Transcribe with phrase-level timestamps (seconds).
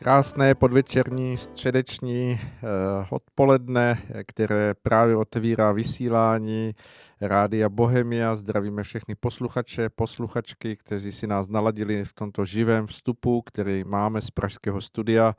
[0.00, 2.66] Krásné podvečerní, středeční eh,
[3.10, 6.74] odpoledne, které právě otevírá vysílání
[7.20, 8.34] Rádia Bohemia.
[8.34, 14.30] Zdravíme všechny posluchače, posluchačky, kteří si nás naladili v tomto živém vstupu, který máme z
[14.30, 15.34] Pražského studia.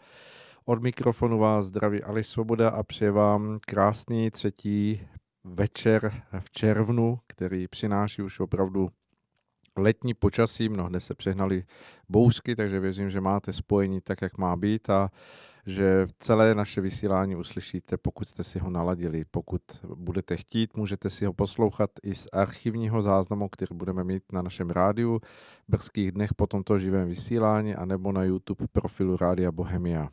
[0.66, 5.02] Od mikrofonu vás zdraví Ali Svoboda a přeji vám krásný třetí
[5.44, 8.90] večer v červnu, který přináší už opravdu
[9.80, 11.64] letní počasí, mnohde se přehnali
[12.10, 15.10] bouřky, takže věřím, že máte spojení tak, jak má být a
[15.66, 19.26] že celé naše vysílání uslyšíte, pokud jste si ho naladili.
[19.32, 19.62] Pokud
[19.96, 24.70] budete chtít, můžete si ho poslouchat i z archivního záznamu, který budeme mít na našem
[24.70, 25.20] rádiu
[25.68, 30.10] v brzkých dnech po tomto živém vysílání, anebo na YouTube profilu Rádia Bohemia.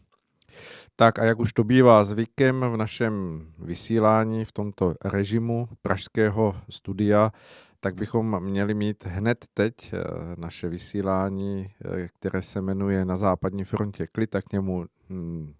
[0.97, 7.33] Tak a jak už to bývá zvykem v našem vysílání v tomto režimu pražského studia,
[7.81, 9.99] tak bychom měli mít hned teď eh,
[10.37, 15.55] naše vysílání, eh, které se jmenuje Na západní frontě klid, tak k němu hmm,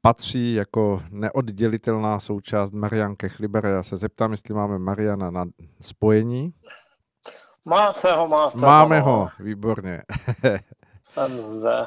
[0.00, 3.66] patří jako neoddělitelná součást Marian Kechliber.
[3.66, 5.46] Já se zeptám, jestli máme Mariana na
[5.80, 6.54] spojení.
[7.64, 10.02] Máte ho, máte Máme ho, ho výborně.
[11.02, 11.86] Jsem zde.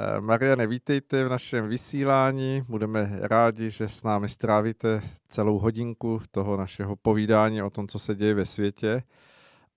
[0.00, 2.62] Eh, Mariane, vítejte v našem vysílání.
[2.68, 8.14] Budeme rádi, že s námi strávíte celou hodinku toho našeho povídání o tom, co se
[8.14, 9.02] děje ve světě.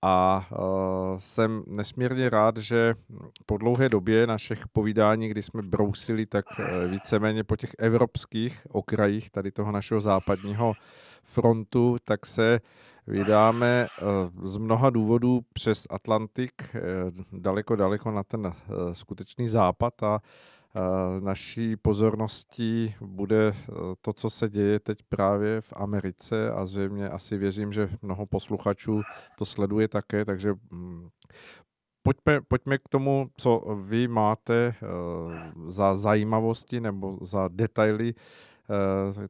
[0.02, 2.94] A uh, jsem nesmírně rád, že
[3.46, 9.30] po dlouhé době našich povídání, kdy jsme brousili tak uh, víceméně po těch evropských okrajích
[9.30, 10.72] tady toho našeho západního
[11.22, 12.60] frontu, tak se
[13.06, 14.04] vydáme eh,
[14.42, 16.80] z mnoha důvodů přes Atlantik eh,
[17.32, 20.20] daleko, daleko na ten eh, skutečný západ a
[21.20, 23.54] naší pozorností bude
[24.00, 29.00] to, co se děje teď právě v Americe a zřejmě asi věřím, že mnoho posluchačů
[29.38, 31.08] to sleduje také, takže mm,
[32.02, 34.74] pojďme, pojďme k tomu, co vy máte
[35.66, 38.14] za zajímavosti nebo za detaily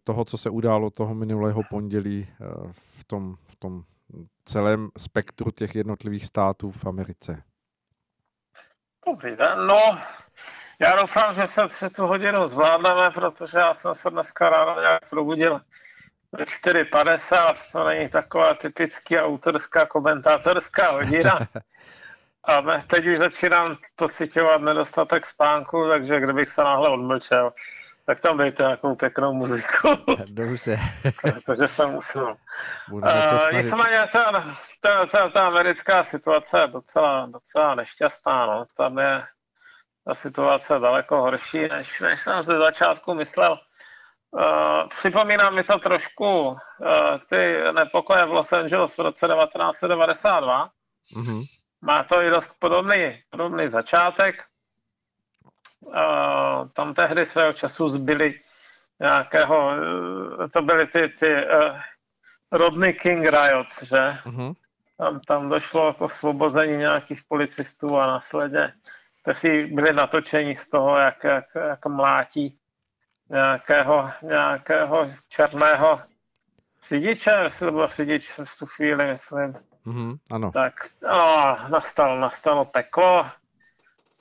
[0.05, 3.83] toho, co se událo toho minulého pondělí eh, v tom, v tom
[4.45, 7.43] celém spektru těch jednotlivých států v Americe.
[9.07, 9.99] Dobrý den, no,
[10.81, 15.11] já doufám, že se tři tu hodinu zvládneme, protože já jsem se dneska ráno nějak
[15.11, 15.61] probudil
[16.33, 21.39] ve 4.50, to není taková typický autorská komentátorská hodina.
[22.45, 27.53] A teď už začínám pocitovat nedostatek spánku, takže kdybych se náhle odmlčel,
[28.07, 29.89] tak tam dejte nějakou pěknou muziku.
[30.29, 30.79] Dobře.
[31.47, 32.37] Protože jsem musel.
[32.91, 33.03] Uh,
[33.53, 34.45] nicméně ta,
[34.81, 38.47] ta, ta, ta americká situace je docela, docela nešťastná.
[38.47, 38.65] No.
[38.77, 39.23] Tam je
[40.07, 43.59] ta situace daleko horší, než, než jsem ze začátku myslel.
[44.31, 46.57] Uh, připomíná mi to trošku uh,
[47.29, 50.71] ty nepokoje v Los Angeles v roce 1992.
[51.17, 51.43] Mm-hmm.
[51.83, 54.45] Má to i dost podobný, podobný začátek
[56.73, 58.35] tam tehdy svého času zbyli
[59.01, 59.73] nějakého,
[60.45, 61.81] eh, to byly ty, ty uh,
[62.53, 64.17] Rodney King riots, že?
[64.25, 64.55] Uh-huh.
[64.99, 68.73] Tam, tam došlo k osvobození nějakých policistů a následně
[69.23, 72.59] kteří byli natočeni z toho, jak, jak, jak mlátí
[73.31, 76.01] nějakého, nějakého černého
[76.89, 79.53] řidiče, jestli to byl řidič v tu chvíli, myslím.
[79.87, 80.53] Mm-hmm, ano.
[80.53, 83.27] Tak no, nastalo, nastalo peklo,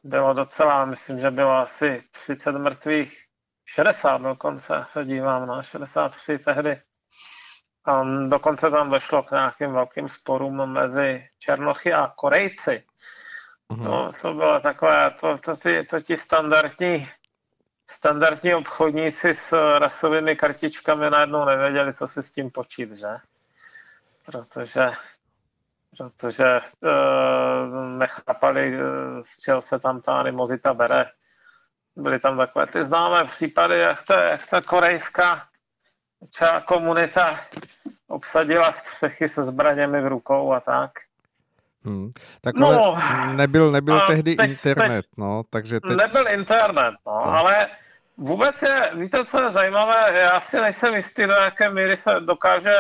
[0.04, 3.32] bylo docela, myslím, že bylo asi 30 mrtvých,
[3.66, 6.82] 60 dokonce se dívám na 63 tehdy.
[7.86, 12.84] A dokonce tam došlo k nějakým velkým sporům mezi Černochy a Korejci.
[13.72, 13.84] Mm-hmm.
[13.84, 17.10] To, to bylo takové, to, to, ty, to ti standardní,
[17.90, 23.16] standardní obchodníci s rasovými kartičkami najednou nevěděli, co si s tím počít, že?
[24.26, 24.90] Protože
[25.98, 28.82] protože uh, nechápali, uh,
[29.22, 31.06] z čeho se tam ta animozita bere.
[31.96, 35.48] Byly tam takové ty známé případy, jak ta, jak ta korejská
[36.66, 37.40] komunita
[38.08, 40.92] obsadila střechy se zbraněmi v rukou a tak.
[41.84, 42.12] Hmm.
[42.42, 45.98] Tak no, ale nebyl, nebyl tehdy teď, internet, teď, no, takže teď...
[45.98, 47.26] Nebyl internet, no, to.
[47.26, 47.68] ale
[48.18, 52.74] vůbec je, víte, co je zajímavé, já si nejsem jistý, do jaké míry se dokáže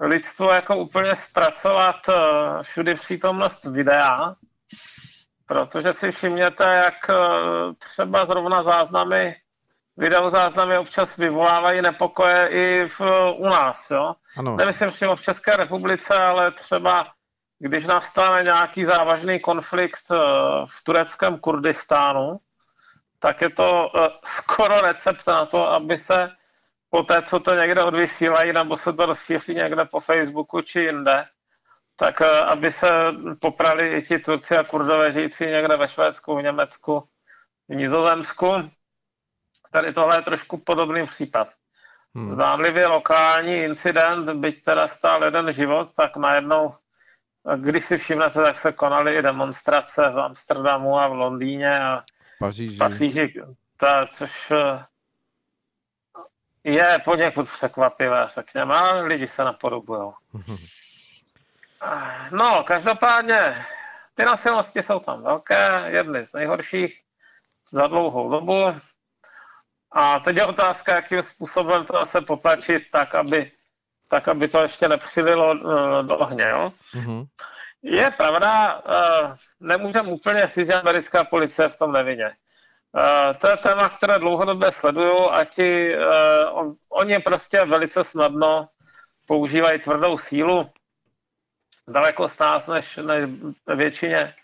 [0.00, 2.14] lidstvo jako úplně zpracovat uh,
[2.62, 4.34] všudy přítomnost videa,
[5.46, 9.36] protože si všimněte, jak uh, třeba zrovna záznamy,
[9.96, 13.00] videozáznamy občas vyvolávají nepokoje i v,
[13.36, 14.14] u nás, jo.
[14.36, 14.56] Ano.
[14.56, 17.06] Nemyslím přímo v České republice, ale třeba
[17.58, 20.16] když nastane nějaký závažný konflikt uh,
[20.66, 22.38] v tureckém Kurdistánu,
[23.18, 23.88] tak je to
[24.24, 26.30] skoro recept na to, aby se
[26.90, 31.24] po té, co to někde odvysílají, nebo se to rozšíří někde po Facebooku či jinde,
[31.96, 32.88] tak eh, aby se
[33.40, 37.04] poprali i ti Turci a Kurdové žijící někde ve Švédsku, v Německu,
[37.68, 38.70] v Nizozemsku.
[39.72, 41.48] Tady tohle je trošku podobný případ.
[42.14, 42.28] Hmm.
[42.28, 46.74] Zdánlivě lokální incident, byť teda stál jeden život, tak najednou,
[47.56, 52.38] když si všimnete, tak se konaly i demonstrace v Amsterdamu a v Londýně a v
[52.38, 52.76] Paříži.
[52.76, 53.32] V Paříži
[53.76, 54.84] ta, což eh,
[56.68, 60.12] je poněkud překvapivé, řekněme, ale lidi se napodobují.
[62.30, 63.66] No, každopádně,
[64.14, 67.00] ty nasilnosti jsou tam velké, jedny z nejhorších
[67.70, 68.80] za dlouhou dobu.
[69.92, 73.52] A teď je otázka, jakým způsobem to se potlačit tak, aby,
[74.08, 76.44] tak, aby to ještě nepřililo uh, do ohně.
[76.44, 76.72] Jo?
[76.94, 77.26] Mm-hmm.
[77.82, 82.34] Je pravda, uh, nemůžeme úplně říct, že americká policie v tom nevině.
[82.92, 88.68] Uh, to je téma, které dlouhodobě sleduju a ti, uh, on, oni prostě velice snadno
[89.26, 90.70] používají tvrdou sílu,
[91.88, 93.30] daleko z nás než, než
[93.66, 94.34] většině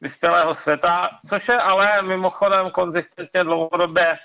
[0.00, 4.18] vyspělého světa, což je ale mimochodem konzistentně dlouhodobě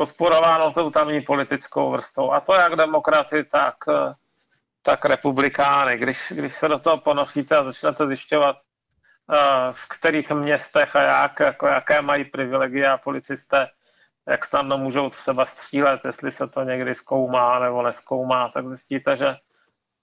[0.00, 2.32] podporováno tou tamní politickou vrstvou.
[2.32, 3.74] A to jak demokraty, tak,
[4.82, 5.98] tak republikány.
[5.98, 8.69] Když, když se do toho ponoříte a začnete zjišťovat, eh,
[9.72, 13.68] v kterých městech a jak, jako jaké mají privilegia policisté,
[14.26, 19.36] jak snadno můžou třeba střílet, jestli se to někdy zkoumá nebo neskoumá, tak zjistíte, že,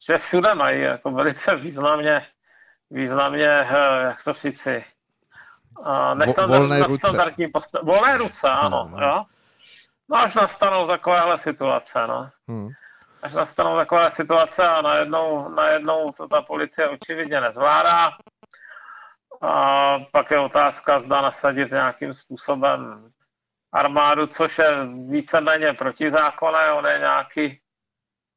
[0.07, 2.25] že všude mají jako velice významně,
[2.89, 4.85] významně, eh, jak to říci,
[6.47, 7.07] volné ruce.
[7.83, 8.89] Volné ruce, ano.
[8.91, 9.07] No, no.
[9.07, 9.25] Jo?
[10.09, 12.29] no až nastanou takovéhle situace, no.
[12.47, 12.69] Hmm.
[13.21, 18.11] Až nastanou takové situace a najednou, najednou to ta policie očividně nezvládá.
[19.41, 23.11] A pak je otázka, zda nasadit nějakým způsobem
[23.71, 24.71] armádu, což je
[25.09, 27.61] víceméně protizákonné, on je nějaký,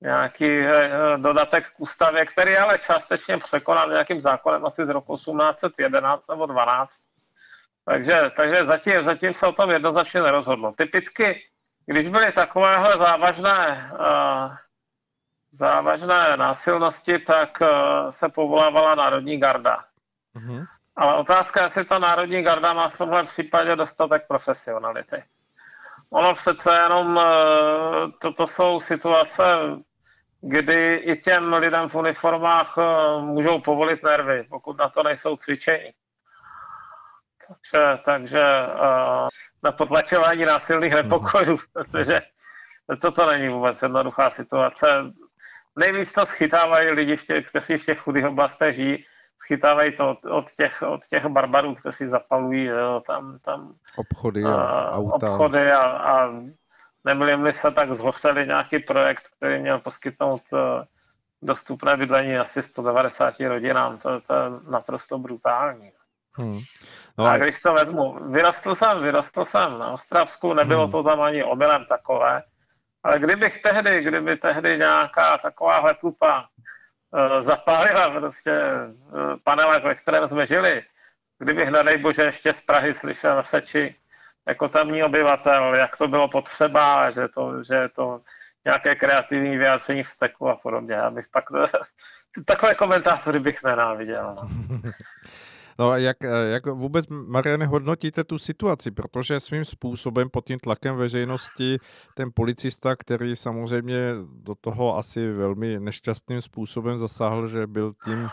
[0.01, 6.29] nějaký eh, dodatek k ústavě, který ale částečně překonal nějakým zákonem asi z roku 1811
[6.29, 7.11] nebo 12
[7.85, 10.73] takže, takže zatím, zatím se o tom jednoznačně nerozhodlo.
[10.73, 11.43] Typicky,
[11.87, 14.57] když byly takovéhle závažné, uh,
[15.53, 19.85] závažné násilnosti, tak uh, se povolávala Národní garda.
[20.37, 20.65] Mm-hmm.
[20.97, 25.25] Ale otázka je, jestli ta Národní garda má v tomhle případě dostatek profesionality.
[26.11, 27.23] Ono přece jenom, uh,
[28.21, 29.43] toto jsou situace,
[30.41, 35.91] kdy i těm lidem v uniformách uh, můžou povolit nervy, pokud na to nejsou cvičení.
[37.49, 38.43] Takže, takže
[38.75, 39.29] uh,
[39.63, 41.03] na potlačování násilných mhm.
[41.03, 42.23] nepokojů, protože
[43.01, 44.87] toto není vůbec jednoduchá situace.
[45.77, 49.05] Nejvíc to schytávají lidi, v těch, kteří v těch chudých oblastech žijí,
[49.43, 54.49] schytávají to od, od, těch, od těch barbarů, kteří zapalují jo, tam, tam obchody a,
[54.49, 55.31] uh, auta.
[55.31, 56.31] Obchody a, a
[57.05, 60.59] nebyli se tak zhořeli nějaký projekt, který měl poskytnout uh,
[61.43, 63.99] dostupné bydlení asi 190 rodinám.
[63.99, 65.93] To, to je naprosto brutální.
[66.33, 66.59] Hmm.
[67.19, 70.93] No a když to vezmu, vyrostl jsem, vyrostl jsem na Ostravsku, nebylo hmm.
[70.93, 72.43] to tam ani omylem takové,
[73.03, 76.47] ale kdybych tehdy, kdyby tehdy nějaká taková tlupa uh,
[77.41, 80.83] zapálila prostě uh, panelek, ve kterém jsme žili,
[81.39, 83.95] kdybych, nedej bože, ještě z Prahy slyšel v Seči
[84.49, 88.21] jako tamní obyvatel, jak to bylo potřeba, že to, že to
[88.65, 91.01] nějaké kreativní vyjádření vzteku a podobně.
[91.01, 91.45] Abych pak
[92.45, 94.37] takové komentátory bych nenáviděl.
[95.81, 95.91] No.
[95.91, 96.17] A jak,
[96.53, 98.91] jak vůbec, Mariane, hodnotíte tu situaci?
[98.91, 101.79] Protože svým způsobem pod tím tlakem veřejnosti
[102.15, 103.97] ten policista, který samozřejmě
[104.33, 108.29] do toho asi velmi nešťastným způsobem zasáhl, že byl tím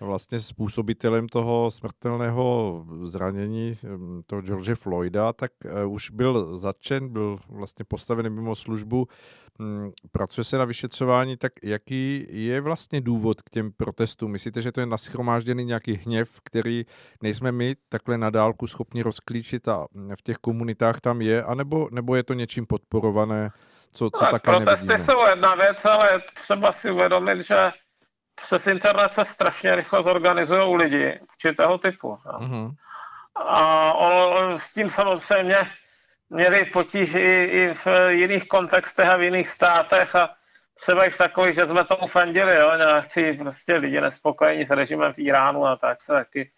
[0.00, 7.38] vlastně způsobitelem toho smrtelného zranění hm, toho George Floyda, tak eh, už byl zatčen, byl
[7.48, 9.08] vlastně postavený mimo službu,
[9.58, 14.30] hm, pracuje se na vyšetřování, tak jaký je vlastně důvod k těm protestům?
[14.30, 16.84] Myslíte, že to je naschromážděný nějaký hněv, který
[17.22, 19.86] nejsme my takhle na dálku schopni rozklíčit a
[20.18, 23.50] v těch komunitách tam je, anebo nebo je to něčím podporované,
[23.92, 25.06] co, co tak, také protesty nevidíme?
[25.06, 27.72] jsou jedna věc, ale třeba si uvědomit, že
[28.34, 32.18] přes internet se strašně rychle zorganizují lidi určitého typu.
[32.26, 32.32] No.
[32.32, 32.74] Mm-hmm.
[33.36, 35.56] A on, s tím samozřejmě
[36.30, 40.34] měli potíž i, i v jiných kontextech a v jiných státech a
[40.80, 45.12] třeba i v takových, že jsme tomu fandili, jo, nějaký prostě lidi nespokojení s režimem
[45.12, 46.50] v Iránu a tak se taky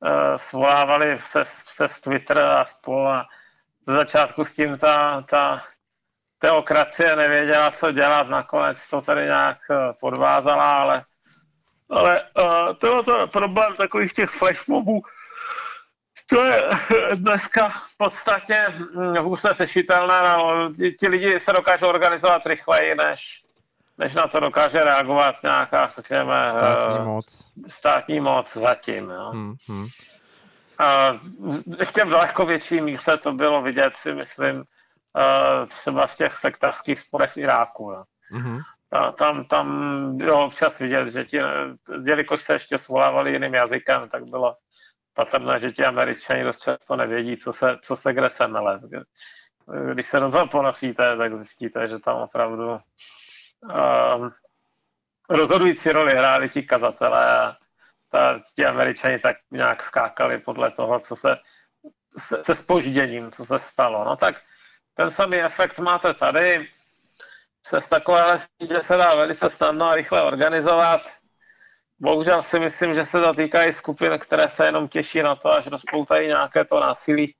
[0.00, 3.26] uh, svolávali přes, přes Twitter a spolu a
[3.86, 5.62] ze začátku s tím ta, ta
[6.42, 11.04] teokracie nevěděla, co dělat, nakonec to tady nějak eh, podvázala, ale
[11.92, 15.02] ale uh, tohle to problém takových těch flashmobů,
[16.26, 16.62] to je
[17.14, 20.22] dneska v podstatě hm, hůř řešitelné.
[20.22, 23.42] No, ti, ti lidi se dokážou organizovat rychleji, než,
[23.98, 27.52] než na to dokáže reagovat nějaká, řekněme, státní moc.
[27.68, 29.10] Státní moc zatím.
[29.10, 29.30] Jo.
[29.30, 29.86] Hmm, hmm.
[30.78, 31.18] A
[31.78, 34.64] ještě v daleko větší míře to bylo vidět, si myslím,
[35.68, 37.90] třeba v těch sektářských sporech v Iráku.
[37.90, 38.04] No.
[38.32, 38.60] Mm-hmm.
[38.92, 41.38] A tam, tam bylo občas vidět, že ti,
[42.04, 44.56] jelikož se ještě svolávali jiným jazykem, tak bylo
[45.14, 48.80] patrné, že ti američani dost často nevědí, co se, co se kde se mele.
[49.92, 50.68] Když se do toho
[51.18, 54.30] tak zjistíte, že tam opravdu um,
[55.28, 57.56] rozhodující roli hráli ti kazatelé a
[58.10, 61.36] ta, ti američani tak nějak skákali podle toho, co se
[62.18, 64.04] se, se spožděním, co se stalo.
[64.04, 64.42] No tak
[64.94, 66.66] ten samý efekt máte tady,
[67.66, 71.02] se z takovéhle sítě se dá velice snadno a rychle organizovat.
[72.00, 75.52] Bohužel si myslím, že se to týká i skupin, které se jenom těší na to,
[75.52, 77.34] až rozpoutají nějaké to násilí.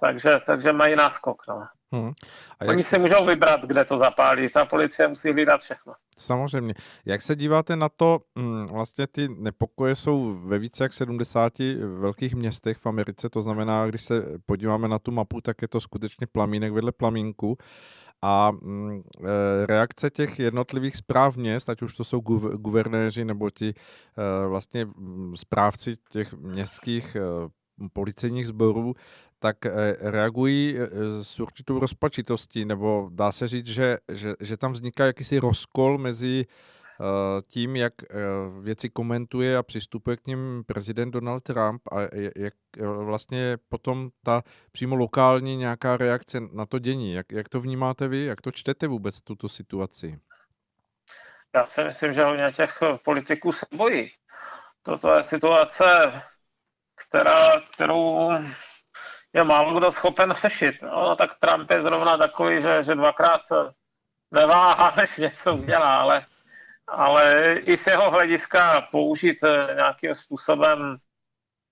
[0.00, 1.42] Takže, takže mají náskok.
[1.48, 1.66] No.
[1.92, 2.12] Hmm.
[2.60, 2.86] A Oni jak...
[2.86, 4.48] si můžou vybrat, kde to zapálí.
[4.48, 5.92] Ta policie musí hlídat všechno.
[6.18, 6.74] Samozřejmě.
[7.04, 11.52] Jak se díváte na to, hm, vlastně ty nepokoje jsou ve více jak 70
[11.98, 15.80] velkých městech v Americe, to znamená, když se podíváme na tu mapu, tak je to
[15.80, 17.56] skutečně plamínek vedle plamínku.
[18.22, 22.20] A hm, e, reakce těch jednotlivých zpráv měst, ať už to jsou
[22.56, 27.20] guvernéři nebo ti e, vlastně hm, správci těch městských e,
[27.92, 28.94] policejních sborů,
[29.44, 30.88] tak eh, reagují eh,
[31.24, 36.46] s určitou rozpačitostí, nebo dá se říct, že, že, že tam vzniká jakýsi rozkol mezi
[36.48, 36.73] eh,
[37.48, 37.92] tím, jak
[38.60, 42.00] věci komentuje a přistupuje k ním prezident Donald Trump a
[42.36, 47.12] jak vlastně potom ta přímo lokální nějaká reakce na to dění.
[47.12, 48.24] Jak, jak to vnímáte vy?
[48.24, 50.18] Jak to čtete vůbec tuto situaci?
[51.54, 54.10] Já si myslím, že hodně těch politiků se bojí.
[54.82, 55.84] Toto je situace,
[56.94, 58.30] která, kterou
[59.32, 60.82] je málo kdo schopen řešit.
[60.82, 63.40] No, tak Trump je zrovna takový, že, že dvakrát
[64.30, 66.26] neváhá, než něco udělá, ale,
[66.88, 70.96] ale i z jeho hlediska použít eh, nějakým způsobem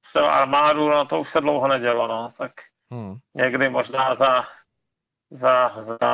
[0.08, 2.52] třeba armádu, no to už se dlouho nedělo, no, tak
[2.90, 3.16] hmm.
[3.34, 4.44] někdy možná za,
[5.30, 6.08] za, za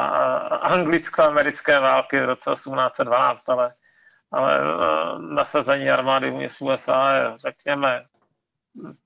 [0.63, 3.75] anglicko-americké války v roce 1812, ale,
[4.33, 8.05] ale eh, nasazení armády v USA je, řekněme,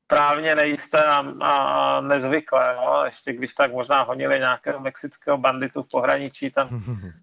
[0.07, 2.77] právně nejisté a, a nezvyklé.
[2.77, 3.05] No.
[3.05, 6.69] Ještě když tak možná honili nějakého mexického banditu v pohraničí, tam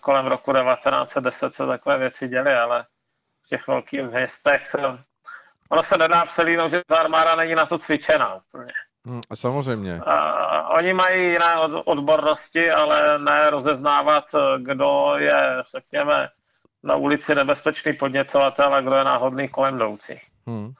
[0.00, 2.86] kolem roku 1910 se takové věci děly, ale
[3.42, 4.76] v těch velkých městech
[5.70, 8.72] ono se nedá přelínout, že ta armáda není na to cvičená úplně.
[9.06, 10.00] Hmm, samozřejmě.
[10.00, 14.24] A, oni mají jiné odbornosti, ale ne rozeznávat,
[14.58, 16.28] kdo je, řekněme,
[16.82, 20.20] na ulici nebezpečný podněcovatel a kdo je náhodný kolem jdoucí.
[20.46, 20.72] Hmm.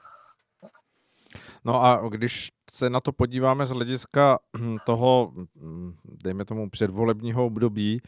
[1.65, 4.39] No a když se na to podíváme z hlediska
[4.85, 5.33] toho,
[6.23, 8.07] dejme tomu, předvolebního období, eh,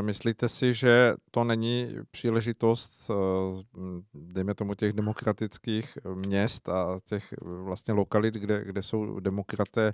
[0.00, 3.14] myslíte si, že to není příležitost, eh,
[4.14, 9.92] dejme tomu, těch demokratických měst a těch vlastně lokalit, kde, kde jsou demokraté,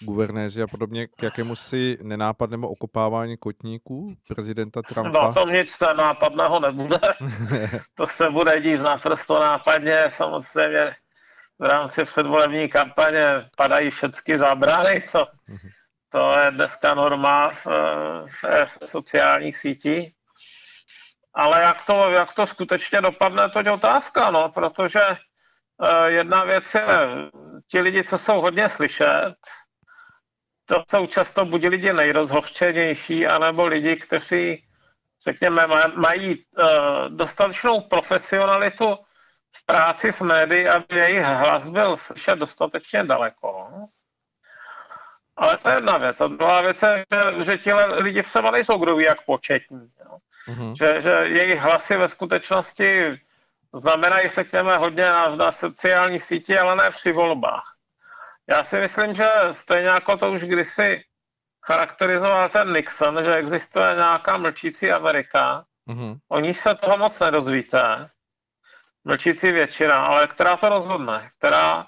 [0.00, 5.26] guvernéři a podobně, k jakému si nenápadnému okopávání kotníků prezidenta Trumpa?
[5.26, 7.00] No, to nic nápadného nebude.
[7.94, 10.94] to se bude dít naprosto nápadně, samozřejmě
[11.58, 15.26] v rámci předvolební kampaně padají všechny zábrany, to,
[16.10, 17.66] to je dneska norma v,
[18.66, 20.12] v sociálních sítích.
[21.34, 26.74] Ale jak to, jak to skutečně dopadne, to je otázka, no, protože uh, jedna věc
[26.74, 26.84] je,
[27.66, 29.34] ti lidi, co jsou hodně slyšet,
[30.66, 34.64] to jsou často buď lidi nejrozhořčenější, anebo lidi, kteří,
[35.24, 36.64] řekněme, mají uh,
[37.08, 38.96] dostatečnou profesionalitu
[39.56, 43.68] v práci s médií, aby jejich hlas byl slyšet dostatečně daleko.
[45.40, 46.20] Ale to je jedna věc.
[46.20, 49.90] A druhá věc je, že, že ti lidi třeba nejsou kdo ví jak početní.
[50.04, 50.18] Jo.
[50.48, 50.74] Mm-hmm.
[50.78, 53.20] Že, že jejich hlasy ve skutečnosti
[53.74, 57.74] znamenají, řekněme, hodně na, na sociální síti, ale ne při volbách.
[58.48, 61.04] Já si myslím, že stejně jako to už kdysi
[61.66, 66.18] charakterizoval ten Nixon, že existuje nějaká mlčící Amerika, mm-hmm.
[66.28, 68.08] o níž se toho moc nedozvíte,
[69.04, 71.86] mlčící většina, ale která to rozhodne, která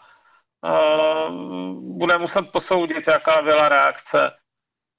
[1.81, 4.31] bude muset posoudit, jaká byla reakce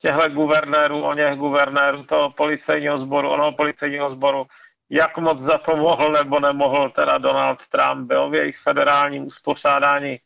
[0.02, 4.46] těchto guvernérů, o něch guvernérů, toho policejního sboru, onoho policejního sboru,
[4.90, 10.18] jak moc za to mohl nebo nemohl teda Donald Trump, byl v jejich federálním uspořádání,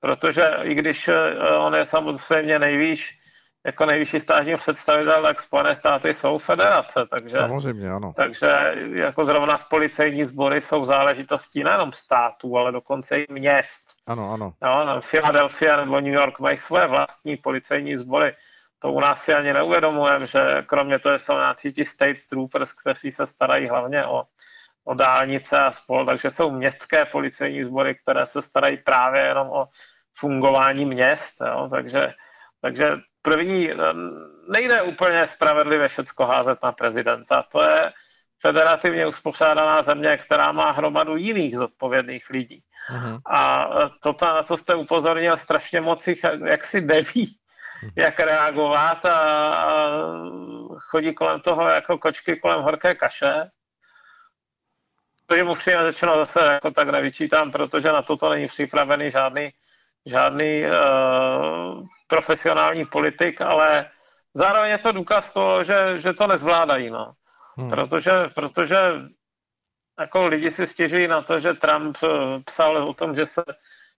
[0.00, 1.14] protože i když uh,
[1.58, 3.18] on je samozřejmě nejvýš
[3.66, 8.12] jako nejvyšší státní představitel, tak Spojené státy jsou federace, takže, Samozřejmě, ano.
[8.16, 13.93] takže jako zrovna z policejní sbory jsou záležitostí nejenom států, ale dokonce i měst.
[14.06, 14.54] Ano, ano.
[14.62, 18.36] No, Philadelphia nebo New York mají své vlastní policejní sbory.
[18.78, 23.10] To u nás si ani neuvědomujeme, že kromě toho jsou nějaký ti state troopers, kteří
[23.10, 24.22] se starají hlavně o,
[24.84, 29.66] o dálnice a spol, takže jsou městské policejní sbory, které se starají právě jenom o
[30.18, 31.40] fungování měst.
[31.40, 31.68] Jo?
[31.70, 32.12] Takže,
[32.60, 33.70] takže první,
[34.48, 37.44] nejde úplně spravedlivě všecko házet na prezidenta.
[37.52, 37.92] To je
[38.46, 42.62] federativně uspořádaná země, která má hromadu jiných zodpovědných lidí.
[42.92, 43.20] Uh-huh.
[43.30, 43.68] A
[44.02, 47.92] to, na co jste upozornil, strašně moc jich jak si neví, uh-huh.
[47.96, 49.16] jak reagovat a,
[49.54, 49.66] a
[50.78, 53.48] chodí kolem toho jako kočky kolem horké kaše.
[55.26, 59.50] To je upřímně řečeno zase jako tak nevyčítám, protože na toto není připravený žádný,
[60.06, 63.90] žádný uh, profesionální politik, ale
[64.34, 66.90] zároveň je to důkaz toho, že, že to nezvládají.
[66.90, 67.12] No.
[67.56, 67.70] Hmm.
[67.70, 68.76] Protože, protože
[70.00, 72.08] jako lidi si stěžují na to, že Trump eh,
[72.44, 73.44] psal o tom, že se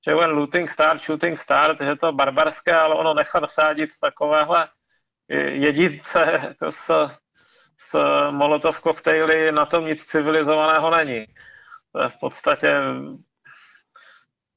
[0.07, 4.69] že when looting start, shooting start, že to barbarské, ale ono nechat sádit takovéhle
[5.49, 7.11] jedince jako s,
[7.79, 7.99] s
[8.31, 11.27] molotov koktejly, na tom nic civilizovaného není.
[11.93, 12.75] To je v podstatě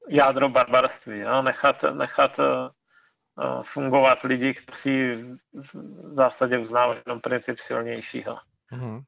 [0.08, 1.20] jádro barbarství.
[1.20, 1.42] No?
[1.42, 5.12] Nechat, nechat uh, fungovat lidi, kteří
[5.52, 8.38] v zásadě uznávají jenom princip silnějšího.
[8.72, 9.04] Mm-hmm.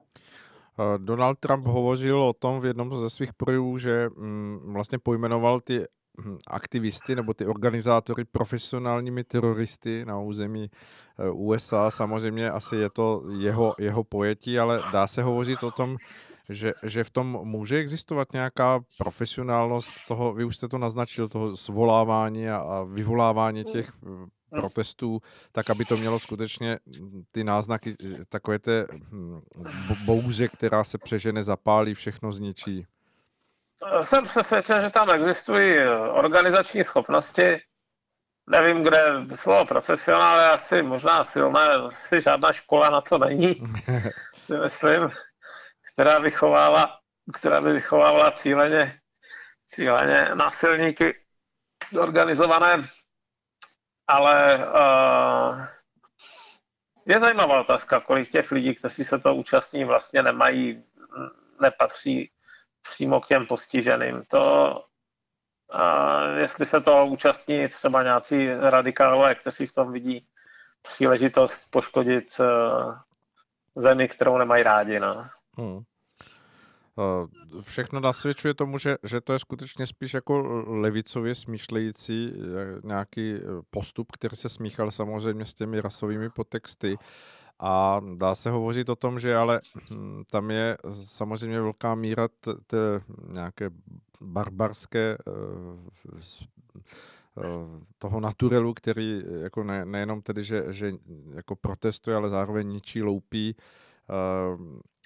[0.99, 5.85] Donald Trump hovořil o tom v jednom ze svých projevů, že mm, vlastně pojmenoval ty
[6.21, 10.71] hm, aktivisty nebo ty organizátory profesionálními teroristy na území
[11.19, 11.91] eh, USA.
[11.91, 15.97] Samozřejmě asi je to jeho, jeho pojetí, ale dá se hovořit o tom,
[16.51, 21.57] že, že v tom může existovat nějaká profesionálnost toho, vy už jste to naznačil, toho
[21.57, 24.27] zvolávání a, a vyvolávání těch eh,
[24.61, 26.79] protestů, tak aby to mělo skutečně
[27.33, 27.97] ty náznaky
[28.29, 29.41] takové té hm,
[30.05, 32.87] bouze, která se přežene, zapálí, všechno zničí.
[34.03, 35.79] Jsem přesvědčen, že tam existují
[36.11, 37.61] organizační schopnosti.
[38.47, 39.05] Nevím, kde
[39.35, 43.63] slovo profesionál je asi možná silné, asi žádná škola na to není,
[44.65, 45.11] myslím,
[45.93, 46.99] která vychovávala,
[47.33, 48.95] která by vychovávala cíleně,
[49.67, 51.15] cíleně násilníky
[52.01, 52.89] organizované
[54.07, 55.67] ale uh,
[57.07, 60.85] je zajímavá otázka, kolik těch lidí, kteří se to účastní, vlastně nemají,
[61.61, 62.31] nepatří
[62.91, 64.23] přímo k těm postiženým.
[64.29, 64.75] To,
[65.75, 70.27] uh, jestli se to účastní třeba nějací radikálové, kteří v tom vidí
[70.83, 72.95] příležitost poškodit uh,
[73.75, 75.01] zemi, kterou nemají rádi.
[75.01, 75.27] No.
[75.59, 75.83] Hmm.
[76.99, 83.33] Eh, všechno nasvědčuje tomu, že, že to je skutečně spíš jako levicově smýšlející eh, nějaký
[83.33, 86.97] eh, postup, který se smíchal samozřejmě s těmi rasovými podtexty.
[87.59, 92.29] A dá se hovořit o tom, že ale hm, tam je samozřejmě velká míra
[92.67, 93.71] té nějaké
[94.21, 95.19] barbarské
[97.99, 100.93] toho naturelu, který jako ne, nejenom tedy, že, že
[101.35, 103.57] jako protestuje, ale zároveň ničí, loupí,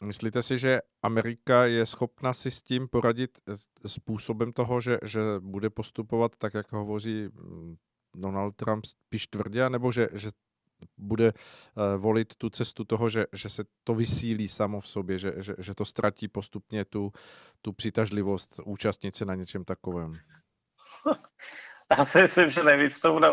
[0.02, 3.38] Myslíte si, že Amerika je schopna si s tím poradit
[3.86, 7.76] způsobem toho, že, že bude postupovat tak, jak hovoří mm,
[8.16, 10.30] Donald Trump spíš tvrdě, nebo že, že
[10.96, 15.32] bude uh, volit tu cestu toho, že, že se to vysílí samo v sobě, že,
[15.36, 17.12] že, že to ztratí postupně tu,
[17.62, 20.12] tu přitažlivost účastnit se na něčem takovém?
[21.98, 23.30] Já si myslím, že nejvíc to bude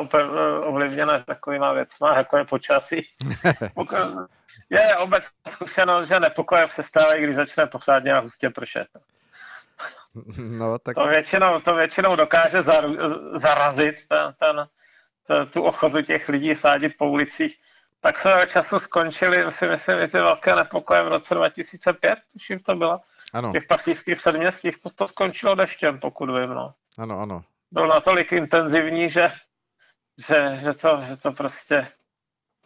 [0.64, 3.08] ovlivněné takovýma věcma, jako je počasí.
[4.70, 8.88] je obecná zkušenost, že nepokoje se stávají, když začne pořádně a hustě pršet.
[10.38, 10.96] No, tak...
[10.96, 12.86] to, většinou, to většinou dokáže zar,
[13.36, 14.68] zarazit ten, ten,
[15.28, 17.60] ten, tu ochotu těch lidí sádit po ulicích.
[18.02, 22.76] Tak se času skončili, si myslím, i ty velké nepokoje v roce 2005, tuším to
[22.76, 23.00] bylo.
[23.34, 23.50] Ano.
[23.50, 26.50] V těch pasijských předměstích to, to skončilo deštěm, pokud vím.
[26.50, 26.74] No.
[26.98, 29.32] Ano, ano byl natolik intenzivní, že,
[30.28, 31.88] že, že, to, že to prostě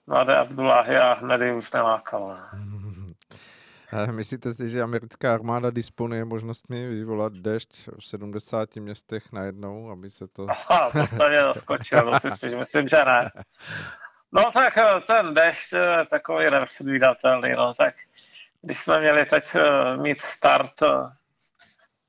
[0.07, 2.37] mladé Abdullahy a Ahmedy už nelákalo.
[4.11, 10.27] Myslíte si, že americká armáda disponuje možnostmi vyvolat dešť v 70 městech najednou, aby se
[10.27, 10.47] to...
[10.49, 13.31] Aha, to to si spíš myslím, že ne.
[14.31, 17.95] No tak eh, ten dešť je takový nepředvídatelný, no tak
[18.61, 20.87] když jsme měli teď eh, mít start eh,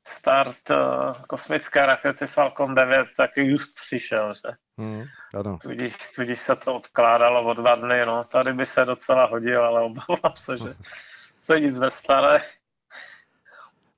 [0.08, 4.52] start uh, kosmické rakety Falcon 9 tak just přišel, že?
[4.78, 5.58] Hmm, ano.
[5.62, 8.24] Tudíž, tudíž se to odkládalo o dva dny, no.
[8.24, 10.74] Tady by se docela hodil, ale obávám se, že
[11.42, 12.40] se nic nestane.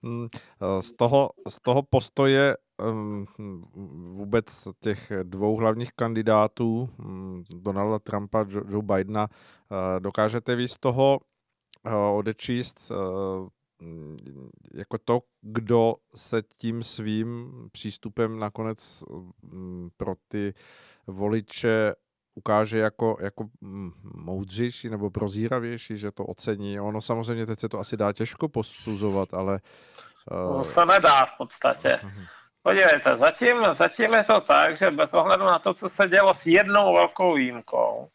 [0.03, 2.57] Hmm, eh, z toho, z toho postoje
[2.89, 3.27] um,
[4.17, 10.79] vůbec těch dvou hlavních kandidátů, um, Donalda Trumpa a Joe Bidena, uh, dokážete vy z
[10.79, 11.21] toho
[12.15, 12.93] odečíst
[14.75, 19.05] jako to, kdo se tím svým přístupem nakonec
[19.43, 20.55] mm, pro ty
[21.07, 21.95] voliče
[22.35, 26.81] ukáže jako, jako mm, moudřejší nebo prozíravější, že to ocení.
[26.81, 29.61] Ono samozřejmě teď se to asi dá těžko posuzovat, ale...
[30.31, 30.63] Uh...
[30.63, 32.01] se nedá v podstatě.
[32.03, 32.25] Mhm.
[32.63, 36.47] podívejte, zatím, zatím je to tak, že bez ohledu na to, co se dělo s
[36.47, 38.09] jednou velkou výjimkou,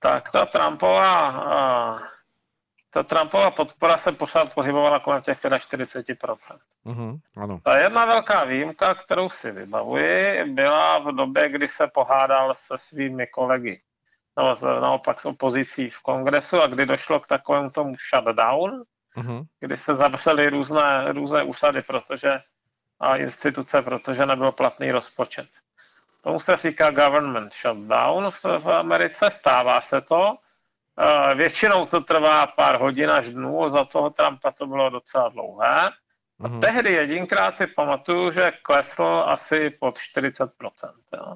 [0.00, 2.00] tak ta Trumpova,
[2.90, 6.36] ta Trumpova podpora se pořád pohybovala kolem těch 45%.
[6.86, 7.60] Mm-hmm, ano.
[7.64, 13.26] Ta jedna velká výjimka, kterou si vybavuji, byla v době, kdy se pohádal se svými
[13.26, 13.82] kolegy
[14.36, 18.82] nebo naopak s opozicí v kongresu a kdy došlo k takovému tomu shutdown,
[19.16, 19.44] mm-hmm.
[19.60, 22.38] kdy se zavřely různé, různé úřady protože,
[23.00, 25.48] a instituce, protože nebyl platný rozpočet.
[26.22, 30.36] Tomu se říká government shutdown v, v Americe, stává se to.
[30.98, 35.90] E, většinou to trvá pár hodin až dnů, za toho Trumpa to bylo docela dlouhé.
[36.40, 36.60] A mm-hmm.
[36.60, 40.48] tehdy jedinkrát si pamatuju, že klesl asi pod 40%.
[41.16, 41.34] Jo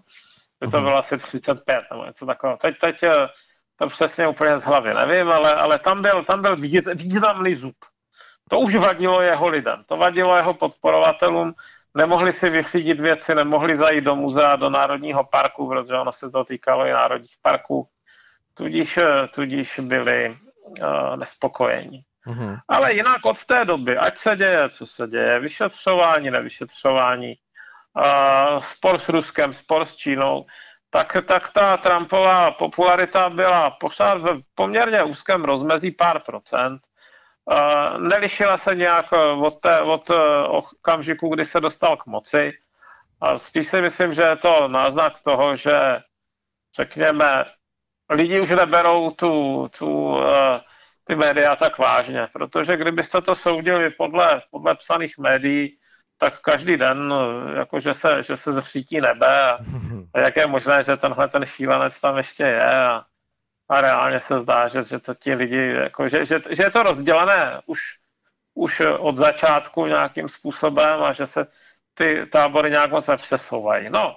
[0.65, 0.85] že to mhm.
[0.87, 2.59] bylo asi 35 nebo něco takového.
[2.59, 3.29] Teď, teď eh,
[3.77, 6.57] to přesně úplně z hlavy nevím, ale, ale tam byl, tam byl
[6.95, 7.75] významný zub.
[8.51, 11.53] To už vadilo jeho lidem, to vadilo jeho podporovatelům,
[11.95, 16.45] nemohli si vyřídit věci, nemohli zajít do muzea, do Národního parku, protože ono se to
[16.45, 17.89] týkalo i Národních parků,
[18.55, 20.37] tudíž, eh, tudíž byli
[20.81, 22.01] uh, nespokojení.
[22.27, 22.57] Uhum.
[22.69, 27.35] Ale jinak od té doby, ať se děje, co se děje, vyšetřování, nevyšetřování,
[28.59, 30.47] spor s Ruskem, spor s Čínou,
[30.91, 36.83] tak, tak ta Trumpová popularita byla pořád v poměrně úzkém rozmezí pár procent.
[37.99, 40.11] Nelišila se nějak od, té, od
[40.49, 42.53] okamžiku, kdy se dostal k moci.
[43.21, 45.81] A spíš si myslím, že je to náznak toho, že
[46.77, 47.45] řekněme,
[48.11, 50.17] lidi už neberou tu, tu,
[51.05, 55.79] ty média tak vážně, protože kdybyste to soudili podle, podle psaných médií,
[56.19, 59.57] tak každý den, no, jako že se, že se zřítí nebe a,
[60.15, 63.05] a jak je možné, že tenhle ten šílenec tam ještě je a,
[63.69, 66.83] a reálně se zdá, že, že to ti lidi, jako, že, že, že je to
[66.83, 67.81] rozdělené už,
[68.55, 71.47] už od začátku nějakým způsobem a že se
[71.95, 73.91] ty tábory nějak moc nepřesouvají.
[73.91, 74.17] No,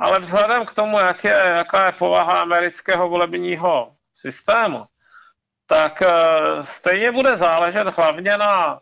[0.00, 4.84] ale vzhledem k tomu, jak je, jaká je povaha amerického volebního systému,
[5.66, 8.80] tak uh, stejně bude záležet hlavně na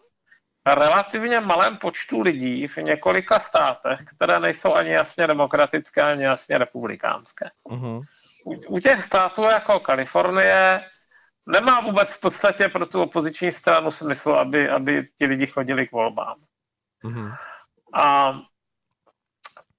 [0.67, 7.51] relativně malém počtu lidí v několika státech, které nejsou ani jasně demokratické, ani jasně republikánské.
[7.67, 8.03] Uh-huh.
[8.47, 10.85] U, u těch států jako Kalifornie
[11.47, 15.93] nemá vůbec v podstatě pro tu opoziční stranu smysl, aby, aby ti lidi chodili k
[15.93, 16.37] volbám.
[17.05, 17.37] Uh-huh.
[17.95, 18.39] A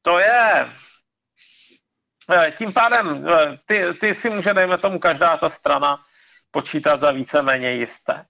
[0.01, 0.88] to je eh,
[2.57, 5.97] tím pádem, eh, ty, ty si může, dejme tomu, každá ta strana
[6.51, 8.25] počítat za víceméně jisté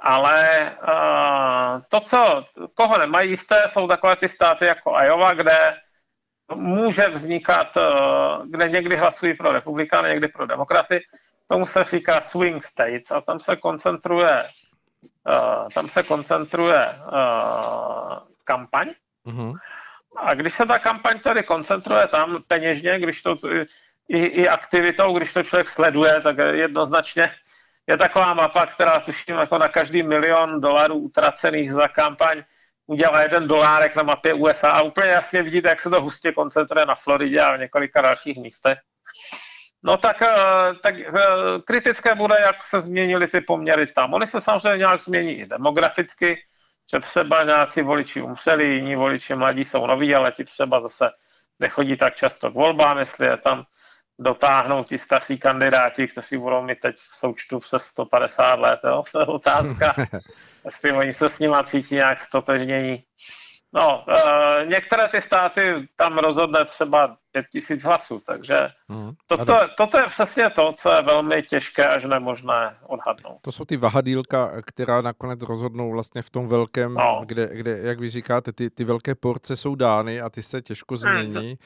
[0.00, 5.76] ale uh, to, co koho nemají jisté, jsou takové ty státy jako Iowa, kde
[6.54, 7.76] může vznikat,
[8.50, 11.00] kde někdy hlasují pro republikány, někdy pro demokraty.
[11.48, 14.44] Tomu se říká swing states a tam se koncentruje
[15.74, 16.94] tam se koncentruje
[18.44, 18.90] kampaň.
[19.26, 19.54] Mm-hmm.
[20.16, 23.36] A když se ta kampaň tady koncentruje tam peněžně, když to
[24.08, 27.30] i, i aktivitou, když to člověk sleduje, tak jednoznačně
[27.86, 32.42] je taková mapa, která tuším jako na každý milion dolarů utracených za kampaň
[32.86, 36.86] udělá jeden dolárek na mapě USA a úplně jasně vidíte, jak se to hustě koncentruje
[36.86, 38.78] na Floridě a v několika dalších místech.
[39.82, 40.28] No tak, eh,
[40.82, 41.12] tak eh,
[41.64, 44.14] kritické bude, jak se změnily ty poměry tam.
[44.14, 46.38] Oni se samozřejmě nějak změní i demograficky,
[46.94, 51.10] že třeba nějací voliči umřeli, jiní voliči mladí jsou noví, ale ti třeba zase
[51.58, 53.64] nechodí tak často k volbám, jestli je tam
[54.18, 59.04] dotáhnou ti staří kandidáti, kteří budou mít teď v součtu přes 150 let, jo?
[59.12, 59.94] to je otázka,
[60.64, 63.02] jestli oni se s nimi cítí nějak stotožnění.
[63.72, 70.06] No, e, některé ty státy tam rozhodne třeba 5000 hlasů, takže mm, toto, toto je
[70.06, 73.38] přesně to, co je velmi těžké až nemožné odhadnout.
[73.42, 77.22] To jsou ty vahadílka, která nakonec rozhodnou vlastně v tom velkém, no.
[77.26, 80.96] kde, kde, jak vy říkáte, ty, ty velké porce jsou dány a ty se těžko
[80.96, 81.56] změní mm.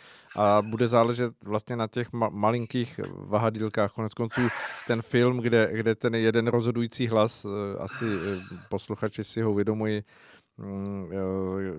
[0.43, 3.93] a bude záležet vlastně na těch ma- malinkých vahadílkách.
[3.93, 4.41] Konec konců
[4.87, 10.05] ten film, kde, kde ten jeden rozhodující hlas, eh, asi eh, posluchači si ho uvědomují,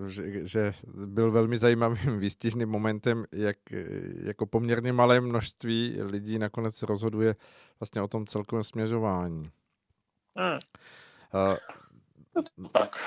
[0.08, 3.58] že, že byl velmi zajímavým výstižným momentem, jak
[4.24, 7.36] jako poměrně malé množství lidí nakonec rozhoduje
[7.80, 9.52] vlastně o tom celkovém směřování.
[10.38, 10.58] Hmm.
[11.34, 11.56] Uh,
[12.72, 12.98] tak.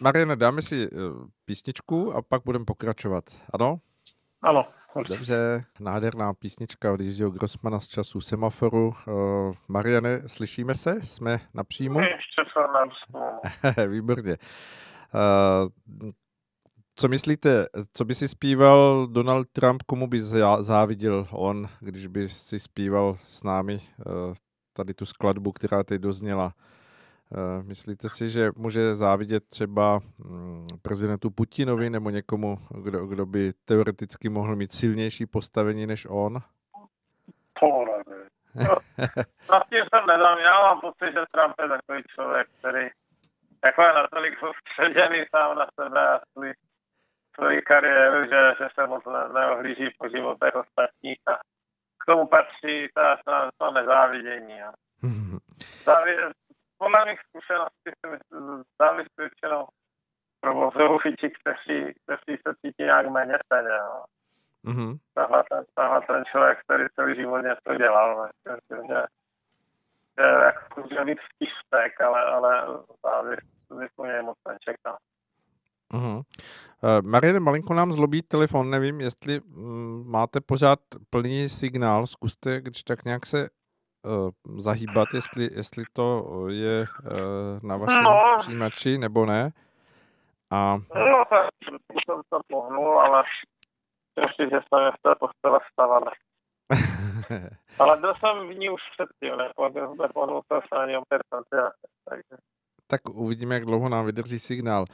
[0.00, 0.96] Mariana, dáme si eh,
[1.44, 3.24] písničku a pak budeme pokračovat.
[3.54, 3.80] Ano?
[4.42, 4.64] Ano.
[5.08, 8.86] Dobře, nádherná písnička od Jiřího Grossmana z času Semaforu.
[8.86, 11.00] Uh, Mariane, slyšíme se?
[11.00, 12.00] Jsme napřímo?
[12.00, 14.36] Ještě se Výborně.
[15.14, 16.10] Eh,
[16.96, 20.20] co myslíte, co by si zpíval Donald Trump, komu by
[20.60, 24.34] záviděl on, když by si zpíval s námi eh,
[24.76, 26.52] tady tu skladbu, která teď dozněla?
[27.34, 33.52] Eh, myslíte si, že může závidět třeba mm, prezidentu Putinovi nebo někomu, kdo, kdo by
[33.64, 36.38] teoreticky mohl mít silnější postavení než on?
[38.54, 38.76] No,
[39.50, 40.38] nad tím jsem nedám.
[40.38, 42.88] Já mám pocit, že Trump je takový člověk, který
[43.66, 46.52] je natolik soustředěný sám na sebe a svůj,
[47.34, 51.36] svůj kariéru, že, že se moc ne, neohlíží po životech ostatních a
[52.02, 54.62] k tomu patří ta, ta, ta nezávidění.
[54.62, 54.72] A
[55.84, 56.16] závi,
[56.78, 59.66] podle mých zkušeností si myslím, závisí většinou
[60.40, 63.78] provozují ti, kteří, kteří se cítí nějak méně ceně.
[63.78, 64.04] No.
[64.64, 64.98] Mm-hmm.
[65.14, 69.02] Tahle, ten, tahle ten člověk, který celý život něco dělal, že, že
[70.22, 72.66] jako může být vtistek, ale, ale
[73.96, 74.98] u něj moc nečeká.
[75.94, 76.16] Uh-huh.
[76.16, 80.78] Uh, Marian, malinko nám zlobí telefon, nevím, jestli um, máte pořád
[81.10, 83.48] plný signál, zkuste, když tak nějak se
[84.04, 88.34] uh, zahýbat, jestli, jestli to je uh, na vašem no.
[88.38, 89.50] přijímači nebo ne.
[90.50, 90.76] A...
[90.94, 91.48] No, tak
[92.06, 93.22] jsem to pohnul, ale
[94.20, 96.10] ještě, že jsme v té postele vstávali.
[97.78, 99.19] ale byl jsem v ní už předtím,
[100.68, 101.22] se ani o 5
[102.08, 102.36] takže
[102.90, 104.84] tak uvidíme, jak dlouho nám vydrží signál.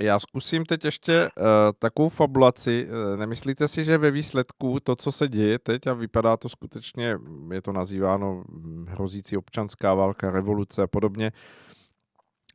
[0.00, 1.30] Já zkusím teď ještě eh,
[1.78, 2.88] takovou fabulaci.
[2.88, 7.18] Eh, nemyslíte si, že ve výsledku to, co se děje teď, a vypadá to skutečně,
[7.52, 8.44] je to nazýváno
[8.88, 11.32] hrozící občanská válka, revoluce a podobně,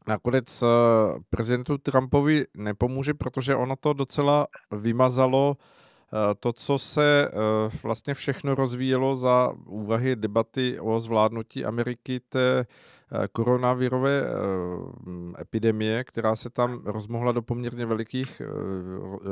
[0.07, 0.67] nakonec eh,
[1.29, 5.55] prezidentu Trumpovi nepomůže, protože ono to docela vymazalo
[6.39, 7.31] to, co se
[7.83, 12.65] vlastně všechno rozvíjelo za úvahy debaty o zvládnutí Ameriky té
[13.11, 18.45] Eh, koronavirové eh, epidemie, která se tam rozmohla do poměrně velikých eh,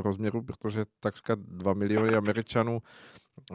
[0.01, 2.81] rozměrů, protože takřka 2 miliony Američanů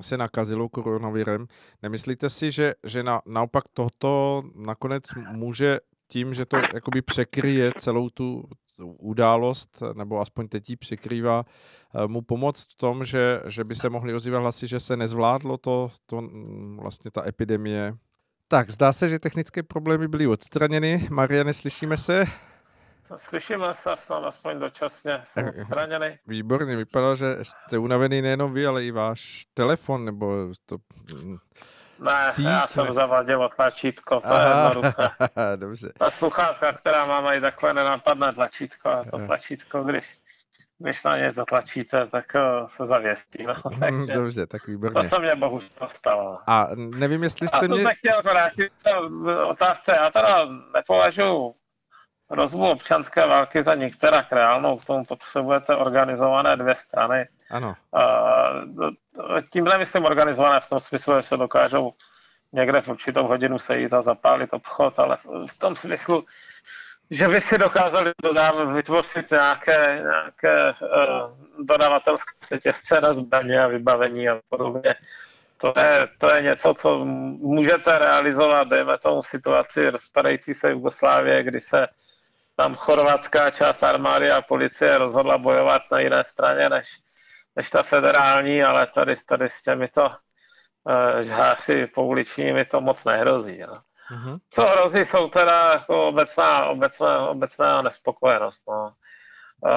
[0.01, 1.47] se nakazilo koronavirem.
[1.83, 8.09] Nemyslíte si, že, že na, naopak toto nakonec může tím, že to jakoby překryje celou
[8.09, 8.45] tu
[8.79, 11.45] událost, nebo aspoň teď ji překrývá,
[12.07, 15.91] mu pomoct v tom, že, že by se mohly ozývat hlasy, že se nezvládlo to,
[16.07, 16.23] to
[16.77, 17.95] vlastně ta epidemie
[18.51, 21.09] tak, zdá se, že technické problémy byly odstraněny.
[21.11, 22.25] Mariane, slyšíme se?
[23.17, 26.19] Slyšíme se snad aspoň dočasně, jsem eh, odstraněný.
[26.27, 30.77] Výborně, vypadá, že jste unavený nejenom vy, ale i váš telefon, nebo to...
[31.99, 32.93] Ne, síť, já jsem ne.
[32.93, 35.57] zavadil tlačítko, to Aha, je.
[35.57, 35.93] Dobře.
[35.99, 40.19] Ta sluchátka, která má mají takové nenápadné tlačítko, a to tlačítko, když
[40.79, 43.47] když na ně zatlačíte, tak uh, se zavěstí.
[43.47, 43.55] No.
[43.81, 44.95] Takže Dobře, tak výborně.
[44.95, 46.39] To se mě bohužel stalo.
[46.47, 47.57] A nevím, jestli jste...
[47.57, 48.73] A co se chtěl vrátit
[49.49, 51.55] otázce, já teda nepovažuji
[52.31, 57.29] rozvoj občanské války za některá reálnou, k tomu potřebujete organizované dvě strany.
[57.51, 57.75] Ano.
[57.91, 61.93] Uh, tím nemyslím organizované v tom smyslu, že se dokážou
[62.53, 65.17] někde v určitou hodinu sejít a zapálit obchod, ale
[65.51, 66.25] v tom smyslu,
[67.11, 74.29] že by si dokázali dodávat, vytvořit nějaké, nějaké uh, dodavatelské řetězce na zbraně a vybavení
[74.29, 74.95] a podobně.
[75.61, 81.61] To je, to je něco, co můžete realizovat, dejme tomu situaci rozpadající se Jugoslávie, kdy
[81.61, 81.87] se
[82.59, 86.89] tam chorvatská část armády a policie rozhodla bojovat na jiné straně než,
[87.57, 93.59] než ta federální, ale tady, tady s těmito uh, žháři pouličními to moc nehrozí.
[93.59, 93.73] No.
[94.17, 94.39] Mm-hmm.
[94.51, 98.63] Co hrozí, jsou teda jako obecná, obecná, obecná nespokojenost.
[98.69, 98.93] No.
[99.65, 99.71] Uh,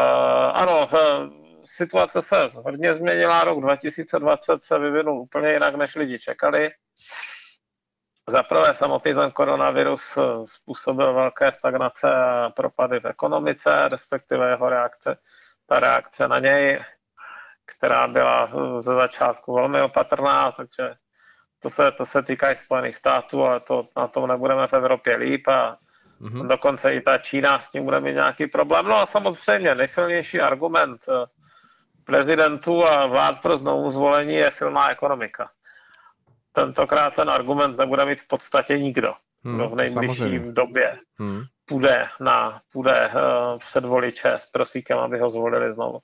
[0.53, 1.29] ano, uh,
[1.65, 6.71] situace se hodně změnila, rok 2020 se vyvinul úplně jinak, než lidi čekali.
[8.31, 14.69] Za prvé samotný ten koronavirus eh, způsobil velké stagnace a propady v ekonomice, respektive jeho
[14.69, 15.17] reakce,
[15.67, 16.83] ta reakce na něj,
[17.65, 18.47] která byla
[18.79, 20.93] ze začátku velmi opatrná, takže
[21.59, 25.15] to se, to se týká i Spojených států, ale to, na tom nebudeme v Evropě
[25.15, 25.77] líp a
[26.21, 26.47] mm-hmm.
[26.47, 28.85] dokonce i ta Čína s tím bude mít nějaký problém.
[28.85, 31.25] No a samozřejmě nejsilnější argument eh,
[32.03, 35.49] prezidentů a vlád pro znovu zvolení je silná ekonomika.
[36.53, 41.43] Tentokrát ten argument nebude mít v podstatě nikdo, hmm, kdo v nejbližším době hmm.
[41.65, 45.99] půjde, na, půjde uh, před voliče s prosíkem, aby ho zvolili znovu.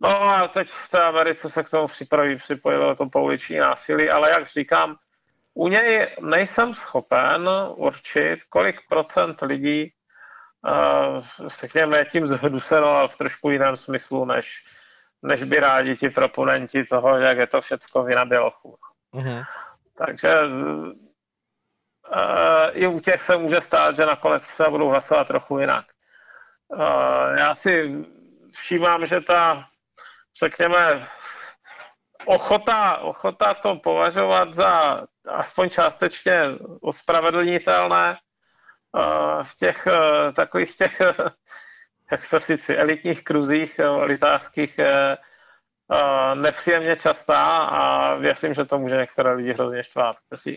[0.00, 4.30] No a teď v té Americe se k tomu připraví, připojilo to pouliční násilí, ale
[4.30, 4.96] jak říkám,
[5.54, 9.92] u něj nejsem schopen určit, kolik procent lidí
[10.62, 14.64] uh, řekněme tím zhnuseno, ale v trošku jiném smyslu, než,
[15.22, 18.78] než by rádi ti proponenti toho, jak je to všecko vina bělochů.
[19.18, 19.44] Uh-huh.
[19.98, 20.92] Takže uh,
[22.72, 25.86] i u těch se může stát, že nakonec třeba budou hlasovat trochu jinak.
[26.68, 26.80] Uh,
[27.38, 28.04] já si
[28.52, 29.64] všímám, že ta
[30.40, 31.08] řekněme,
[32.24, 36.40] ochota, ochota to považovat za aspoň částečně
[36.80, 38.16] ospravedlnitelné
[39.42, 39.88] v těch
[40.36, 41.00] takových těch,
[42.10, 44.80] jak to říci, elitních kruzích, elitářských
[46.34, 50.56] nepříjemně častá a věřím, že to může některé lidi hrozně štvát, kteří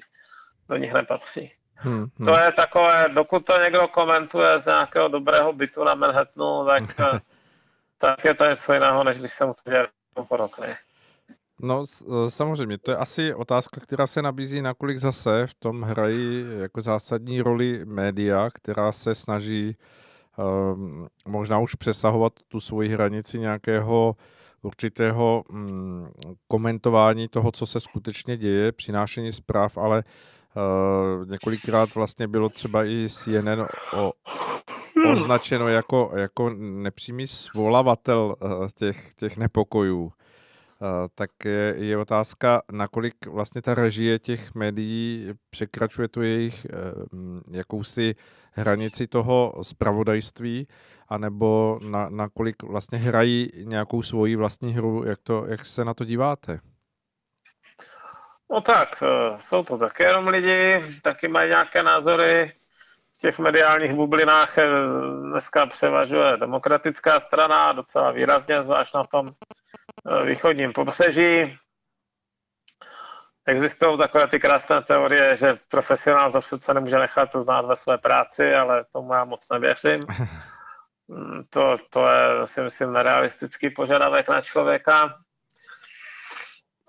[0.69, 1.51] do nich nepatří.
[1.75, 2.25] Hmm, hmm.
[2.25, 6.81] To je takové, dokud to někdo komentuje z nějakého dobrého bytu na Manhattanu, tak,
[7.97, 9.87] tak je to něco jiného, než když se mu to děje
[10.27, 10.67] pod okny.
[11.63, 11.85] No
[12.29, 17.41] samozřejmě, to je asi otázka, která se nabízí, nakolik zase v tom hrají jako zásadní
[17.41, 19.77] roli média, která se snaží
[20.37, 24.15] um, možná už přesahovat tu svoji hranici nějakého
[24.61, 26.11] určitého um,
[26.47, 33.07] komentování toho, co se skutečně děje, přinášení zpráv, ale uh, několikrát vlastně bylo třeba i
[33.09, 33.65] CNN
[33.97, 34.11] o,
[35.11, 40.11] označeno jako, jako nepřímý svolavatel uh, těch, těch nepokojů.
[40.83, 46.69] Eh, tak je, je otázka, nakolik vlastně ta režie těch médií překračuje tu jejich eh,
[47.51, 48.15] jakousi
[48.51, 50.67] hranici toho spravodajství,
[51.11, 56.05] anebo na, nakolik vlastně hrají nějakou svoji vlastní hru, jak, to, jak se na to
[56.05, 56.59] díváte?
[58.51, 62.51] No tak, eh, jsou to také jenom lidi, taky mají nějaké názory.
[63.15, 64.55] V těch mediálních bublinách
[65.29, 69.29] dneska převažuje demokratická strana docela výrazně, zvlášť na tom
[70.09, 71.57] Eh, východním pobřeží.
[73.45, 78.53] Existují takové ty krásné teorie, že profesionál to přece nemůže nechat znát ve své práci,
[78.53, 79.99] ale tomu já moc nevěřím.
[81.11, 85.17] Mm, to, to je, si myslím, nerealistický požadavek na člověka.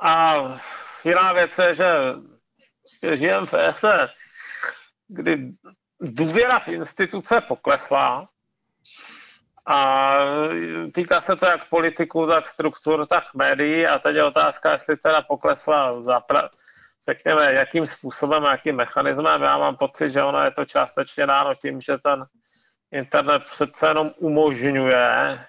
[0.01, 0.35] A
[1.05, 1.87] jiná věc je, že
[2.83, 4.09] prostě žijeme v éře,
[5.09, 5.53] kdy
[6.01, 8.29] důvěra v instituce poklesla,
[9.67, 10.17] a
[10.95, 15.23] týká se to jak politiků, tak struktur, tak médií a teď je otázka, jestli teda
[15.23, 16.49] poklesla za pra...
[17.05, 19.43] řekněme, jakým způsobem, jakým mechanismem.
[19.43, 22.25] Já mám pocit, že ono je to částečně dáno tím, že ten
[22.93, 25.47] internet přece jenom umožňuje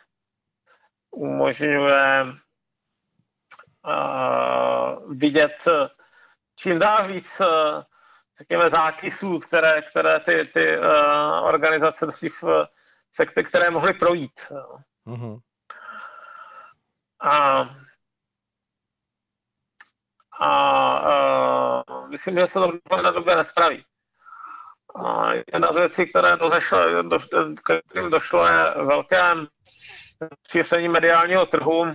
[1.12, 2.26] umožňuje
[3.86, 5.68] uh, vidět
[6.56, 7.84] čím dál víc uh,
[8.38, 10.86] řekněme zákysů, které, které ty, ty uh,
[11.44, 12.44] organizace dřív
[13.14, 14.42] se, které mohly projít.
[15.08, 15.40] Mm-hmm.
[17.20, 17.70] A,
[20.40, 20.50] a,
[20.98, 22.72] a myslím, že se to
[23.04, 23.86] na době nespraví.
[25.54, 27.20] Jedna z věcí, které to zešlo, do,
[27.90, 29.22] kterým došlo, je velké
[30.52, 31.94] šíření mediálního trhu,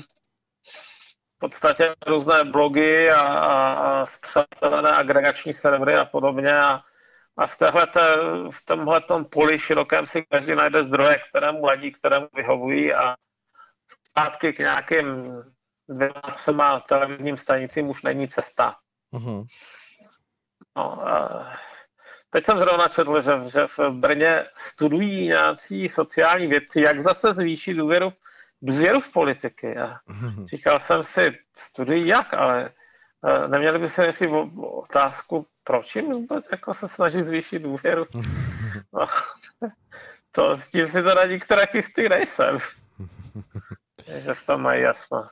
[1.37, 6.61] v podstatě různé blogy a, a, a zpřátelené agregační servery a podobně.
[6.61, 6.81] A,
[7.37, 8.01] a v, téhleté,
[8.51, 13.15] v tomhle poli širokém si každý najde zdroje, kterému ladí, kterému vyhovují a
[14.11, 15.07] zpátky k nějakým
[15.89, 18.77] dvěma, třema televizním stanicím už není cesta.
[19.15, 19.45] Uh-huh.
[20.77, 21.47] No, a
[22.31, 27.75] teď jsem zrovna četl, že, že v Brně studují nějací sociální věci, jak zase zvýšit
[27.75, 28.13] důvěru,
[28.63, 29.77] důvěru v politiky.
[29.77, 30.47] A uh-huh.
[30.47, 32.71] říkal jsem si, studují jak, ale
[33.25, 38.07] e, neměli by si si otázku, proč jim vůbec jako se snaží zvýšit důvěru?
[38.93, 39.07] No,
[40.33, 42.59] to s tím si teda nikterá jistý nejsem.
[44.25, 45.29] že v tom mají jasno.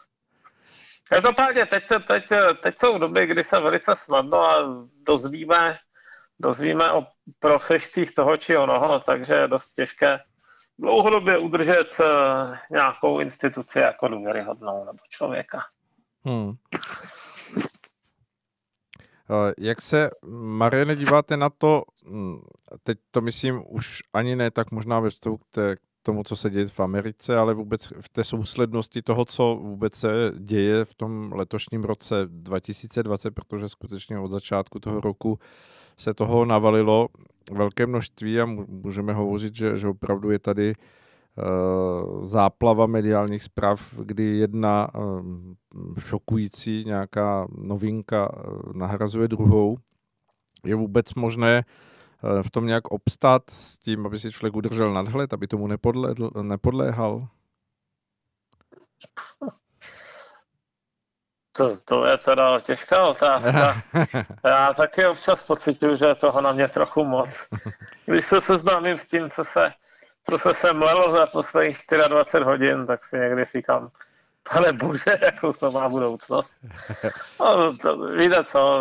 [1.09, 2.25] Každopádně teď, teď,
[2.63, 5.79] teď jsou doby, kdy se velice snadno a dozvíme,
[6.41, 7.07] dozvíme o
[7.39, 10.19] profešcích toho či onoho, takže je dost těžké
[10.79, 12.05] dlouhodobě udržet eh,
[12.71, 15.63] nějakou instituci jako důvěryhodnou nebo člověka.
[16.25, 16.53] Hmm.
[19.31, 22.41] Eh, jak se, Mariene, díváte na to, hm,
[22.83, 26.67] teď to myslím už ani ne tak možná ve vztahu k tomu, co se děje
[26.67, 31.85] v Americe, ale vůbec v té souslednosti toho, co vůbec se děje v tom letošním
[31.85, 35.39] roce 2020, protože skutečně od začátku toho roku
[35.99, 37.09] se toho navalilo
[37.53, 40.75] velké množství a můžeme hovořit, že, že opravdu je tady
[41.39, 49.77] Eh, záplava mediálních zpráv, kdy jedna eh, šokující nějaká novinka eh, nahrazuje druhou.
[50.65, 51.63] Je vůbec možné
[52.43, 57.29] v tom nějak obstát s tím, aby si člověk udržel nadhled, aby tomu nepodléhl, nepodléhal?
[61.57, 63.83] To, to je teda těžká otázka.
[64.45, 67.49] Já taky občas pocituju, že je toho na mě trochu moc.
[68.07, 69.73] Když se seznámím s tím, co se
[70.31, 71.79] co se sem lelo za posledních
[72.09, 73.91] 24 hodin, tak si někdy říkám,
[74.53, 76.53] pane bože, jakou to má budoucnost.
[77.41, 78.81] No, to, víte co,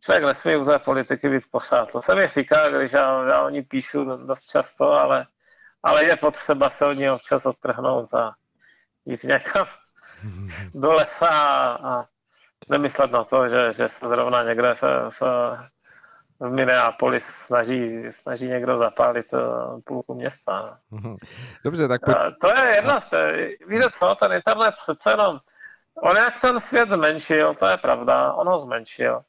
[0.00, 1.92] člověk nesmí u té politiky být pořád.
[1.92, 5.26] To se mi říká, když já, já o ní píšu dost často, ale,
[5.82, 8.32] ale je potřeba se od ní občas odtrhnout a
[9.06, 9.66] jít někam
[10.74, 11.28] do lesa
[11.82, 12.04] a
[12.68, 14.82] nemyslet na to, že, že se zrovna někde v,
[15.20, 15.22] v
[16.40, 20.78] v Minneapolis snaží, snaží někdo zapálit uh, půlku města.
[21.64, 22.00] Dobře, tak...
[22.04, 22.12] Po...
[22.40, 25.38] To je jedna z té, víte co, ten internet přece jenom,
[26.02, 29.20] on jak ten svět zmenšil, to je pravda, on ho zmenšil,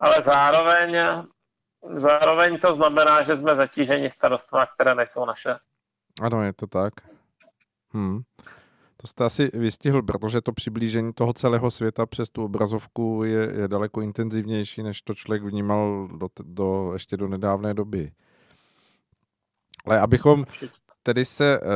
[0.00, 0.98] ale zároveň,
[1.82, 5.56] zároveň to znamená, že jsme zatíženi starostma, které nejsou naše.
[6.22, 6.94] Ano, je to tak.
[7.92, 8.20] Hmm.
[9.02, 13.68] To jste asi vystihl, protože to přiblížení toho celého světa přes tu obrazovku je, je
[13.68, 18.12] daleko intenzivnější, než to člověk vnímal do, do, ještě do nedávné doby.
[19.84, 20.44] Ale abychom
[21.02, 21.66] tedy se uh,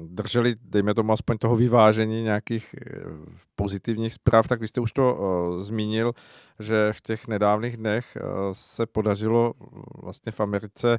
[0.00, 3.24] drželi, dejme tomu aspoň toho vyvážení nějakých uh,
[3.56, 6.12] pozitivních zpráv, tak vy jste už to uh, zmínil,
[6.58, 8.16] že v těch nedávných dnech
[8.52, 9.54] se podařilo
[10.02, 10.98] vlastně v Americe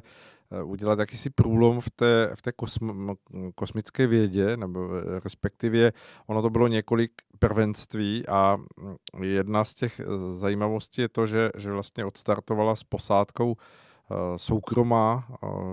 [0.64, 3.10] udělat jakýsi průlom v té, v té kosm,
[3.54, 5.92] kosmické vědě, nebo eh, respektive
[6.26, 11.50] ono to bylo několik prvenství a mm, jedna z těch eh, zajímavostí je to, že,
[11.56, 13.56] že vlastně odstartovala s posádkou
[14.36, 15.28] soukromá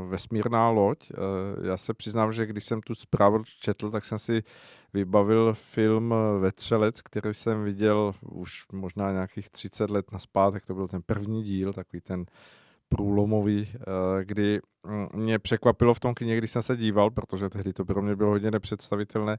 [0.07, 1.11] vesmírná loď.
[1.63, 4.43] Já se přiznám, že když jsem tu zprávu četl, tak jsem si
[4.93, 11.01] vybavil film Vetřelec, který jsem viděl už možná nějakých 30 let naspátek, to byl ten
[11.01, 12.25] první díl, takový ten
[12.95, 13.81] průlomový, eh,
[14.25, 18.01] kdy mm, mě překvapilo v tom kyně, když jsem se díval, protože tehdy to pro
[18.01, 19.37] mě bylo hodně nepředstavitelné,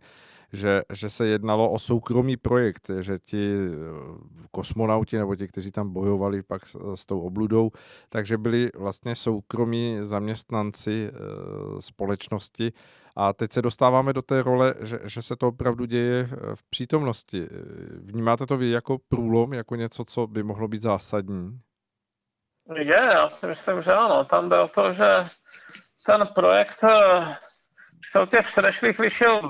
[0.53, 5.93] že, že se jednalo o soukromý projekt, že ti eh, kosmonauti nebo ti, kteří tam
[5.93, 7.71] bojovali pak s, s tou obludou,
[8.09, 11.13] takže byli vlastně soukromí zaměstnanci e,
[11.83, 12.73] společnosti
[13.17, 17.49] a teď se dostáváme do té role, že, že se to opravdu děje v přítomnosti.
[18.01, 21.61] Vnímáte to vy jako průlom, jako něco, co by mohlo být zásadní?
[22.75, 24.25] Je, já si myslím, že ano.
[24.25, 25.07] Tam jde o to, že
[26.07, 27.37] ten projekt eh,
[28.11, 29.43] se od těch předešlých lišil,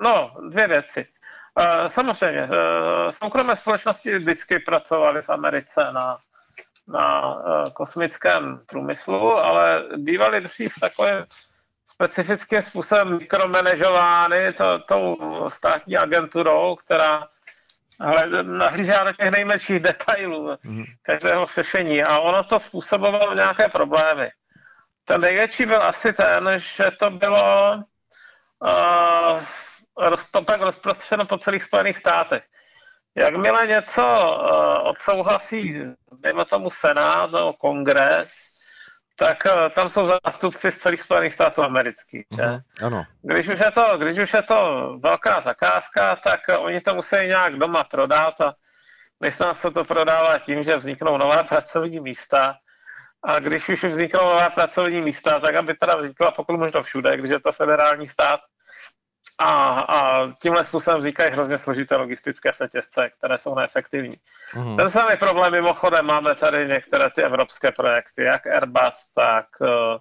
[0.00, 1.06] no, dvě věci.
[1.58, 6.18] Eh, samozřejmě, eh, soukromé společnosti vždycky pracovaly v Americe na,
[6.88, 7.36] na
[7.74, 11.24] kosmickém průmyslu, ale bývaly dřív takovým
[11.86, 15.16] specifickým způsobem mikromanežovány to, tou
[15.50, 17.28] státní agenturou, která
[18.02, 20.84] ale nahlížá do těch nejmenších detailů mm-hmm.
[21.02, 24.30] každého sešení a ono to způsobovalo nějaké problémy.
[25.04, 27.74] Ten největší byl asi ten, že to bylo
[28.60, 29.42] uh,
[30.32, 32.42] to pak rozprostřeno po celých Spojených státech.
[33.14, 35.82] Jakmile něco uh, odsouhlasí,
[36.18, 38.51] dejme tomu Senát nebo Kongres,
[39.16, 42.26] tak uh, tam jsou zástupci z celých Spojených států amerických.
[42.36, 42.42] Že?
[42.42, 43.04] Uh-huh, ano.
[43.22, 44.58] Když, už je to, když už je to
[45.02, 48.54] velká zakázka, tak uh, oni to musí nějak doma prodat a
[49.20, 52.54] myslím, se to prodává tím, že vzniknou nová pracovní místa.
[53.24, 57.30] A když už vzniknou nová pracovní místa, tak aby teda vznikla pokud možno všude, když
[57.30, 58.40] je to federální stát,
[59.38, 64.16] a, a tímhle způsobem vznikají hrozně složité logistické řetězce, které jsou neefektivní.
[64.56, 64.76] Mm.
[64.76, 69.98] Ten samý problém mimochodem máme tady některé ty evropské projekty, jak Airbus, tak, eh,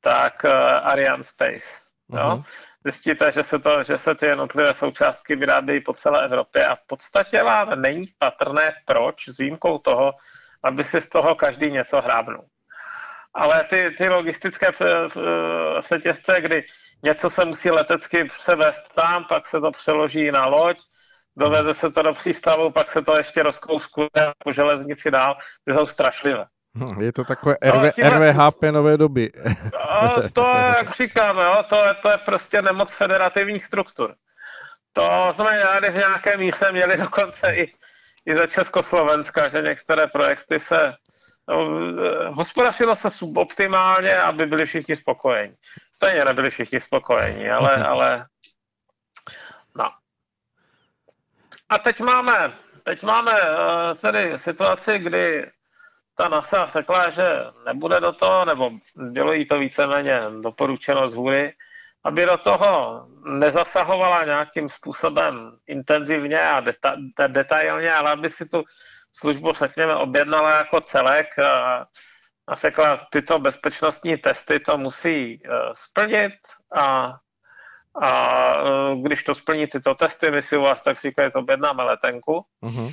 [0.00, 0.50] tak eh,
[0.80, 1.66] Ariane Space.
[2.08, 2.18] Mm.
[2.18, 2.30] Jo?
[2.34, 2.42] Mhm.
[2.84, 6.86] Zjistíte, že se, to, že se ty jednotlivé součástky vyrábějí po celé Evropě a v
[6.86, 10.12] podstatě vám není patrné, proč, s výjimkou toho,
[10.64, 12.44] aby si z toho každý něco hrábnul.
[13.34, 14.70] Ale ty, ty logistické
[15.80, 16.64] řetězce, kdy
[17.02, 20.78] něco se musí letecky převést tam, pak se to přeloží na loď,
[21.36, 24.08] doveze se to do přístavu, pak se to ještě rozkouskuje
[24.38, 26.44] po železnici dál, ty jsou strašlivé.
[26.74, 29.32] Hm, je to takové RV, no, RVHP nové doby.
[29.72, 34.14] No, to je, jak říkáme, jo, to, je, to je prostě nemoc federativních struktur.
[34.92, 37.72] To jsme rádi v nějaké míře měli dokonce i,
[38.26, 40.94] i ze Československa, že některé projekty se
[42.28, 45.54] hospodařilo se suboptimálně, aby byli všichni spokojeni.
[45.94, 48.26] Stejně nebyli všichni spokojeni, ale, ale
[49.76, 49.90] no.
[51.68, 52.52] A teď máme,
[52.84, 55.50] teď máme uh, tedy situaci, kdy
[56.16, 57.24] ta NASA řekla, že
[57.66, 61.54] nebude do toho, nebo bylo jí to víceméně doporučeno z hůry,
[62.04, 68.64] aby do toho nezasahovala nějakým způsobem intenzivně a deta- detailně, ale aby si tu
[69.12, 71.86] službu, řekněme, objednala jako celek a,
[72.46, 76.32] a řekla, tyto bezpečnostní testy to musí uh, splnit
[76.78, 77.14] a,
[78.02, 82.44] a uh, když to splní tyto testy, my si u vás tak říkají, objednáme letenku.
[82.62, 82.92] Uh-huh.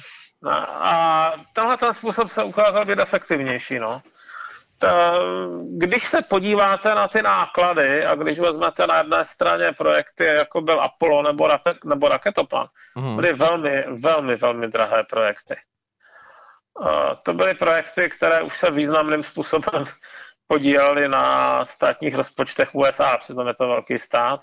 [0.50, 3.80] A, a tenhle ten způsob se ukázal být efektivnější.
[3.80, 4.02] No.
[4.78, 5.20] Ta,
[5.78, 10.82] když se podíváte na ty náklady a když vezmete na jedné straně projekty, jako byl
[10.82, 12.68] Apollo nebo, raket, nebo raketoplan,
[12.98, 13.16] uh-huh.
[13.16, 15.56] byly velmi, velmi, velmi drahé projekty.
[17.24, 19.86] To byly projekty, které už se významným způsobem
[20.48, 24.42] podílely na státních rozpočtech USA, přitom je to velký stát.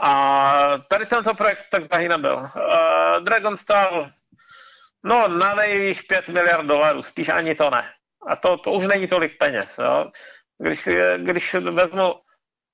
[0.00, 2.48] A tady tento projekt tak drahý nebyl.
[3.20, 4.10] Dragon stál
[5.04, 7.90] no na nejvýš 5 miliard dolarů, spíš ani to ne.
[8.26, 9.78] A to, to už není tolik peněz.
[9.78, 10.10] Jo?
[10.58, 12.14] Když, když vezmu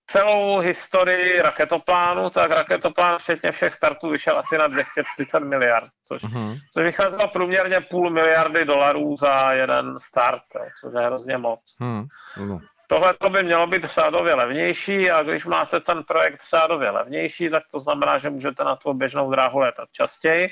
[0.07, 6.59] celou historii raketoplánu, tak raketoplán včetně všech startů vyšel asi na 230 miliard, což, uh-huh.
[6.73, 10.43] což vycházelo průměrně půl miliardy dolarů za jeden start,
[10.81, 11.61] což je hrozně moc.
[11.81, 12.61] Uh-huh.
[12.87, 17.63] Tohle to by mělo být řádově levnější a když máte ten projekt řádově levnější, tak
[17.73, 20.49] to znamená, že můžete na tu běžnou dráhu letat častěji.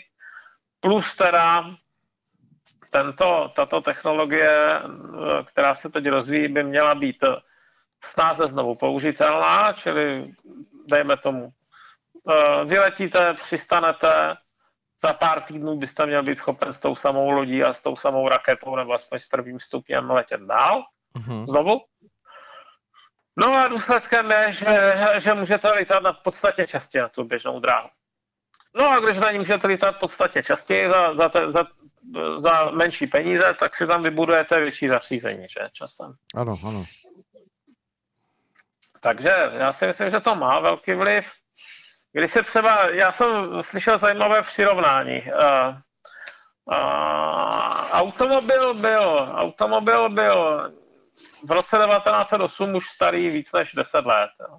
[0.81, 1.65] Plus teda
[2.91, 4.81] tento, tato technologie,
[5.45, 7.25] která se teď rozvíjí, by měla být
[8.05, 10.33] snáze znovu použitelná, čili
[10.87, 11.49] dejme tomu,
[12.31, 14.35] eh, vyletíte, přistanete,
[15.03, 18.29] za pár týdnů byste měl být schopen s tou samou lodí a s tou samou
[18.29, 20.83] raketou nebo aspoň s prvním stupněm letět dál.
[21.17, 21.47] Uh-huh.
[21.47, 21.81] Znovu.
[23.37, 27.89] No a důsledkem je, že, že můžete lítat na podstatě častěji na tu běžnou dráhu.
[28.75, 31.65] No a když na ní můžete lítat podstatě častěji za, za, te, za,
[32.37, 36.15] za menší peníze, tak si tam vybudujete větší zařízení, že časem.
[36.35, 36.85] Ano, ano.
[39.03, 41.33] Takže já si myslím, že to má velký vliv.
[42.13, 45.23] Když se třeba, já jsem slyšel zajímavé přirovnání.
[45.23, 45.75] Uh,
[46.65, 50.71] uh, automobil byl, automobil byl
[51.49, 54.31] v roce 1908 už starý víc než 10 let.
[54.41, 54.59] Jo.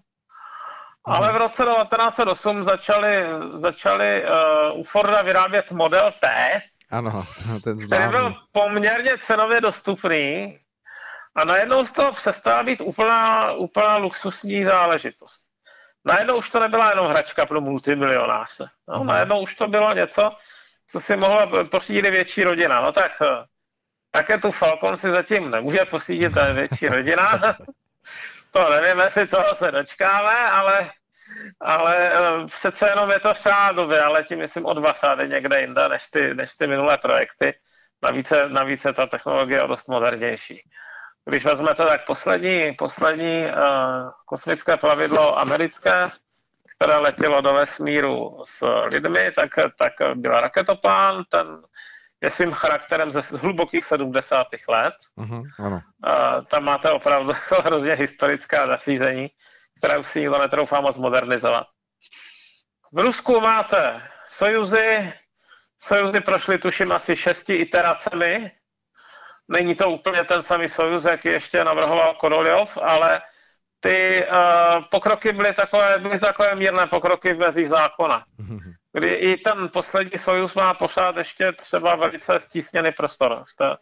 [1.05, 7.25] Ale v roce 1908 začali, začali uh, u Forda vyrábět model T, ano,
[7.63, 7.87] ten známý.
[7.87, 10.59] který byl poměrně cenově dostupný
[11.35, 15.45] a najednou z toho přestala být úplná, úplná luxusní záležitost.
[16.05, 18.69] Najednou už to nebyla jenom hračka pro multimilionáře.
[18.87, 19.05] No, uh-huh.
[19.05, 20.31] Najednou už to bylo něco,
[20.87, 22.81] co si mohla pořídit větší rodina.
[22.81, 23.45] No tak eh,
[24.11, 27.55] také tu Falcon si zatím nemůže pořídit větší rodina.
[28.51, 30.91] to nevím, jestli toho se dočkáme, ale,
[31.61, 35.89] ale eh, přece jenom je to řádově, ale tím myslím o dva řády někde jinde
[35.89, 37.53] než ty, než ty minulé projekty.
[38.01, 40.69] Navíc, navíc je ta technologie dost modernější.
[41.25, 43.51] Když vezmete tak poslední, poslední uh,
[44.25, 46.07] kosmické plavidlo americké,
[46.75, 51.47] které letělo do vesmíru s lidmi, tak, tak byl raketoplán, ten
[52.23, 54.47] je svým charakterem ze hlubokých 70.
[54.69, 54.93] let.
[55.17, 55.81] Uh-huh, ano.
[56.07, 59.27] Uh, tam máte opravdu hrozně historická zařízení,
[59.77, 61.67] která už si nikdo netroufá moc modernizovat.
[62.93, 65.13] V Rusku máte Sojuzy,
[65.79, 68.51] Sojuzy prošly tuším asi šesti iteracemi,
[69.47, 73.21] Není to úplně ten samý Sojuz, jaký ještě navrhoval Koroljov, ale
[73.79, 78.25] ty uh, pokroky byly takové, byly takové mírné pokroky v mezích zákona.
[78.93, 83.77] Kdy i ten poslední Sojuz má pořád ještě třeba velice stísněný prostor v té,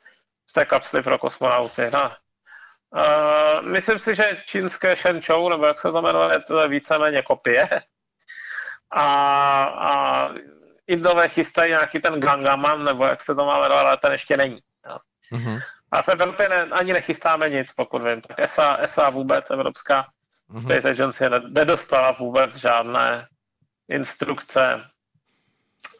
[0.49, 1.91] v té kapsli pro kosmonauty.
[1.93, 2.11] No.
[2.95, 7.69] Uh, myslím si, že čínské Shenzhou, nebo jak se to jmenuje, to je víceméně kopie.
[8.93, 10.29] A, a
[10.87, 14.59] Indové chystají nějaký ten Gangaman, nebo jak se to má jmenovat, ale ten ještě není.
[15.31, 15.61] Uh-huh.
[15.91, 18.21] A v Evropě ne, ani nechystáme nic, pokud vím.
[18.21, 20.07] Tak ESA, ESA vůbec, Evropská
[20.53, 20.63] uh-huh.
[20.63, 23.27] Space Agency, nedostala vůbec žádné
[23.89, 24.81] instrukce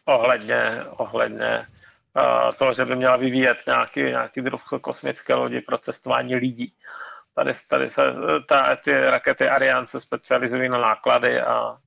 [0.06, 1.68] ohledně, ohledně
[2.16, 6.74] uh, toho, že by měla vyvíjet nějaký, nějaký druh kosmické lodi pro cestování lidí.
[7.36, 8.02] Tady, tady se
[8.48, 11.78] ta, ty rakety Ariane se specializují na náklady a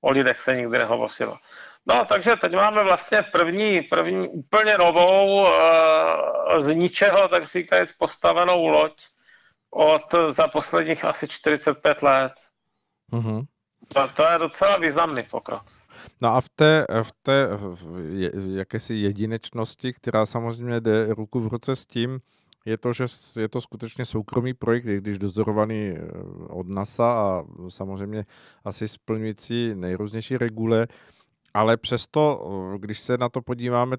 [0.00, 1.38] o lidech se nikdy nehovořilo.
[1.86, 5.48] No, takže teď máme vlastně první, první úplně novou, uh,
[6.58, 8.92] z ničeho, tak říkajíc, postavenou loď
[9.70, 12.32] od za posledních asi 45 let.
[13.12, 13.46] Uh-huh.
[13.94, 15.62] To, to je docela významný pokrok.
[16.20, 21.76] No a v té, v té v jakési jedinečnosti, která samozřejmě jde ruku v ruce
[21.76, 22.20] s tím,
[22.64, 23.04] je to, že
[23.40, 26.00] je to skutečně soukromý projekt, i když dozorovaný eh,
[26.48, 28.24] od NASA a samozřejmě
[28.64, 30.86] asi splňující nejrůznější regule,
[31.54, 33.96] ale přesto, když se na to podíváme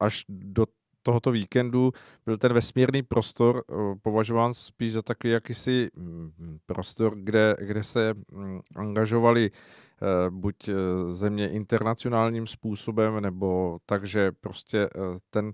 [0.00, 0.66] až do
[1.02, 1.92] tohoto víkendu,
[2.26, 3.64] byl ten vesmírný prostor
[4.02, 10.74] považován spíš za takový jakýsi mm, prostor, kde, kde se mm, angažovali e, buď e,
[11.12, 14.88] země internacionálním způsobem, nebo takže prostě e,
[15.30, 15.52] ten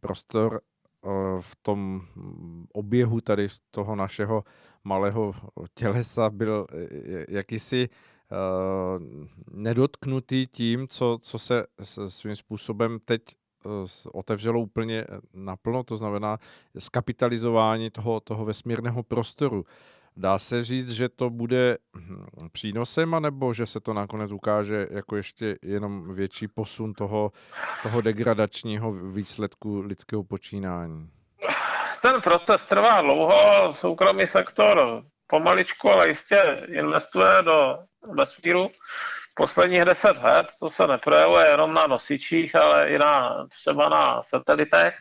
[0.00, 0.60] prostor
[1.40, 1.78] v tom
[2.16, 4.44] mm, oběhu tady toho našeho
[4.84, 5.34] malého
[5.74, 6.66] tělesa byl
[7.28, 7.88] jakýsi
[9.50, 11.66] nedotknutý tím, co, co se
[12.08, 13.68] svým způsobem teď eh,
[14.12, 15.04] otevřelo úplně
[15.34, 16.38] naplno, to znamená
[16.78, 19.64] skapitalizování toho, toho vesmírného prostoru.
[20.16, 25.16] Dá se říct, že to bude hm, přínosem, anebo že se to nakonec ukáže jako
[25.16, 27.32] ještě jenom větší posun toho,
[27.82, 31.10] toho degradačního výsledku lidského počínání?
[32.02, 38.70] Ten proces trvá dlouho, soukromý sektor pomaličku, ale jistě investuje do vesmíru
[39.34, 40.46] posledních deset let.
[40.60, 44.98] To se neprojevuje jenom na nosičích, ale i na, třeba na satelitech.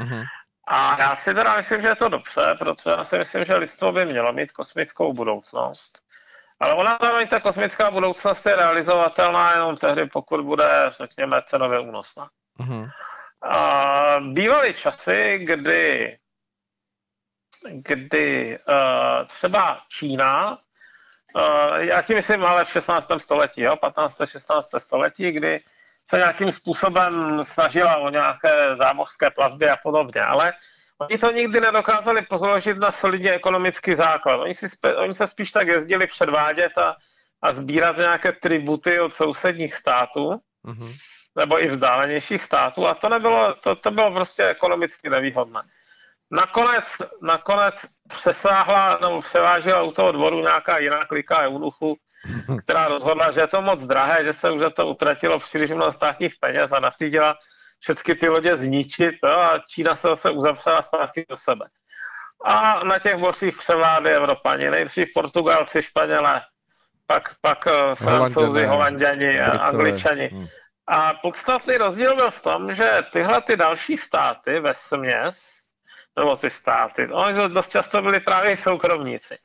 [0.00, 0.24] Uh-huh.
[0.68, 3.92] A já si teda myslím, že je to dobře, protože já si myslím, že lidstvo
[3.92, 5.98] by mělo mít kosmickou budoucnost.
[6.60, 12.30] Ale ona zároveň ta kosmická budoucnost je realizovatelná jenom tehdy, pokud bude, řekněme, cenově únosná.
[12.60, 12.90] Uh-huh.
[13.42, 16.18] A bývaly časy, kdy,
[17.70, 20.58] kdy uh, třeba Čína,
[21.78, 23.10] já tím myslím ale v 16.
[23.18, 24.20] století, jo, 15.
[24.24, 24.70] 16.
[24.78, 25.60] století, kdy
[26.08, 30.52] se nějakým způsobem snažila o nějaké zámořské plavby a podobně, ale
[30.98, 34.36] oni to nikdy nedokázali položit na solidně ekonomický základ.
[34.36, 34.66] Oni, si,
[34.96, 36.96] oni se spíš tak jezdili předvádět a,
[37.42, 40.96] a sbírat nějaké tributy od sousedních států, mm-hmm.
[41.36, 45.60] nebo i vzdálenějších států a to nebylo, to, to bylo prostě ekonomicky nevýhodné.
[46.30, 46.84] Nakonec,
[47.22, 47.74] nakonec
[48.08, 51.96] přesáhla nebo převážila u toho dvoru nějaká jiná klika eunuchu,
[52.62, 55.92] která rozhodla, že je to moc drahé, že se už za to utratilo příliš mnoho
[55.92, 57.36] státních peněz a nařídila
[57.80, 61.66] všechny ty lodě zničit jo, a Čína se zase uzavřela zpátky do sebe.
[62.44, 66.42] A na těch borcích převládli Evropani, nejdřív Portugalci, Španělé,
[67.06, 70.28] pak, pak uh, Francouzi, Holanděni a Angličani.
[70.32, 70.46] Hmm.
[70.88, 75.65] A podstatný rozdíl byl v tom, že tyhle ty další státy ve směs,
[76.18, 79.38] nebo ty státy, oni dost často byli právě soukromníci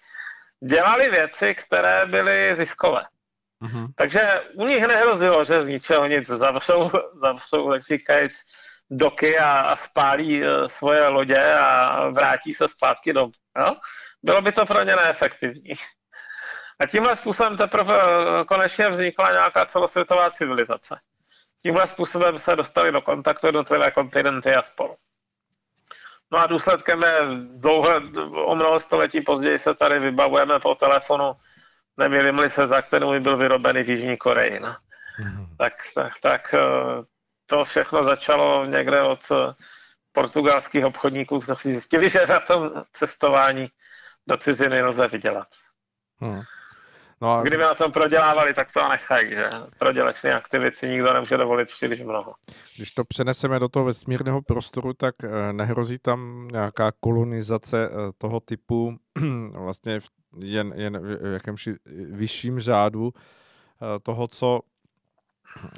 [0.63, 3.03] dělali věci, které byly ziskové.
[3.63, 3.87] Mm-hmm.
[3.95, 8.33] Takže u nich nehrozilo, že z ničeho nic zavřou, zavřou tak říkajíc,
[8.89, 13.29] doky a, a spálí uh, svoje lodě a vrátí se zpátky do...
[13.57, 13.75] Jo?
[14.23, 15.73] Bylo by to pro ně neefektivní.
[16.79, 20.99] A tímhle způsobem teprve uh, konečně vznikla nějaká celosvětová civilizace.
[21.61, 24.95] Tímhle způsobem se dostali do kontaktu jednotlivé kontinenty a spolu.
[26.31, 27.19] No a důsledkem je
[27.55, 27.95] dlouhé,
[28.45, 31.33] o mnoho století později se tady vybavujeme po telefonu,
[31.97, 34.59] neměli se za kterou byl vyrobený v Jižní Koreji.
[34.59, 34.75] No.
[35.19, 35.47] Mm-hmm.
[35.57, 36.59] Tak, tak, tak eh,
[37.45, 39.53] to všechno začalo někde od eh,
[40.11, 43.71] portugalských obchodníků, kteří zjistili, že na tom cestování
[44.27, 45.47] do ciziny lze vydělat.
[46.19, 46.41] Hmm.
[47.21, 47.41] No a...
[47.41, 49.49] Kdyby na tom prodělávali, tak to nechají, že
[49.79, 52.33] prodělečné aktivity si nikdo nemůže dovolit příliš mnoho.
[52.75, 58.39] Když to přeneseme do toho vesmírného prostoru, tak eh, nehrozí tam nějaká kolonizace eh, toho
[58.39, 58.97] typu
[59.51, 59.99] vlastně
[60.37, 61.75] jen, jen v jakémsi
[62.11, 64.59] vyšším řádu eh, toho, co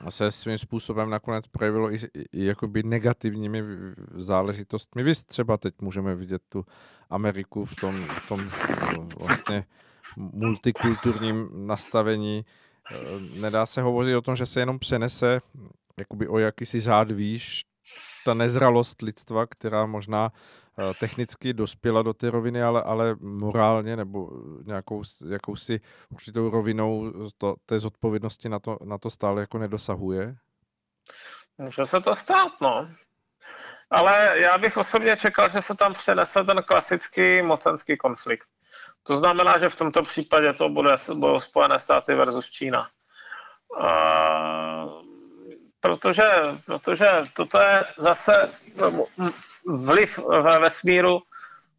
[0.09, 1.97] se svým způsobem nakonec projevilo i,
[2.31, 3.63] i jakoby negativními
[4.15, 5.03] záležitostmi.
[5.03, 6.65] Vy třeba teď můžeme vidět tu
[7.09, 8.49] Ameriku v tom, v tom
[9.19, 9.65] vlastně
[10.17, 12.45] multikulturním nastavení.
[12.91, 12.95] Eh,
[13.39, 15.41] nedá se hovořit o tom, že se jenom přenese
[15.97, 17.61] jakoby o jakýsi řád výš
[18.25, 24.29] ta nezralost lidstva, která možná eh, technicky dospěla do té roviny, ale, ale morálně nebo
[24.65, 30.35] nějakou jakousi určitou rovinou to, té zodpovědnosti na to, na to stále jako nedosahuje?
[31.57, 32.87] Může se to stát, no.
[33.91, 38.47] Ale já bych osobně čekal, že se tam přenese ten klasický mocenský konflikt.
[39.03, 42.87] To znamená, že v tomto případě to bude, budou Spojené státy versus Čína.
[43.79, 45.03] Uh,
[45.79, 46.23] protože,
[46.65, 48.49] protože toto je zase
[49.67, 51.19] vliv ve vesmíru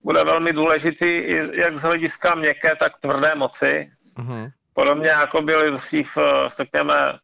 [0.02, 3.90] bude velmi důležitý jak z hlediska měkké, tak tvrdé moci.
[4.16, 4.52] Uh-huh.
[4.74, 7.18] Podobně jako byly dřív, eh, řekněme,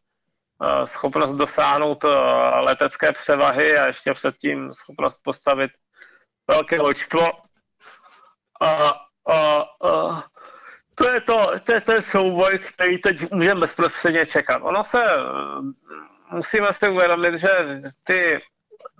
[0.63, 2.09] eh, schopnost dosáhnout eh,
[2.59, 5.71] letecké převahy a ještě předtím schopnost postavit
[6.47, 7.31] velké loďstvo.
[8.61, 10.23] A a, a
[10.95, 14.61] to je to, to je ten souboj, který teď můžeme bezprostředně čekat.
[14.63, 15.03] Ono se,
[16.31, 17.49] musíme si uvědomit, že
[18.03, 18.41] ty,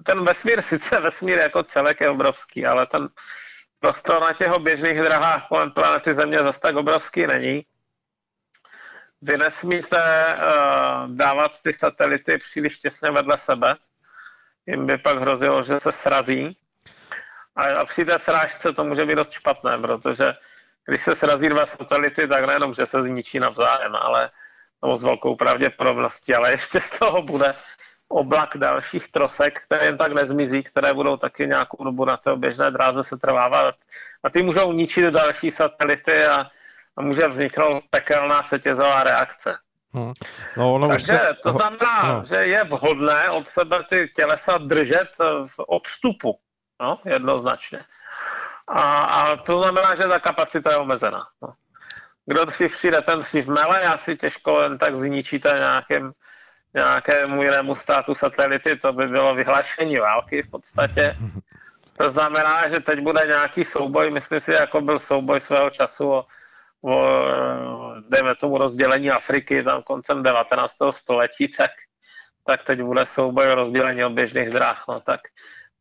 [0.05, 3.07] ten vesmír, sice vesmír jako celek je obrovský, ale ten
[3.79, 7.65] prostor na těch běžných drahách kolem planety Země zase tak obrovský není.
[9.21, 13.75] Vy nesmíte uh, dávat ty satelity příliš těsně vedle sebe.
[14.65, 16.57] Jim by pak hrozilo, že se srazí.
[17.55, 20.25] A při té srážce to může být dost špatné, protože
[20.87, 24.29] když se srazí dva satelity, tak nejenom, že se zničí navzájem, ale
[24.83, 27.53] nebo s velkou pravděpodobností, ale ještě z toho bude
[28.07, 32.71] oblak dalších trosek, které jen tak nezmizí, které budou taky nějakou dobu na té běžné
[32.71, 33.75] dráze se trvávat.
[34.23, 36.47] A ty můžou ničit další satelity a,
[36.97, 39.57] a může vzniknout pekelná setězová reakce.
[39.93, 40.13] Hmm.
[40.57, 41.35] No, ono Takže se...
[41.43, 42.23] to znamená, no.
[42.25, 45.09] že je vhodné od sebe ty tělesa držet
[45.47, 46.39] v odstupu
[46.81, 47.79] no, jednoznačně.
[48.67, 51.27] A, a to znamená, že ta kapacita je omezená.
[51.41, 51.53] No.
[52.25, 56.11] Kdo si přijde, ten si v mele, asi těžko jen tak zničíte nějakým,
[56.73, 61.15] nějakému jinému státu satelity, to by bylo vyhlášení války v podstatě.
[61.97, 66.25] To znamená, že teď bude nějaký souboj, myslím si, jako byl souboj svého času o,
[66.83, 66.95] o
[68.09, 70.73] dejme tomu rozdělení Afriky tam koncem 19.
[70.91, 71.71] století, tak,
[72.45, 74.85] tak teď bude souboj o rozdělení oběžných dráh.
[74.87, 75.21] No, tak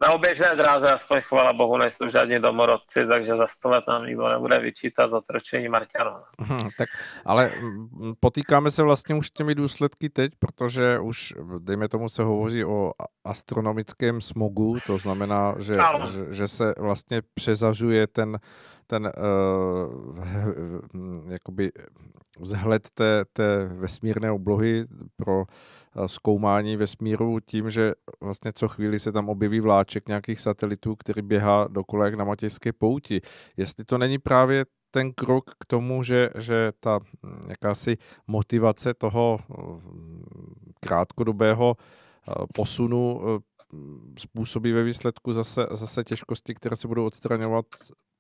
[0.01, 4.29] na oběžné dráze aspoň chvala bohu nejsou žádní domorodci, takže za sto let nám nikdo
[4.29, 6.11] nebude vyčítat za tročení Marťanů.
[6.39, 6.89] Hmm, tak,
[7.25, 7.53] ale
[8.21, 12.93] potýkáme se vlastně už s těmi důsledky teď, protože už, dejme tomu, se hovoří o
[13.25, 15.77] astronomickém smogu, to znamená, že,
[16.13, 18.39] že, že se vlastně přezažuje ten,
[18.87, 19.13] ten uh,
[21.33, 21.71] jakoby
[22.41, 24.85] vzhled té, té vesmírné oblohy
[25.17, 25.45] pro
[26.07, 31.67] zkoumání vesmíru tím, že vlastně co chvíli se tam objeví vláček nějakých satelitů, který běhá
[31.69, 33.21] dokola jak na Matějské pouti.
[33.57, 39.39] Jestli to není právě ten krok k tomu, že, že ta hm, jakási motivace toho
[39.49, 40.23] hm,
[40.81, 41.77] krátkodobého
[42.55, 43.51] posunu eh,
[44.19, 47.67] způsobí ve výsledku zase, zase těžkosti, které se budou odstraňovat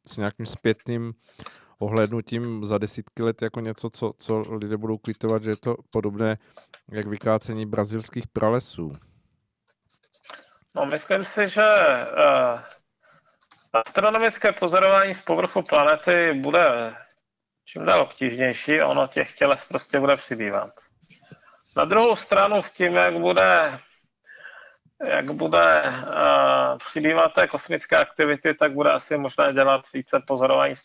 [0.07, 1.13] s nějakým zpětným
[1.81, 6.39] ohlednutím za desítky let jako něco, co, co lidé budou kvitovat, že je to podobné
[6.93, 8.93] jak vykácení brazilských pralesů.
[10.77, 12.61] No, myslím si, že uh,
[13.73, 16.95] astronomické pozorování z povrchu planety bude
[17.65, 20.71] čím dál obtížnější, ono těch těles prostě bude přibývat.
[21.77, 23.79] Na druhou stranu s tím, jak bude
[25.05, 30.85] jak bude uh, přibývat té kosmické aktivity, tak bude asi možné dělat více pozorování z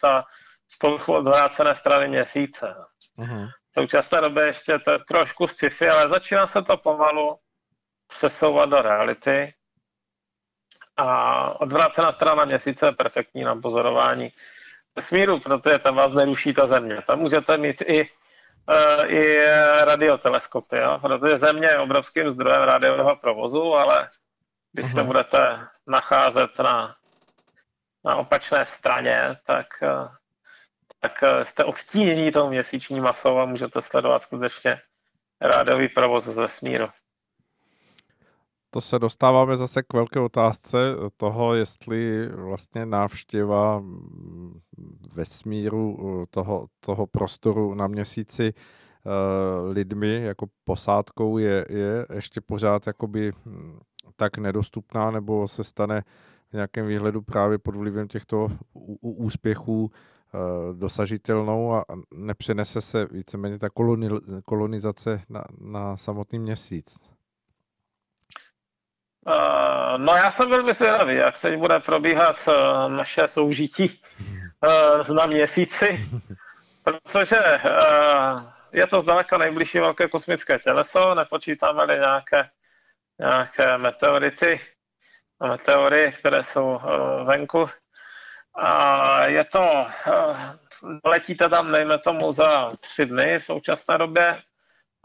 [0.67, 2.75] z povrchu odvrácené strany měsíce.
[3.19, 3.49] Uh-huh.
[3.71, 7.39] V současné době ještě to je trošku sci-fi, ale začíná se to pomalu
[8.07, 9.53] přesouvat do reality.
[10.97, 14.29] A odvrácená strana měsíce je perfektní na pozorování
[14.95, 17.01] vesmíru, protože tam vás neruší ta země.
[17.07, 18.09] Tam můžete mít i,
[18.69, 19.45] uh, i
[19.85, 20.99] radioteleskopy, jo?
[21.01, 24.09] protože země je obrovským zdrojem rádiového provozu, ale
[24.71, 25.07] když se mhm.
[25.07, 26.95] budete nacházet na,
[28.05, 30.07] na opačné straně, tak uh,
[31.05, 34.77] tak eh, jste odstínění tou měsíční masou a můžete sledovat skutečně
[35.41, 36.87] rádový provoz z vesmíru.
[38.69, 40.77] To se dostáváme zase k velké otázce
[41.17, 44.59] toho, jestli vlastně návštěva mm,
[45.15, 52.87] vesmíru eh, toho, toho prostoru na měsíci uh, lidmi jako posádkou je, je ještě pořád
[52.87, 53.79] jakoby mm,
[54.15, 56.03] tak nedostupná nebo se stane
[56.49, 58.47] v nějakém výhledu právě pod vlivem těchto
[59.01, 60.14] úspěchů Eh,
[60.73, 63.69] dosažitelnou a nepřenese se víceméně ta
[64.45, 67.09] kolonizace na, na samotný měsíc?
[69.27, 72.53] Uh, no já jsem velmi zvědavý, jak teď bude probíhat uh,
[72.91, 74.01] naše soužití
[75.15, 76.09] na měsíci,
[76.83, 77.35] protože
[78.71, 82.49] je to zdaleka nejbližší velké kosmické těleso, nepočítáme-li nějaké,
[83.19, 84.59] nějaké meteority,
[85.49, 86.79] meteory, které jsou
[87.25, 87.69] venku,
[88.57, 90.57] a je to, eh,
[91.03, 94.41] letíte tam, dejme tomu, za tři dny v současné době,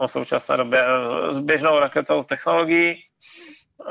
[0.01, 0.85] no v současné době
[1.31, 3.03] s běžnou raketovou technologií.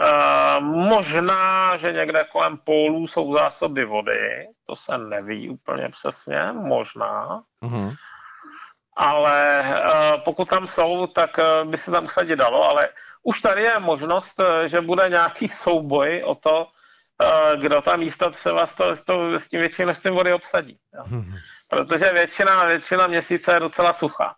[0.04, 7.42] A možná, že někde kolem pólů jsou zásoby vody, to se neví úplně přesně, možná.
[7.62, 7.96] Uh-huh.
[8.96, 11.30] Ale uh, pokud tam jsou, tak
[11.64, 12.88] by se tam usadit dalo, ale
[13.22, 16.66] už tady je možnost, že bude nějaký souboj o to,
[17.56, 20.78] kdo ta místa třeba s, to, s, to, s tím větším množstvím vody obsadí.
[20.94, 21.04] Jo.
[21.70, 24.34] Protože většina, většina měsíce je docela suchá.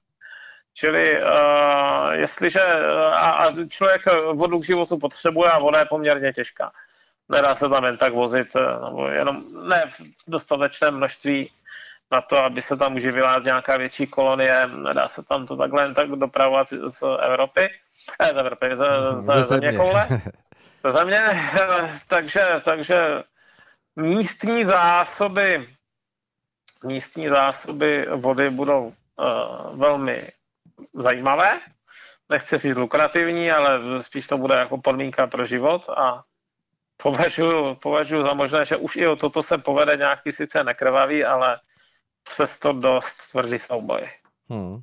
[0.74, 2.60] Čili uh, jestliže
[3.12, 4.02] a, a člověk
[4.32, 6.72] vodu k životu potřebuje a voda je poměrně těžká.
[7.28, 8.48] Nedá se tam jen tak vozit,
[8.84, 11.50] nebo jenom ne v dostatečném množství
[12.12, 15.94] na to, aby se tam uživila nějaká větší kolonie, nedá se tam to takhle jen
[15.94, 17.70] tak dopravovat z Evropy,
[18.20, 20.08] eh, z Evropy, z, z, z země koule.
[20.88, 21.20] Za mě,
[22.08, 22.98] takže, takže
[23.96, 25.68] místní zásoby,
[26.84, 30.18] místní zásoby vody budou uh, velmi
[30.94, 31.60] zajímavé.
[32.28, 36.22] Nechci říct lukrativní, ale spíš to bude jako podmínka pro život a
[36.96, 41.60] považuji, považuji za možné, že už i o toto se povede nějaký sice nekrvavý, ale
[42.22, 44.10] přesto dost tvrdý souboj.
[44.50, 44.80] Hmm.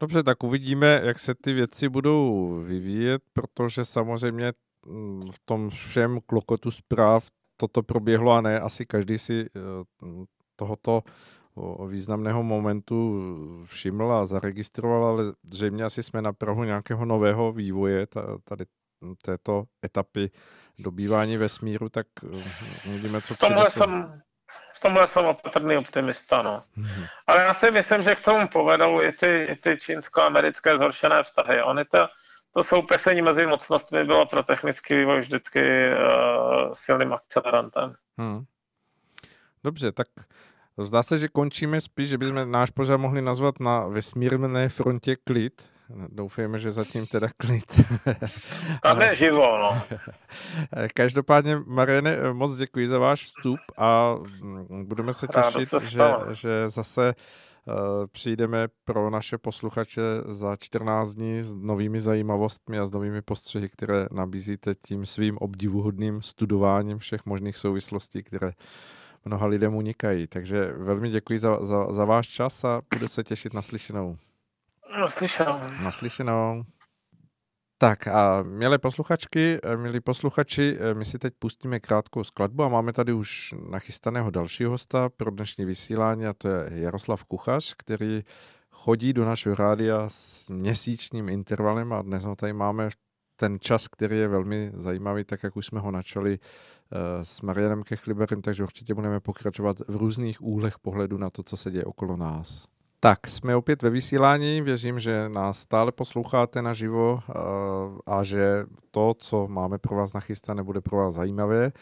[0.00, 4.52] Dobře, tak uvidíme, jak se ty věci budou vyvíjet, protože samozřejmě
[4.86, 10.24] mm, v tom všem klokotu zpráv toto proběhlo a ne asi každý si eh,
[10.56, 11.02] tohoto
[11.88, 13.22] významného momentu
[13.64, 18.06] všiml a zaregistroval, ale zřejmě asi jsme na Prahu nějakého nového vývoje
[18.44, 18.64] tady
[19.22, 20.30] této etapy
[20.78, 22.44] dobývání vesmíru, tak eh,
[22.88, 23.70] uvidíme, co přijde.
[23.70, 24.20] Jsem,
[24.78, 26.62] v tomhle jsem opatrný optimista, no.
[26.78, 27.06] Mm-hmm.
[27.26, 31.62] Ale já si myslím, že k tomu povedou i ty, i ty čínsko-americké zhoršené vztahy.
[31.62, 32.08] Oni to,
[32.54, 37.94] to soupeření mezi mocnostmi bylo pro technický vývoj vždycky uh, silným akcelerantem.
[38.18, 38.44] Hmm.
[39.64, 40.06] Dobře, tak
[40.78, 45.70] zdá se, že končíme spíš, že bychom náš pořád mohli nazvat na vesmírné frontě klid,
[46.08, 47.64] Doufejme, že zatím teda klid.
[48.82, 49.82] Tam je živo, no.
[50.94, 56.68] Každopádně, Mariane, moc děkuji za váš vstup a mm, budeme se těšit, se že, že
[56.68, 57.74] zase uh,
[58.06, 64.06] přijdeme pro naše posluchače za 14 dní s novými zajímavostmi a s novými postřehy, které
[64.10, 68.52] nabízíte tím svým obdivuhodným studováním všech možných souvislostí, které
[69.24, 70.26] mnoha lidem unikají.
[70.26, 74.16] Takže velmi děkuji za, za, za váš čas a budu se těšit na slyšenou.
[74.96, 75.58] Naslyšenou.
[75.82, 76.64] Naslyšenou.
[77.80, 83.12] Tak a milé posluchačky, milí posluchači, my si teď pustíme krátkou skladbu a máme tady
[83.12, 88.22] už nachystaného dalšího hosta pro dnešní vysílání a to je Jaroslav Kuchař, který
[88.70, 92.88] chodí do našeho rádia s měsíčním intervalem a dnes ho tady máme
[93.36, 97.82] ten čas, který je velmi zajímavý, tak jak už jsme ho načali eh, s Marianem
[97.82, 102.16] Kechliberem, takže určitě budeme pokračovat v různých úhlech pohledu na to, co se děje okolo
[102.16, 102.77] nás.
[103.00, 107.32] Tak, jsme opět ve vysílání, věřím, že nás stále posloucháte naživo eh,
[108.06, 111.72] a že to, co máme pro vás nachystané, bude pro vás zajímavé.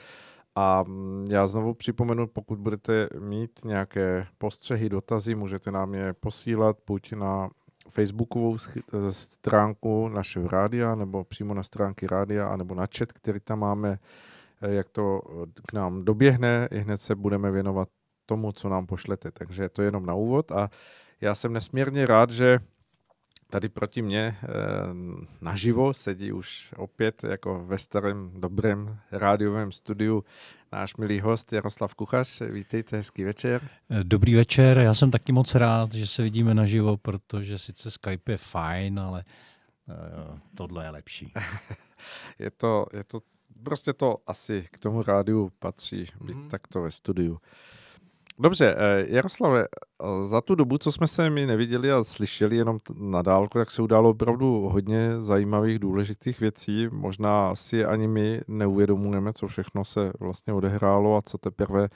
[0.54, 6.76] A mm, já znovu připomenu, pokud budete mít nějaké postřehy, dotazy, můžete nám je posílat
[6.86, 7.50] buď na
[7.88, 8.56] facebookovou
[9.10, 13.98] stránku našeho rádia, nebo přímo na stránky rádia, anebo na chat, který tam máme,
[14.62, 15.20] eh, jak to
[15.66, 17.88] k nám doběhne, i hned se budeme věnovat
[18.26, 19.30] tomu, co nám pošlete.
[19.30, 20.70] Takže to je jenom na úvod a
[21.20, 22.58] já jsem nesmírně rád, že
[23.50, 24.46] tady proti mně eh,
[25.40, 30.24] naživo sedí už opět jako ve starém dobrém rádiovém studiu
[30.72, 32.40] náš milý host Jaroslav Kuchař.
[32.40, 33.68] Vítejte, hezký večer.
[34.02, 38.36] Dobrý večer, já jsem taky moc rád, že se vidíme naživo, protože sice Skype je
[38.36, 39.24] fajn, ale
[39.88, 41.32] uh, tohle je lepší.
[42.38, 43.20] je, to, je to,
[43.62, 46.48] prostě to asi k tomu rádiu patří, být mm-hmm.
[46.48, 47.40] takto ve studiu.
[48.39, 52.78] Dobře, eh, Jaroslave, eh, za tu dobu, co jsme se mi neviděli a slyšeli jenom
[52.95, 56.89] na dálku, tak se událo opravdu hodně zajímavých, důležitých věcí.
[56.93, 61.89] Možná si ani my neuvědomujeme, co všechno se vlastně odehrálo a co teprve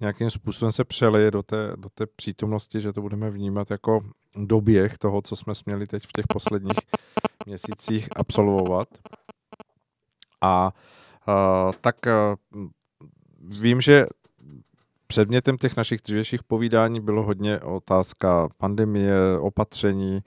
[0.00, 4.00] nějakým způsobem se přeleje do té, do té přítomnosti, že to budeme vnímat jako
[4.36, 6.78] doběh toho, co jsme směli teď v těch posledních
[7.46, 8.88] měsících absolvovat.
[10.40, 10.72] A,
[11.26, 11.96] a tak
[13.40, 14.06] vím, že
[15.10, 20.20] Předmětem těch našich dřívějších povídání bylo hodně otázka pandemie, opatření.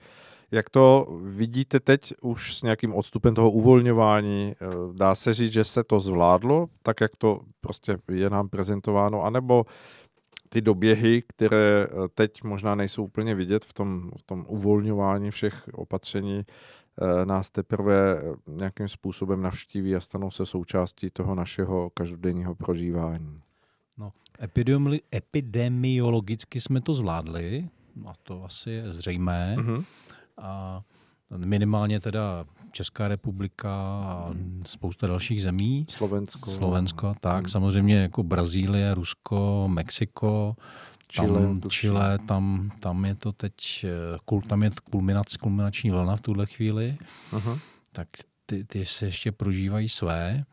[0.50, 4.54] Jak to vidíte teď už s nějakým odstupem toho uvolňování?
[4.54, 9.22] Eh, dá se říct, že se to zvládlo, tak jak to prostě je nám prezentováno,
[9.22, 9.64] anebo
[10.48, 15.68] ty doběhy, které eh, teď možná nejsou úplně vidět v tom, v tom uvolňování všech
[15.72, 23.42] opatření, eh, nás teprve nějakým způsobem navštíví a stanou se součástí toho našeho každodenního prožívání.
[24.40, 27.68] No, epidemiologicky jsme to zvládli,
[28.06, 29.56] a to asi je zřejmé.
[29.58, 29.84] Mm-hmm.
[30.38, 30.82] A
[31.36, 33.70] minimálně teda Česká republika
[34.04, 34.30] a
[34.66, 35.86] spousta dalších zemí.
[35.88, 36.50] Slovensko.
[36.50, 37.42] Slovensko, tak.
[37.42, 37.48] Mm.
[37.48, 40.56] Samozřejmě jako Brazílie, Rusko, Mexiko,
[41.08, 43.86] Chile, tam, Chile tam, tam je to teď,
[44.48, 46.98] tam je kulminac, kulminační vlna v tuhle chvíli.
[47.32, 47.58] Uh-huh.
[47.92, 48.08] Tak
[48.46, 50.44] ty, ty se ještě prožívají své.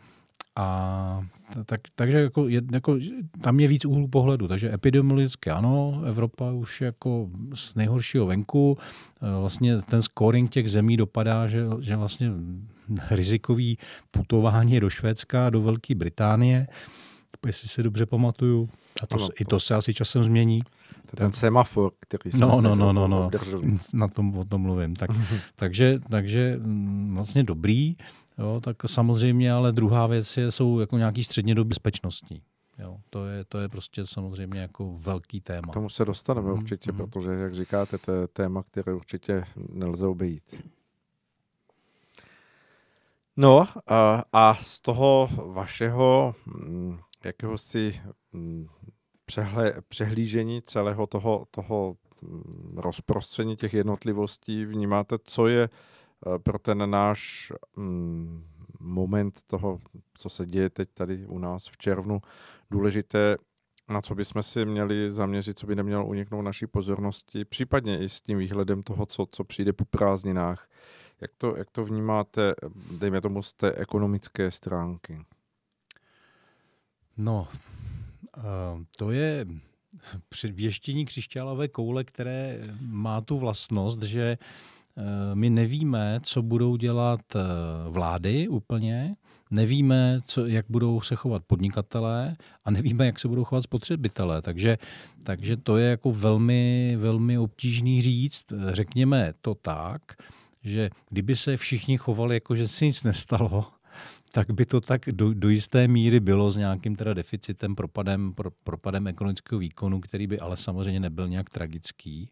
[0.60, 1.24] A
[1.66, 2.98] tak, takže jako, jako,
[3.42, 4.48] tam je víc úhlu pohledu.
[4.48, 8.78] Takže epidemiologicky ano, Evropa už jako z nejhoršího venku.
[9.22, 12.32] E, vlastně ten scoring těch zemí dopadá, že, že vlastně
[13.12, 13.78] rizikový
[14.12, 16.68] putování do Švédska, do Velké Británie,
[17.46, 18.70] jestli se dobře pamatuju,
[19.04, 20.62] a to, no, i to se asi časem změní.
[21.12, 23.30] To ten semafor, který jsme no, no, no, no, no,
[23.94, 24.96] na tom o tom mluvím.
[24.96, 25.10] Tak,
[25.56, 27.96] takže, takže mm, vlastně dobrý.
[28.40, 32.42] Jo, tak samozřejmě, ale druhá věc je, jsou jako nějaký střednědobí bezpečnostní.
[32.80, 35.72] Jo, to, je, to je prostě samozřejmě jako velký téma.
[35.72, 36.98] K tomu se dostaneme mm, určitě, mm.
[36.98, 40.64] protože, jak říkáte, to je téma, které určitě nelze obejít.
[43.38, 48.02] No a, a z toho vašeho mm, jakéhosi
[48.34, 48.68] mm,
[49.26, 55.70] přehle, přehlížení celého toho, toho mm, rozprostření těch jednotlivostí vnímáte, co je Eh,
[56.44, 58.44] pro ten náš mm,
[58.80, 59.80] moment toho,
[60.14, 62.22] co se děje teď tady u nás v červnu,
[62.72, 63.38] důležité,
[63.90, 68.22] na co bychom si měli zaměřit, co by nemělo uniknout naší pozornosti, případně i s
[68.22, 70.70] tím výhledem toho, co, co přijde po prázdninách.
[71.22, 72.54] Jak to, jak to vnímáte,
[72.92, 75.26] dejme tomu, z té ekonomické stránky?
[77.18, 77.48] No,
[78.38, 78.44] uh,
[78.98, 79.46] to je
[80.30, 84.79] předvěštění křišťálové koule, které má tu vlastnost, že Eh,
[85.34, 87.40] my nevíme, co budou dělat eh,
[87.90, 89.16] vlády úplně,
[89.52, 92.36] nevíme, co, jak budou se chovat podnikatelé
[92.66, 94.42] a nevíme, jak se budou chovat spotřebitelé.
[94.42, 94.78] Takže,
[95.24, 98.44] takže to je jako velmi, velmi obtížný říct.
[98.72, 100.02] Řekněme to tak,
[100.64, 103.68] že kdyby se všichni chovali jako, že se nic nestalo,
[104.32, 108.52] tak by to tak do, do jisté míry bylo s nějakým teda deficitem, propadem, pro,
[108.64, 112.30] propadem ekonomického výkonu, který by ale samozřejmě nebyl nějak tragický.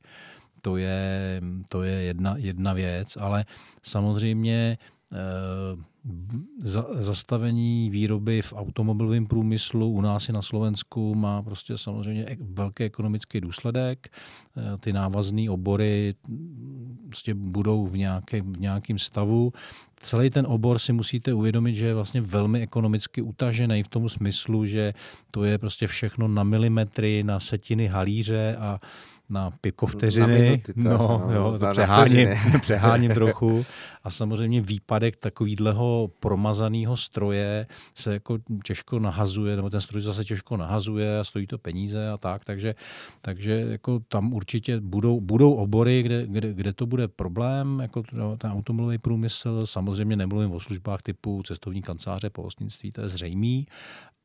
[0.61, 3.45] To je, to je jedna, jedna věc, ale
[3.83, 4.77] samozřejmě
[5.13, 5.77] Eh,
[6.93, 13.41] zastavení výroby v automobilovém průmyslu u nás i na Slovensku má prostě samozřejmě velký ekonomický
[13.41, 14.07] důsledek.
[14.57, 16.15] Eh, ty návazné obory
[17.05, 19.53] prostě budou v, nějaké, v nějakém stavu.
[19.99, 24.65] Celý ten obor si musíte uvědomit, že je vlastně velmi ekonomicky utažený v tom smyslu,
[24.65, 24.93] že
[25.31, 28.79] to je prostě všechno na milimetry, na setiny halíře a
[29.29, 30.97] na pikovteřiny, na minuty, no,
[31.27, 32.27] no, jo, to přeháním,
[32.61, 33.65] přeháním trochu.
[34.03, 40.57] A samozřejmě výpadek takového promazaného stroje se jako těžko nahazuje, nebo ten stroj zase těžko
[40.57, 42.75] nahazuje a stojí to peníze a tak, takže,
[43.21, 48.03] takže jako tam určitě budou, budou obory, kde, kde, kde to bude problém, jako
[48.37, 53.67] ten automobilový průmysl, samozřejmě nemluvím o službách typu cestovní kanceláře, pohostnictví, to je zřejmý,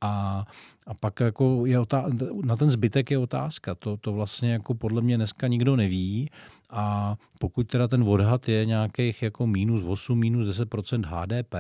[0.03, 0.45] a,
[0.87, 2.07] a pak jako je otá-
[2.45, 3.75] na ten zbytek je otázka.
[3.75, 6.31] To, to vlastně jako podle mě dneska nikdo neví
[6.73, 10.69] a pokud teda ten odhad je nějakých jako minus 8, minus 10
[11.07, 11.55] HDP,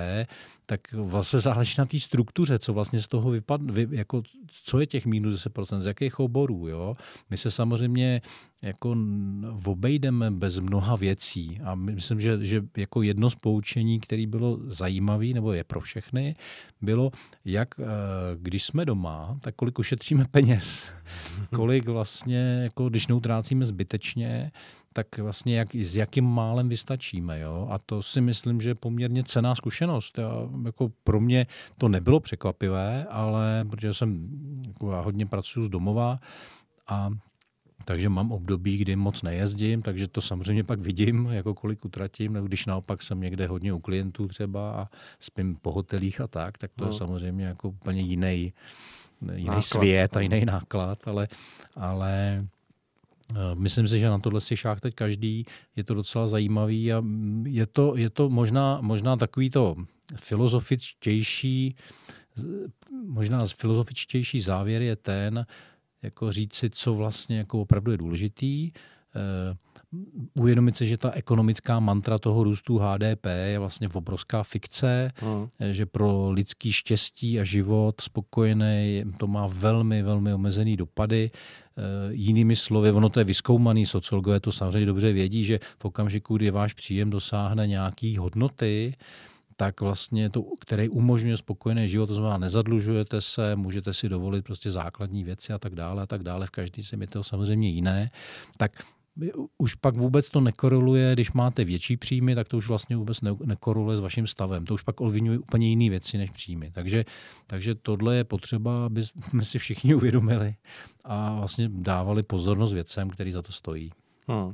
[0.67, 4.23] tak vlastně záleží na té struktuře, co vlastně z toho vypadne, jako,
[4.65, 6.69] co je těch minus 10%, z jakých oborů.
[6.69, 6.95] Jo?
[7.31, 8.21] My se samozřejmě
[8.63, 8.97] jako
[9.65, 15.27] obejdeme bez mnoha věcí a myslím, že, že jako jedno z poučení, které bylo zajímavé,
[15.27, 16.37] nebo je pro všechny,
[16.81, 17.11] bylo,
[17.45, 17.85] jak eh,
[18.37, 20.91] když jsme doma, tak kolik ušetříme peněz,
[21.55, 24.53] kolik vlastně, jako když neutrácíme zbytečně,
[24.93, 27.41] tak vlastně jak, s jakým málem vystačíme.
[27.41, 27.69] Jo?
[27.71, 30.19] A to si myslím, že je poměrně cená zkušenost.
[30.19, 30.31] Já,
[30.65, 31.47] jako pro mě
[31.79, 34.29] to nebylo překvapivé, ale protože jsem
[34.67, 36.19] jako já hodně pracuji z domova
[36.89, 37.11] a
[37.85, 42.47] takže mám období, kdy moc nejezdím, takže to samozřejmě pak vidím, jako kolik utratím, nebo
[42.47, 44.89] když naopak jsem někde hodně u klientů třeba a
[45.19, 46.91] spím po hotelích a tak, tak to no.
[46.91, 48.53] je samozřejmě jako úplně jiný,
[49.35, 49.63] jiný náklad.
[49.63, 50.23] svět a no.
[50.23, 51.29] jiný náklad, ale,
[51.77, 52.45] ale
[53.55, 55.45] myslím si, že na tohle si šák teď každý,
[55.77, 57.03] je to docela zajímavý a
[57.47, 59.77] je to, je to možná, možná takový to
[60.17, 61.75] filozofičtější,
[63.07, 65.47] možná filozofičtější závěr je ten,
[66.03, 69.57] jako říct si, co vlastně jako opravdu je důležitý, eh,
[70.39, 75.49] uvědomit si, že ta ekonomická mantra toho růstu HDP je vlastně obrovská fikce, hmm.
[75.71, 81.31] že pro lidský štěstí a život spokojený to má velmi, velmi omezený dopady.
[81.77, 86.37] Eh, jinými slovy, ono to je vyskoumaný, sociologové to samozřejmě dobře vědí, že v okamžiku,
[86.37, 88.95] kdy váš příjem dosáhne nějaký hodnoty,
[89.57, 94.71] tak vlastně to, který umožňuje spokojený život, to znamená nezadlužujete se, můžete si dovolit prostě
[94.71, 98.11] základní věci a tak dále a tak dále, v každý zemi to samozřejmě jiné,
[98.57, 98.73] tak
[99.59, 103.97] už pak vůbec to nekoreluje, když máte větší příjmy, tak to už vlastně vůbec nekoreluje
[103.97, 104.65] s vaším stavem.
[104.65, 106.71] To už pak ovlivňuje úplně jiné věci než příjmy.
[106.71, 107.05] Takže,
[107.47, 110.55] takže tohle je potřeba, aby jsme si všichni uvědomili
[111.05, 113.91] a vlastně dávali pozornost věcem, který za to stojí.
[114.29, 114.53] Hmm.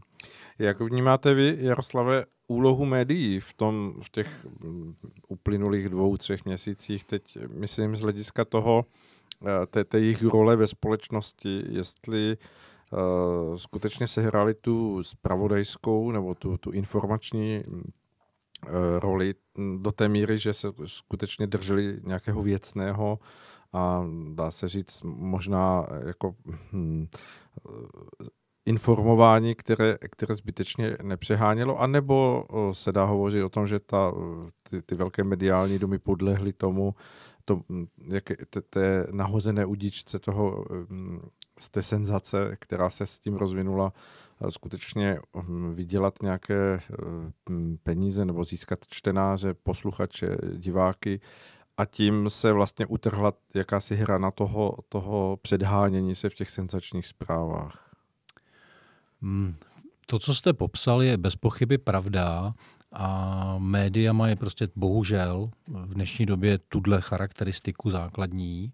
[0.58, 4.94] Jak vnímáte vy, Jaroslave, úlohu médií v, tom, v těch mm,
[5.28, 8.84] uplynulých dvou, třech měsících, teď myslím z hlediska toho,
[9.46, 12.44] eh, té, té jejich role ve společnosti, jestli uh,
[12.92, 17.80] uh, skutečně sehráli tu spravodajskou nebo tu, tu informační uh,
[18.98, 19.34] roli
[19.76, 23.18] do té míry, že se skutečně drželi nějakého věcného
[23.72, 26.34] a dá se říct možná jako
[26.72, 27.06] hm,
[28.66, 34.12] informování, které, které zbytečně nepřehánělo, anebo se dá hovořit o tom, že ta,
[34.70, 36.94] ty, ty velké mediální domy podlehly tomu,
[37.44, 37.60] to,
[38.04, 40.64] jak, té, té nahozené udičce toho
[41.58, 43.92] z té senzace, která se s tím rozvinula,
[44.40, 46.96] eh, skutečně hm, vydělat nějaké eh,
[47.50, 51.20] hm, peníze nebo získat čtenáře, posluchače, diváky
[51.76, 57.06] a tím se vlastně utrhla jakási hra na toho, toho předhánění se v těch senzačních
[57.06, 57.94] zprávách.
[59.22, 59.54] Hmm.
[60.06, 62.54] To, co jste popsal, je bez pochyby pravda
[62.92, 68.72] a média mají prostě bohužel v dnešní době tuhle charakteristiku základní.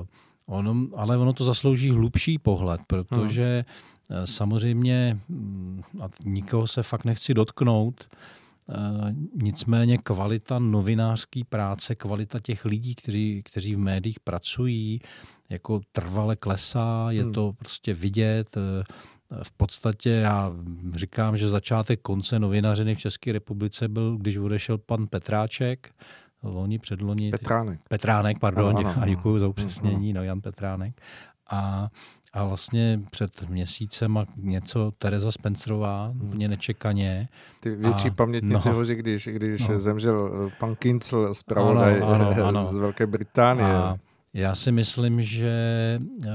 [0.00, 0.06] Uh,
[0.50, 3.64] Ono, ale ono to zaslouží hlubší pohled, protože
[4.10, 4.26] hmm.
[4.26, 8.74] samozřejmě, mm, a nikoho se fakt nechci dotknout, eh,
[9.42, 15.00] nicméně kvalita novinářské práce, kvalita těch lidí, kteří, kteří v médiích pracují,
[15.50, 17.32] jako trvale klesá, je hmm.
[17.32, 18.56] to prostě vidět.
[18.56, 18.84] Eh,
[19.42, 20.52] v podstatě já
[20.94, 25.94] říkám, že začátek konce novinařiny v České republice byl, když odešel pan Petráček,
[26.42, 27.30] loni, předloni.
[27.30, 27.80] Petránek.
[27.88, 31.00] Petránek, pardon, ano, ano, a děkuji za upřesnění, no Jan Petránek.
[31.50, 31.88] A
[32.32, 36.28] a vlastně před měsícem a něco Tereza Spencerová, hmm.
[36.28, 37.28] úplně nečekaně.
[37.60, 39.80] Ty větší a, pamětníci no, hoří, když, když no.
[39.80, 42.64] zemřel eh, pan Kincel, zpravodaj ano, ano, ano.
[42.64, 43.74] z Velké Británie.
[43.74, 43.96] A
[44.34, 45.50] já si myslím, že
[46.26, 46.30] eh,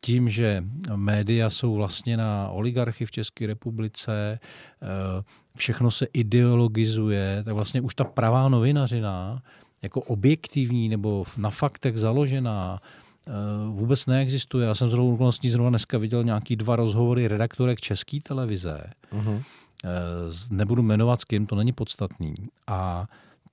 [0.00, 0.64] tím, že
[0.96, 4.38] média jsou vlastně na oligarchy v České republice,
[4.82, 5.22] eh,
[5.56, 9.42] všechno se ideologizuje, tak vlastně už ta pravá novinařina,
[9.82, 12.80] jako objektivní nebo na faktech založená,
[13.28, 13.32] Eh,
[13.70, 14.66] vůbec neexistuje.
[14.66, 18.84] Já jsem zrovna okolností zrovna dneska viděl nějaký dva rozhovory redaktorek České televize.
[19.12, 19.42] Uh-huh.
[20.50, 22.34] Nebudu jmenovat s kým, to není podstatný.
[22.66, 23.06] A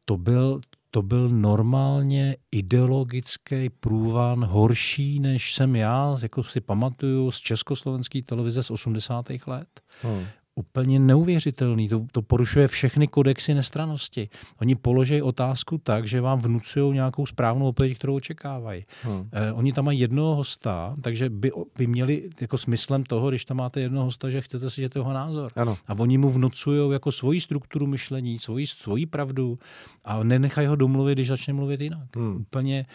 [0.05, 7.39] to byl, to byl normálně ideologický průvan horší, než jsem já, jako si pamatuju, z
[7.39, 9.25] československé televize z 80.
[9.47, 9.81] let.
[10.01, 10.25] Hmm
[10.55, 11.87] úplně neuvěřitelný.
[11.89, 14.29] To, to porušuje všechny kodexy nestranosti.
[14.61, 18.85] Oni položí otázku tak, že vám vnucují nějakou správnou odpověď, kterou očekávají.
[19.03, 19.29] Hmm.
[19.31, 23.57] Eh, oni tam mají jednoho hosta, takže by, by měli jako smyslem toho, když tam
[23.57, 25.51] máte jednoho hosta, že chcete si jeho názor.
[25.55, 25.77] Ano.
[25.87, 29.59] A oni mu vnucují jako svoji strukturu myšlení, svoji, svoji pravdu
[30.05, 32.15] a nenechají ho domluvit, když začne mluvit jinak.
[32.15, 32.35] Hmm.
[32.35, 32.85] Úplně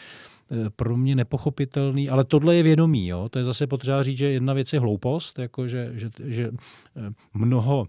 [0.76, 3.06] pro mě nepochopitelný, ale tohle je vědomí.
[3.06, 3.28] Jo?
[3.28, 6.50] To je zase potřeba říct, že jedna věc je hloupost, jako že, že, že
[6.96, 7.88] eh, mnoho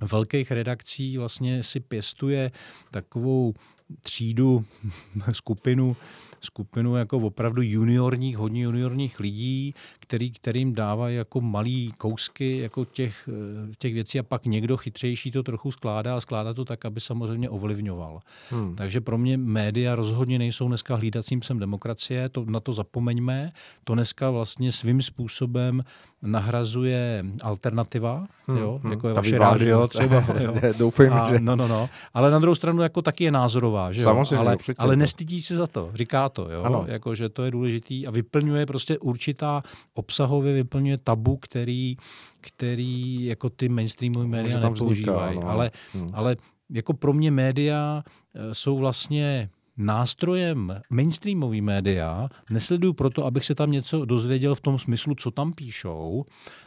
[0.00, 2.50] velkých redakcí vlastně si pěstuje
[2.90, 3.54] takovou
[4.02, 4.64] třídu,
[5.32, 5.96] skupinu
[6.44, 9.74] skupinu jako opravdu juniorních, hodně juniorních lidí,
[10.14, 15.30] který, kterým dávají jako malý kousky jako těch, eh, těch věcí a pak někdo chytřejší
[15.30, 18.20] to trochu skládá a skládá to tak, aby samozřejmě ovlivňoval.
[18.50, 18.76] Hmm.
[18.76, 23.52] Takže pro mě média rozhodně nejsou dneska hlídacím psem demokracie, to, na to zapomeňme.
[23.84, 25.82] To dneska vlastně svým způsobem
[26.24, 30.24] nahrazuje alternativa, hmm, jo, hmm, jako je vaše rádio třeba.
[30.40, 30.54] Jo.
[30.78, 31.40] Doufám, a, že...
[31.40, 31.88] No, no, no.
[32.14, 34.04] Ale na druhou stranu jako taky je názorová, že jo?
[34.04, 36.62] Samozřejmě, ale, ale nestydí se za to, říká to, jo?
[36.62, 36.84] Ano.
[36.88, 39.62] Jako, že to je důležitý a vyplňuje prostě určitá,
[40.04, 41.96] obsahově vyplňuje tabu, který,
[42.40, 45.40] který jako ty mainstreamové média nepoužívají.
[45.40, 45.48] No.
[45.48, 46.08] Ale, hmm.
[46.12, 46.36] ale
[46.70, 53.70] jako pro mě média eh, jsou vlastně nástrojem mainstreamový média nesleduju proto, abych se tam
[53.70, 56.24] něco dozvěděl v tom smyslu, co tam píšou,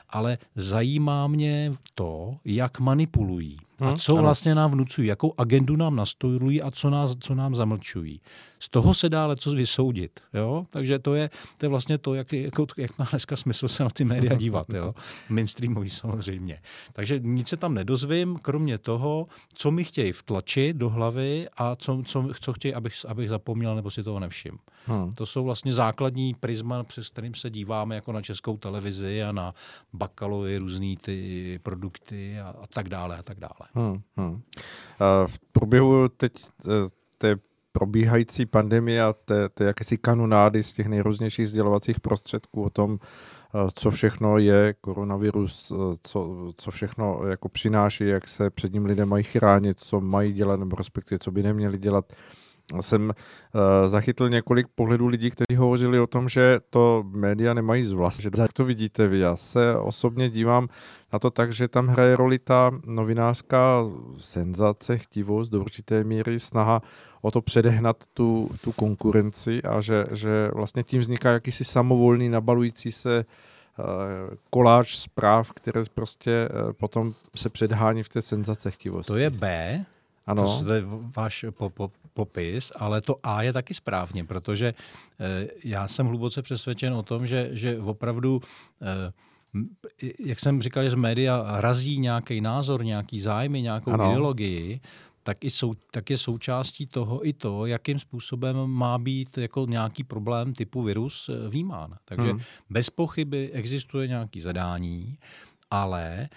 [0.10, 3.58] ale zajímá mě to, jak manipulují.
[3.80, 7.56] A hm, co vlastně nám vnucují, jakou agendu nám nastolují a co, nás, co nám
[7.56, 8.22] zamlčují.
[8.60, 10.20] Z toho se dá co vysoudit.
[10.34, 10.66] Jo?
[10.70, 13.89] Takže to je, to je vlastně to, jak, jak, jak má dneska smysl se na
[13.89, 14.68] ty média dívat.
[14.74, 14.95] Jo?
[15.30, 16.62] Mainstreamový samozřejmě.
[16.93, 22.01] Takže nic se tam nedozvím, kromě toho, co mi chtějí vtlačit do hlavy a co,
[22.05, 24.58] co, co chtějí, abych, abych zapomněl nebo si toho nevšiml.
[24.86, 25.12] Hmm.
[25.12, 29.53] To jsou vlastně základní prisma, přes kterým se díváme jako na českou televizi a na
[29.93, 33.68] bakalovy různé ty produkty a, a tak dále a tak dále.
[33.74, 34.41] Hmm, hmm.
[35.28, 37.36] V průběhu teď e, té
[37.78, 43.70] probíhající pandemie a té, té jakési kanonády z těch nejrůznějších sdělovacích prostředků o tom, e,
[43.76, 49.06] co všechno je koronavirus, e, co, co všechno jako přináší, jak se před ním lidé
[49.06, 52.06] mají chránit, co mají dělat, nebo respektive co by neměli dělat
[52.82, 58.28] jsem uh, zachytl několik pohledů lidí, kteří hovořili o tom, že to média nemají zvlášť.
[58.38, 59.20] Jak to vidíte vy?
[59.20, 60.68] Já se osobně dívám
[61.14, 63.84] na to tak, že tam hraje roli ta novinářská
[64.18, 66.82] senzace, chtivost, do určité míry snaha
[67.22, 72.91] o to předehnat tu, tu konkurenci a že, že vlastně tím vzniká jakýsi samovolný, nabalující
[72.91, 73.26] se
[73.80, 73.86] uh,
[74.49, 79.13] koláč zpráv, které prostě uh, potom se předhání v té senzace chtivosti.
[79.13, 79.86] To je B,
[80.28, 80.63] ano.
[80.68, 80.84] To je
[81.15, 86.41] váš po, po, popis, ale to A je taky správně, protože eh, já jsem hluboce
[86.41, 88.41] přesvědčen o tom, že, že opravdu
[88.81, 89.14] eh,
[90.19, 94.06] jak jsem říkal, že z média razí nějaký názor, nějaký zájmy, nějakou ano.
[94.06, 94.80] ideologii,
[95.28, 100.04] tak, i sou, tak je součástí toho i to, jakým způsobem má být jako nějaký
[100.04, 101.95] problém typu virus eh, vnímán.
[102.06, 102.40] Takže hmm.
[102.70, 105.18] bez pochyby existuje nějaký zadání,
[105.72, 106.30] ale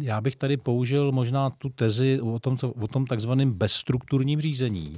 [0.00, 4.96] já bych tady použil možná tu tezi o tom, o tom takzvaném bezstrukturním řízení,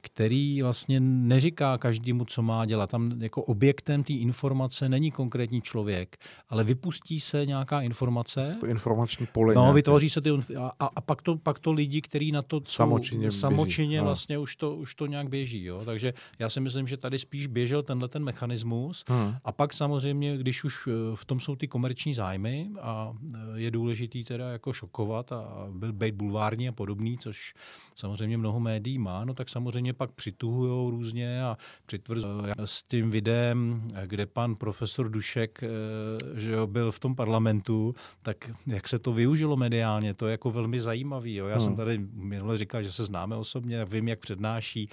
[0.00, 2.90] který vlastně neříká každému, co má dělat.
[2.90, 6.16] Tam jako objektem té informace není konkrétní člověk,
[6.48, 8.56] ale vypustí se nějaká informace.
[8.66, 9.54] Informační pole.
[9.54, 9.74] No, nějaké.
[9.74, 13.98] vytvoří se ty a, a pak, to, pak to lidi, kteří na to samočině, samočině
[13.98, 14.04] no.
[14.04, 15.64] vlastně už to, už to nějak běží.
[15.64, 15.82] Jo?
[15.84, 19.34] Takže já si myslím, že tady spíš běžel tenhle ten mechanismus hmm.
[19.44, 23.70] a pak samozřejmě, když už eh, v tom jsou ty komerční zájmy a eh, je
[23.70, 27.54] důležitý teda jako šokovat a byl být bulvární a podobný, což
[27.94, 31.56] samozřejmě mnoho médií má, no tak samozřejmě samozřejmě pak přituhují různě a
[31.86, 32.52] přitvrzují.
[32.64, 35.64] S tím videem, kde pan profesor Dušek
[36.34, 40.50] že jo, byl v tom parlamentu, tak jak se to využilo mediálně, to je jako
[40.50, 41.34] velmi zajímavý.
[41.34, 41.46] Jo.
[41.46, 41.64] Já hmm.
[41.64, 44.88] jsem tady minule říkal, že se známe osobně, vím, jak přednáší.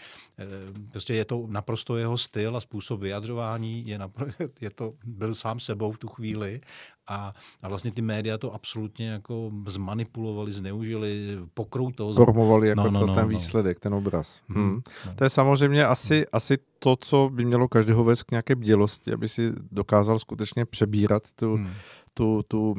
[0.92, 5.60] Prostě je to naprosto jeho styl a způsob vyjadřování, je, napr- je to, byl sám
[5.60, 6.62] sebou v tu chvíli
[7.08, 12.14] a, a vlastně ty média to absolutně jako zmanipulovali, zneužili, pokroutou.
[12.14, 13.30] Formovali jako no, no, to, no, ten no.
[13.30, 14.42] výsledek, ten obraz.
[14.48, 14.70] Hmm.
[14.70, 14.82] Hmm.
[15.06, 15.14] No.
[15.16, 16.26] To je samozřejmě asi, hmm.
[16.32, 21.24] asi to, co by mělo každého vést k nějaké bdělosti, aby si dokázal skutečně přebírat
[21.36, 21.70] tu, hmm.
[22.14, 22.76] tu, tu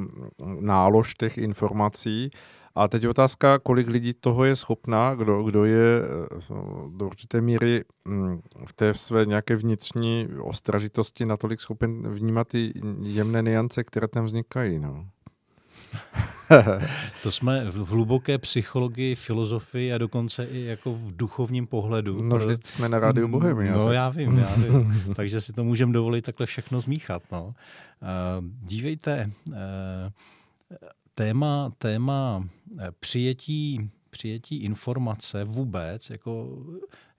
[0.60, 2.30] nálož těch informací
[2.74, 6.54] a teď je otázka, kolik lidí toho je schopná, kdo, kdo je eh,
[6.96, 12.72] do určité míry hm, v té své nějaké vnitřní ostražitosti natolik schopen vnímat ty
[13.02, 14.78] jemné niance, které tam vznikají.
[14.78, 15.06] No.
[17.22, 22.22] to jsme v hluboké psychologii, filozofii a dokonce i jako v duchovním pohledu.
[22.22, 23.72] No, vždyť jsme na rádiu Bohemia.
[23.72, 24.94] No, já vím, já vím.
[25.14, 27.22] Takže si to můžeme dovolit takhle všechno zmíchat.
[27.32, 27.46] No.
[27.46, 27.54] Uh,
[28.62, 29.54] dívejte, uh,
[31.18, 32.48] téma, téma
[32.80, 36.58] eh, přijetí, přijetí informace vůbec jako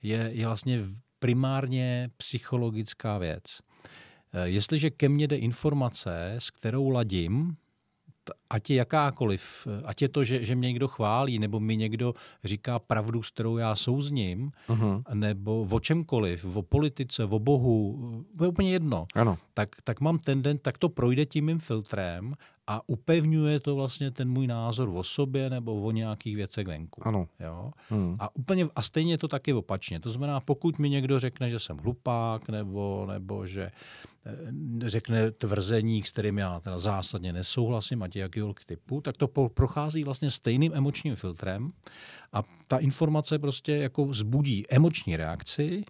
[0.01, 0.79] je, je vlastně
[1.19, 3.43] primárně psychologická věc.
[4.33, 7.57] Eh, jestliže ke mně jde informace, s kterou ladím,
[8.49, 12.13] ať je jakákoliv, ať je to, že, že mě někdo chválí, nebo mi někdo
[12.43, 15.03] říká pravdu, s kterou já souzním, uh-huh.
[15.13, 19.37] nebo o čemkoliv, o politice, o Bohu, je úplně jedno, ano.
[19.53, 22.35] Tak, tak mám tendent, tak to projde tím mým filtrem
[22.69, 27.07] a upevňuje to vlastně ten můj názor o sobě nebo o nějakých věcech venku.
[27.07, 27.27] Ano.
[27.39, 27.71] Jo?
[27.89, 28.15] Hmm.
[28.19, 29.99] A, úplně, a stejně je to taky opačně.
[29.99, 33.71] To znamená, pokud mi někdo řekne, že jsem hlupák nebo, nebo že
[34.25, 40.03] eh, řekne tvrzení, s kterým já teda zásadně nesouhlasím, ať jakýkoliv typu, tak to prochází
[40.03, 41.71] vlastně stejným emočním filtrem
[42.33, 45.83] a ta informace prostě jako zbudí emoční reakci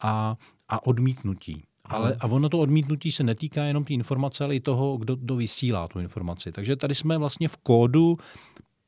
[0.00, 0.36] a,
[0.68, 1.62] a odmítnutí.
[1.88, 5.36] Ale a ono to odmítnutí se netýká jenom té informace, ale i toho, kdo, kdo
[5.36, 6.52] vysílá tu informaci.
[6.52, 8.18] Takže tady jsme vlastně v kódu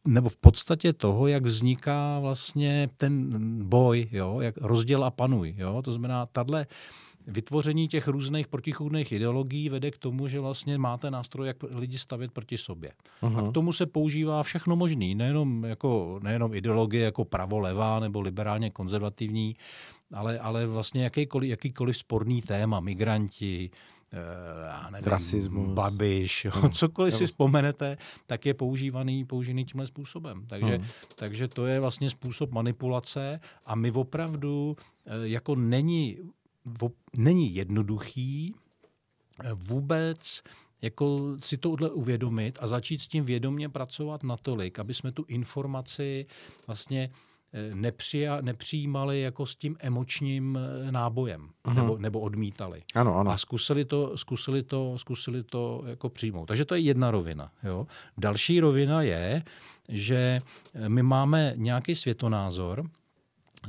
[0.08, 3.34] nebo v podstatě toho, jak vzniká vlastně ten
[3.68, 5.54] boj, jo, jak rozděl a panuj.
[5.58, 5.82] Jo?
[5.82, 6.66] To znamená, tahle
[7.26, 12.32] vytvoření těch různých protichůdných ideologií vede k tomu, že vlastně máte nástroj, jak lidi stavět
[12.32, 12.92] proti sobě.
[13.22, 13.46] Uh-huh.
[13.46, 18.70] A k tomu se používá všechno možné, nejenom, jako, nejenom ideologie jako pravo-levá nebo liberálně
[18.70, 19.56] konzervativní,
[20.12, 23.70] ale, ale vlastně jakýkoliv, jakýkoliv sporný téma, migranti,
[24.12, 24.16] eh,
[24.66, 25.74] já nevím, Rasismus.
[25.74, 26.70] Babiš, jo, hmm.
[26.70, 30.46] cokoliv si vzpomenete, tak je používaný, používaný tímhle způsobem.
[30.46, 30.86] Takže, hmm.
[31.14, 34.76] takže to je vlastně způsob manipulace a my opravdu
[35.06, 36.18] eh, jako není,
[37.16, 38.54] není jednoduchý
[39.44, 40.42] eh, vůbec
[40.82, 46.26] jako si tohle uvědomit a začít s tím vědomě pracovat natolik, aby jsme tu informaci
[46.66, 47.10] vlastně
[47.74, 51.74] nepřija, nepřijímali jako s tím emočním eh, nábojem uh-huh.
[51.74, 52.82] nebo, nebo odmítali.
[52.94, 53.30] Ano, ano.
[53.30, 56.46] A zkusili to, zkusili, to, zkusili to jako přijmout.
[56.46, 57.52] Takže to je jedna rovina.
[57.64, 57.86] Jo.
[58.18, 59.42] Další rovina je,
[59.88, 60.40] že
[60.74, 62.84] eh, my máme nějaký světonázor,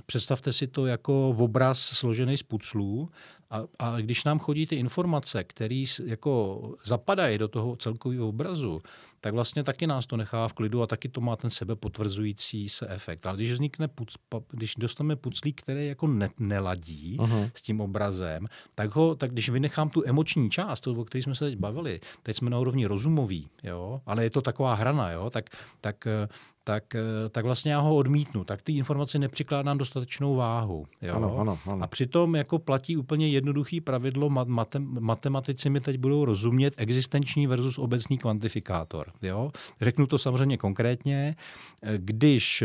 [0.06, 3.10] Představte si to jako obraz složený z puclů
[3.52, 8.82] a, a když nám chodí ty informace, které jako zapadají do toho celkového obrazu,
[9.22, 12.88] tak vlastně taky nás to nechá v klidu a taky to má ten sebepotvrzující se
[12.88, 13.28] efekt.
[13.28, 14.16] Ale když vznikne, puc,
[14.52, 17.52] když dostaneme puclík, který jako ne, neladí uh-huh.
[17.54, 18.46] s tím obrazem,
[18.76, 22.00] tak, ho, tak když vynechám tu emoční část, to, o které jsme se teď bavili,
[22.24, 25.50] teď jsme na úrovni rozumový, jo, ale je to taková hrana, jo, tak,
[25.82, 26.08] tak
[26.70, 28.44] tak, eh, tak vlastně já ho odmítnu.
[28.44, 30.88] Tak ty informace nepřikládám dostatečnou váhu.
[31.02, 31.16] Jo?
[31.16, 31.84] Ano, ano, ano.
[31.84, 37.78] A přitom jako platí úplně jednoduchý pravidlo, matem, matematici mi teď budou rozumět existenční versus
[37.78, 39.12] obecný kvantifikátor.
[39.24, 39.52] Jo?
[39.82, 41.36] Řeknu to samozřejmě konkrétně.
[41.98, 42.64] Když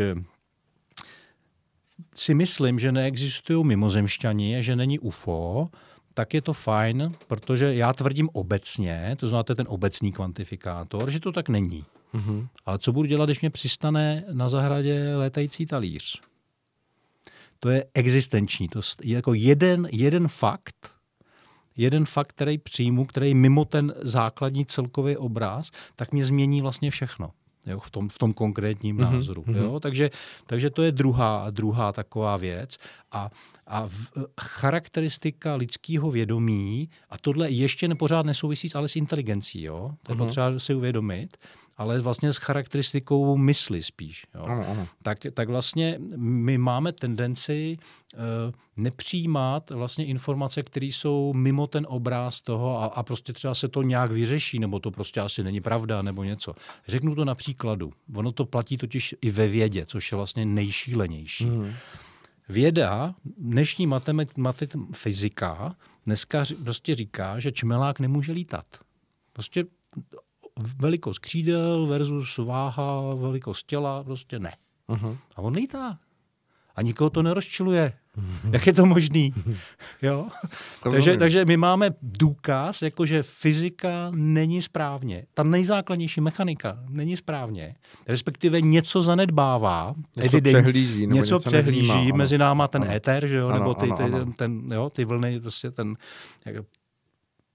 [2.15, 5.69] si myslím, že neexistují mimozemšťani, že není UFO,
[6.13, 11.31] tak je to fajn, protože já tvrdím obecně, to znáte ten obecný kvantifikátor, že to
[11.31, 11.85] tak není.
[12.13, 12.47] Mm-hmm.
[12.65, 16.21] Ale co budu dělat, když mě přistane na zahradě létající talíř?
[17.59, 18.67] To je existenční.
[18.67, 20.91] To je jako jeden, jeden fakt,
[21.77, 27.31] jeden fakt, který přijmu, který mimo ten základní celkový obraz, tak mě změní vlastně všechno
[27.67, 29.13] jo, v, tom, v tom konkrétním mm-hmm.
[29.13, 29.43] názoru.
[29.47, 29.79] Jo?
[29.79, 30.11] Takže,
[30.45, 32.77] takže to je druhá, druhá taková věc.
[33.11, 33.29] A,
[33.67, 34.09] a v,
[34.41, 39.91] charakteristika lidského vědomí, a tohle ještě nepořád nesouvisí ale s inteligencí, jo?
[40.03, 40.25] to je mm-hmm.
[40.25, 41.37] potřeba si uvědomit,
[41.77, 44.25] ale vlastně s charakteristikou mysli spíš.
[44.35, 44.43] Jo.
[44.43, 44.87] Ano, ano.
[45.03, 47.77] Tak, tak vlastně my máme tendenci
[48.13, 48.19] uh,
[48.77, 53.81] nepřijímat vlastně informace, které jsou mimo ten obráz toho a, a prostě třeba se to
[53.81, 56.55] nějak vyřeší, nebo to prostě asi není pravda, nebo něco.
[56.87, 57.93] Řeknu to na příkladu.
[58.15, 61.45] Ono to platí totiž i ve vědě, což je vlastně nejšílenější.
[61.45, 61.73] Mm.
[62.49, 65.75] věda, dnešní matematika, fyzika,
[66.05, 68.65] dneska prostě říká, že čmelák nemůže lítat.
[69.33, 69.65] Prostě
[70.77, 74.53] velikost křídel versus váha, velikost těla, prostě ne.
[74.89, 75.17] Uh-huh.
[75.35, 75.99] A on lítá.
[76.75, 77.93] A nikoho to nerozčiluje.
[78.51, 79.33] Jak je to možný?
[80.01, 80.27] jo?
[80.83, 85.25] takže, takže my máme důkaz, jako že fyzika není správně.
[85.33, 87.75] Ta nejzákladnější mechanika není správně.
[88.07, 89.95] Respektive něco zanedbává.
[90.17, 91.07] Něco evident, přehlíží.
[91.07, 92.91] Nebo něco, něco přehlíží nevnímá, mezi náma ten ano.
[92.91, 93.47] éter, že jo?
[93.47, 94.33] Ano, nebo ty, ty, ano, ano.
[94.37, 95.97] Ten, jo, ty vlny, prostě ten
[96.45, 96.55] jak,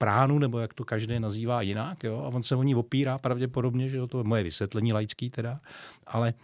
[0.01, 2.23] pránu, nebo jak to každý nazývá jinak, jo?
[2.25, 4.07] a on se o ní opírá pravděpodobně, že jo?
[4.07, 5.61] to je moje vysvětlení laický teda,
[6.07, 6.35] ale,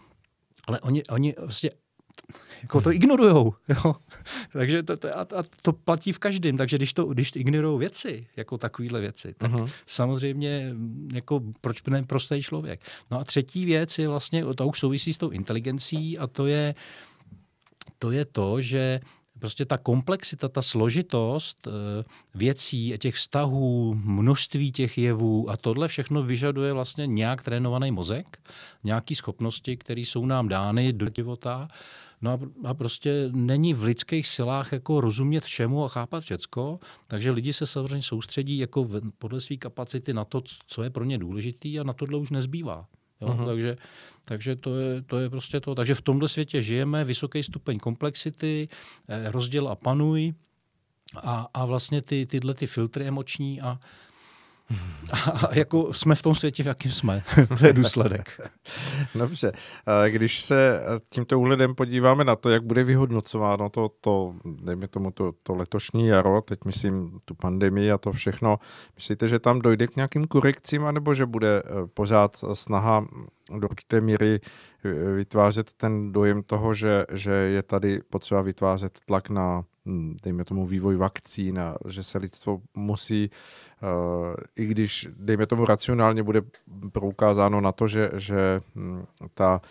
[0.67, 1.69] ale oni, oni vlastně
[2.61, 3.53] jako to ignorujou.
[3.69, 3.95] Jo?
[4.53, 6.57] Takže to, to, a, a to platí v každém.
[6.57, 9.71] Takže když to, když ignorují věci, jako takovéhle věci, tak uh-huh.
[9.85, 10.75] samozřejmě
[11.13, 12.81] jako proč ne prostý člověk.
[13.11, 16.75] No a třetí věc je vlastně, to už souvisí s tou inteligencí a to je
[17.99, 18.99] to, je to že
[19.39, 22.03] prostě ta komplexita, ta složitost eh,
[22.35, 28.39] věcí, těch vztahů, množství těch jevů a tohle všechno vyžaduje vlastně nějak trénovaný mozek,
[28.83, 31.67] nějaké schopnosti, které jsou nám dány do života
[32.21, 32.39] No a,
[32.69, 37.67] a prostě není v lidských silách jako rozumět všemu a chápat všecko, takže lidi se
[37.67, 41.93] samozřejmě soustředí jako podle své kapacity na to, co je pro ně důležitý a na
[41.93, 42.87] tohle už nezbývá.
[43.21, 43.27] Jo?
[43.27, 43.45] Uh-huh.
[43.45, 43.77] Takže,
[44.25, 45.75] takže to, je, to je prostě to.
[45.75, 48.69] Takže v tomto světě žijeme, vysoký stupeň komplexity,
[49.09, 50.33] eh, rozděl a panuj
[51.15, 53.79] a, a vlastně ty, tyhle ty filtry emoční a,
[55.13, 57.23] a jako jsme v tom světě, v jakém jsme.
[57.59, 58.41] to je důsledek.
[59.15, 59.51] Dobře.
[60.07, 65.33] Když se tímto úhledem podíváme na to, jak bude vyhodnocováno to, to dejme tomu to,
[65.43, 68.59] to letošní jaro, teď myslím tu pandemii a to všechno,
[68.95, 73.05] myslíte, že tam dojde k nějakým korekcím, anebo že bude eh, pořád snaha
[73.59, 79.29] do určité míry eh, vytvářet ten dojem toho, že, že je tady potřeba vytvářet tlak
[79.29, 79.63] na,
[80.23, 83.29] dejme tomu, vývoj vakcín a že se lidstvo musí
[83.81, 86.41] uh, i když, dejme tomu, racionálně bude
[86.91, 89.61] proukázáno na to, že, že hm, ta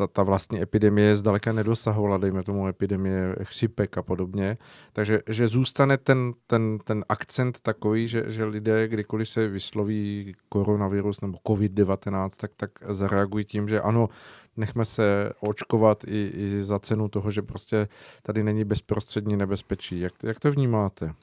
[0.00, 4.58] ta, ta vlastní epidemie zdaleka nedosahovala, dejme tomu epidemie chřipek a podobně.
[4.92, 11.20] Takže že zůstane ten, ten, ten akcent takový, že, že lidé, kdykoliv se vysloví koronavirus
[11.20, 14.08] nebo COVID-19, tak, tak zareagují tím, že ano,
[14.56, 17.88] nechme se očkovat i, i za cenu toho, že prostě
[18.22, 20.00] tady není bezprostřední nebezpečí.
[20.00, 21.14] Jak, jak to vnímáte?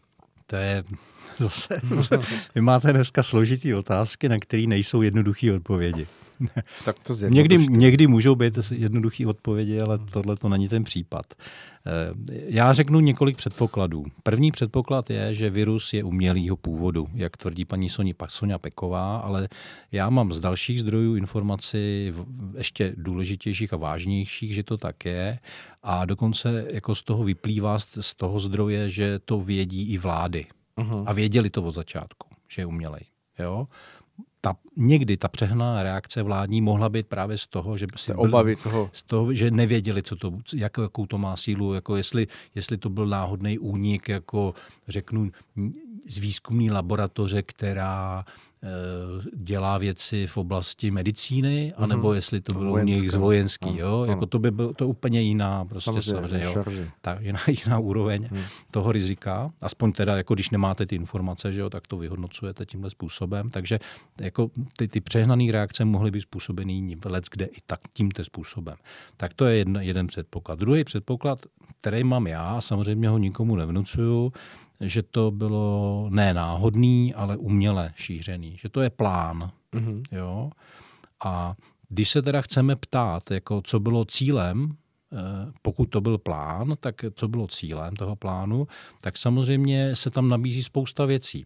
[0.48, 0.84] To je
[1.38, 1.82] zase,
[2.56, 6.08] vy máte dneska složitý otázky, na které nejsou jednoduché odpovědi.
[6.86, 11.26] tak to někdy, někdy můžou být jednoduché odpovědi, ale tohle to není ten případ.
[11.88, 12.14] Eh,
[12.48, 14.06] já řeknu několik předpokladů.
[14.24, 17.90] První předpoklad je, že virus je umělýho původu, jak tvrdí paní
[18.28, 19.50] Sonia Peková, ale
[19.92, 22.14] já mám z dalších zdrojů informaci
[22.58, 25.40] ještě důležitějších a vážnějších, že to tak je
[25.84, 30.46] a dokonce jako z toho vyplývá z toho zdroje, že to vědí i vlády.
[30.78, 31.04] Uh-huh.
[31.06, 33.02] A věděli to od začátku, že je umělej.
[33.40, 33.68] Jo?
[34.42, 38.90] Ta, někdy ta přehnaná reakce vládní mohla být právě z toho, že si obavy toho.
[38.94, 42.90] Z toho, že nevěděli, co to, jak, jakou to má sílu, jako jestli, jestli to
[42.90, 44.54] byl náhodný únik, jako
[44.88, 45.32] řeknu,
[46.08, 48.26] z výzkumní laboratoře, která
[49.36, 51.84] dělá věci v oblasti medicíny, mhm.
[51.84, 53.70] anebo jestli to bylo u nich z vojenský.
[53.70, 54.02] Ano, jo?
[54.02, 54.06] Ano.
[54.06, 56.66] Jako to by bylo to úplně jiná, prostě samozřejmě, samozřejmě jo?
[57.02, 58.44] Ta, jiná, jiná úroveň hmm.
[58.72, 59.50] toho rizika.
[59.62, 63.50] Aspoň teda, jako když nemáte ty informace, že jo, tak to vyhodnocujete tímhle způsobem.
[63.50, 63.80] Takže
[64.22, 68.76] jako ty, ty přehnané reakce mohly být způsobený let kde i tak tímto způsobem.
[69.18, 70.60] Tak to je jedna, jeden předpoklad.
[70.60, 71.40] Druhý předpoklad,
[71.82, 74.32] který mám já, samozřejmě ho nikomu nevnucuju,
[74.82, 79.52] že to bylo ne náhodný, ale uměle šířený, že to je plán.
[79.74, 80.04] Mm-hmm.
[80.12, 80.50] Jo?
[81.26, 81.56] A
[81.90, 84.72] když se teda chceme ptát, jako co bylo cílem,
[85.14, 85.18] eh,
[85.62, 88.68] pokud to byl plán, tak co bylo cílem toho plánu,
[89.02, 91.46] tak samozřejmě se tam nabízí spousta věcí.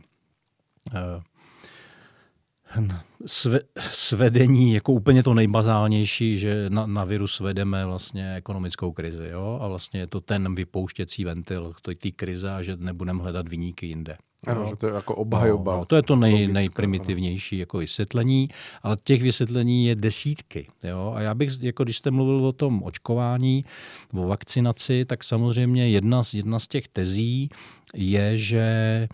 [3.25, 9.27] Sve, svedení, jako úplně to nejbazálnější, že na, na virus vedeme vlastně ekonomickou krizi.
[9.31, 9.59] Jo?
[9.61, 14.17] A vlastně je to ten vypouštěcí ventil té krize a že nebudeme hledat vyníky jinde.
[14.47, 15.73] Ano, že to je jako obhajoba.
[15.73, 18.49] No, no, to je to nej, nejprimitivnější jako vysvětlení,
[18.83, 20.67] ale těch vysvětlení je desítky.
[20.83, 21.13] Jo?
[21.15, 23.65] A já bych, jako když jste mluvil o tom očkování,
[24.13, 27.49] o vakcinaci, tak samozřejmě jedna z, jedna z těch tezí
[27.93, 29.07] je, že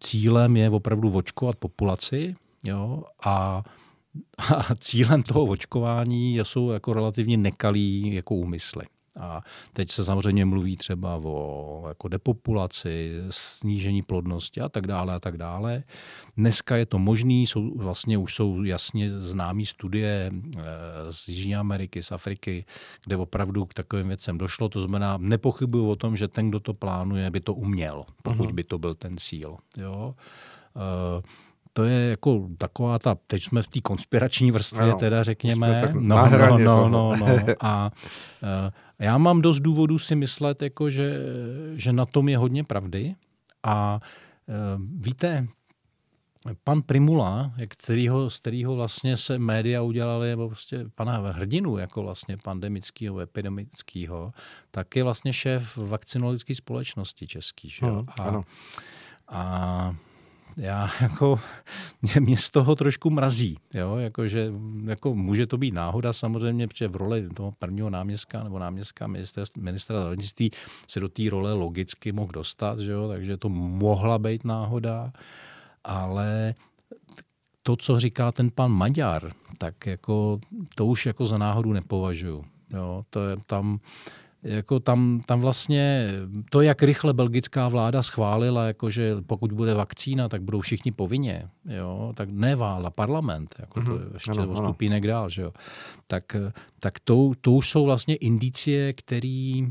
[0.00, 3.62] cílem je opravdu očkovat populaci jo, a,
[4.38, 8.84] a cílem toho očkování jsou jako relativně nekalý jako úmysly.
[9.20, 15.20] A teď se samozřejmě mluví třeba o jako depopulaci, snížení plodnosti a tak dále a
[15.20, 15.82] tak dále.
[16.36, 20.62] Dneska je to možné, jsou, vlastně už jsou jasně známé studie eh,
[21.10, 22.64] z Jižní Ameriky, z Afriky,
[23.04, 24.68] kde opravdu k takovým věcem došlo.
[24.68, 28.54] To znamená, nepochybuju o tom, že ten, kdo to plánuje, by to uměl, pokud uh-huh.
[28.54, 29.56] by to byl ten cíl.
[29.76, 30.14] Jo?
[30.74, 31.22] Uh,
[31.72, 35.92] to je jako taková ta, teď jsme v té konspirační vrstvě, no, teda řekněme.
[35.92, 37.38] No, no, no, no, no.
[37.60, 37.90] A
[38.42, 38.48] uh,
[39.02, 41.18] já mám dost důvodů si myslet, jako že,
[41.74, 43.14] že na tom je hodně pravdy.
[43.62, 44.00] A
[44.46, 44.54] uh,
[45.00, 45.48] víte,
[46.64, 52.36] pan Primula, kterýho, z kterého vlastně se média udělali, nebo prostě pana hrdinu, jako vlastně
[52.36, 54.32] pandemického, epidemického,
[54.70, 57.68] tak je vlastně šéf vakcinologické společnosti český.
[57.68, 58.04] Že jo?
[58.08, 58.42] a, ano.
[59.28, 59.96] a
[60.56, 61.40] já jako,
[62.02, 64.52] mě, mě z toho trošku mrazí, jo, jako, že,
[64.84, 69.44] jako může to být náhoda samozřejmě, protože v roli toho prvního náměstka nebo náměstka ministra,
[69.58, 70.50] ministra zdravotnictví
[70.88, 75.12] se do té role logicky mohl dostat, že jo, takže to mohla být náhoda,
[75.84, 76.54] ale
[77.62, 80.40] to, co říká ten pan Maďar, tak jako
[80.74, 82.44] to už jako za náhodu nepovažuji.
[82.74, 83.80] Jo, to je tam,
[84.42, 86.10] jako tam, tam vlastně
[86.50, 91.48] to, jak rychle belgická vláda schválila, jako že pokud bude vakcína, tak budou všichni povinně,
[91.64, 93.86] jo, tak ne vláda, parlament, jako mm-hmm.
[93.86, 95.52] to je ještě ano, o stupínek dál, že jo.
[96.06, 96.36] Tak,
[96.80, 99.62] tak to, to už jsou vlastně indicie, které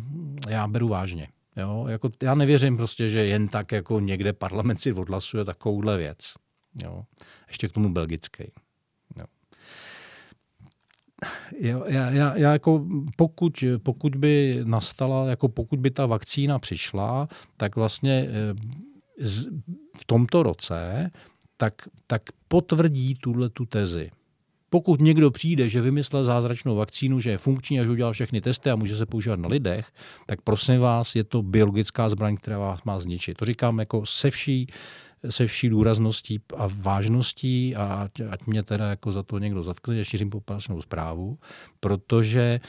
[0.49, 1.27] já beru vážně.
[1.57, 6.18] Jo, jako já nevěřím prostě, že jen tak jako někde parlament si odhlasuje takovouhle věc.
[6.84, 7.03] Jo.
[7.48, 8.43] Ještě k tomu belgický.
[11.60, 12.85] Já, já, já jako
[13.15, 17.27] pokud, pokud by nastala, jako pokud by ta vakcína přišla,
[17.57, 18.53] tak vlastně eh,
[19.98, 21.11] v tomto roce
[21.57, 21.73] tak,
[22.07, 24.11] tak potvrdí tuhle tu tezi.
[24.69, 28.69] Pokud někdo přijde, že vymyslel zázračnou vakcínu, že je funkční a že udělal všechny testy
[28.69, 29.91] a může se používat na lidech,
[30.26, 33.38] tak prosím vás, je to biologická zbraň, která vás má zničit.
[33.38, 34.68] To říkám jako se vší
[35.30, 39.95] se vší důrazností a vážností a ať, ať mě teda jako za to někdo zatkne,
[39.95, 41.38] že šířím populačnou zprávu,
[41.80, 42.60] protože e,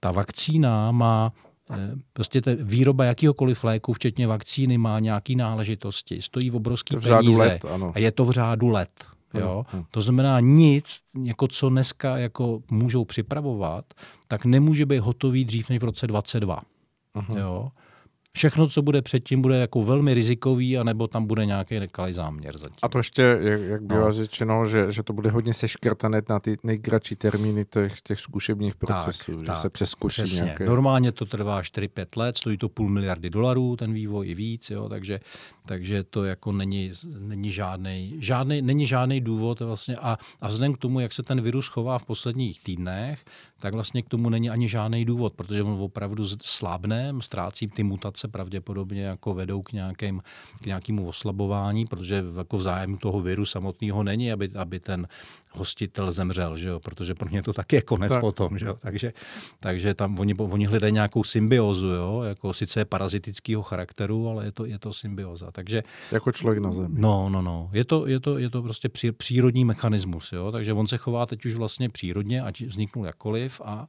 [0.00, 1.32] ta vakcína má
[1.70, 6.22] e, Prostě ta výroba jakýhokoliv léku, včetně vakcíny, má nějaké náležitosti.
[6.22, 7.42] Stojí v obrovský v peníze.
[7.42, 7.92] Let, ano.
[7.94, 9.04] A je to v řádu let.
[9.34, 9.64] Jo?
[9.72, 9.86] Ano.
[9.90, 13.84] To znamená nic, jako co dneska jako můžou připravovat,
[14.28, 16.62] tak nemůže být hotový dřív než v roce 22.
[17.14, 17.38] Aha.
[17.38, 17.70] Jo?
[18.36, 22.76] Všechno, co bude předtím, bude jako velmi rizikový, anebo tam bude nějaký nekalý záměr zatím.
[22.82, 24.12] A to ještě, jak, jak bylo no.
[24.12, 29.32] řečeno, že, že to bude hodně seškrtané na ty nejkratší termíny těch, těch zkušebních procesů,
[29.32, 30.44] tak, že tak, se přeskuší přesně.
[30.44, 30.66] nějaké...
[30.66, 34.88] Normálně to trvá 4-5 let, stojí to půl miliardy dolarů, ten vývoj i víc, jo,
[34.88, 35.20] takže,
[35.66, 40.78] takže to jako není, není žádný, žádný, není žádný důvod vlastně a, a vzhledem k
[40.78, 43.24] tomu, jak se ten virus chová v posledních týdnech,
[43.64, 48.28] tak vlastně k tomu není ani žádný důvod, protože on opravdu slábne, ztrácí ty mutace
[48.28, 50.22] pravděpodobně jako vedou k, nějakým,
[50.60, 55.08] k nějakému oslabování, protože jako v zájmu toho viru samotného není, aby, aby ten
[55.56, 56.80] hostitel zemřel, že jo?
[56.80, 58.20] protože pro ně to taky je konec tak.
[58.20, 58.58] potom.
[58.58, 58.76] Že jo?
[58.80, 59.12] Takže,
[59.60, 62.22] takže tam oni, oni hledají nějakou symbiozu, jo?
[62.22, 65.50] Jako sice je parazitického charakteru, ale je to, je to symbioza.
[65.50, 65.82] Takže,
[66.12, 66.94] jako člověk na zemi.
[66.98, 67.70] No, no, no.
[67.72, 70.32] Je to, je to, je to prostě pří, přírodní mechanismus.
[70.32, 70.52] Jo?
[70.52, 73.86] Takže on se chová teď už vlastně přírodně, ať vzniknul jakkoliv a,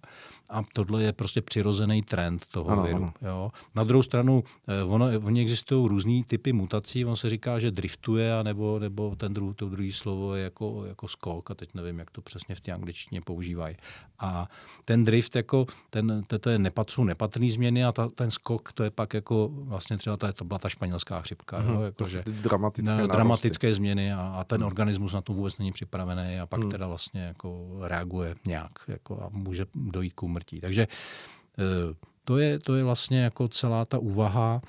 [0.49, 2.97] a tohle je prostě přirozený trend toho ano, viru.
[2.97, 3.13] Ano.
[3.21, 3.51] Jo?
[3.75, 8.43] Na druhou stranu, eh, ono, oni existují různý typy mutací, on se říká, že driftuje,
[8.43, 12.11] nebo, nebo ten druh, to druhý slovo je jako, jako skok, a teď nevím, jak
[12.11, 13.75] to přesně v té angličtině používají.
[14.19, 14.49] A
[14.85, 18.73] ten drift, jako, ten, to, to je nepat, jsou nepatrný změny a ta, ten skok,
[18.73, 21.59] to je pak jako vlastně třeba ta, to byla ta španělská chřipka.
[21.59, 21.81] Hmm, jo?
[21.81, 24.67] Jako, že, dramatické, na, dramatické změny a, a ten hmm.
[24.67, 26.71] organismus na to vůbec není připravený a pak hmm.
[26.71, 30.59] teda vlastně jako reaguje nějak jako a může dojít k úmrtí.
[30.59, 31.95] Takže eh,
[32.25, 34.61] to je, to je vlastně jako celá ta úvaha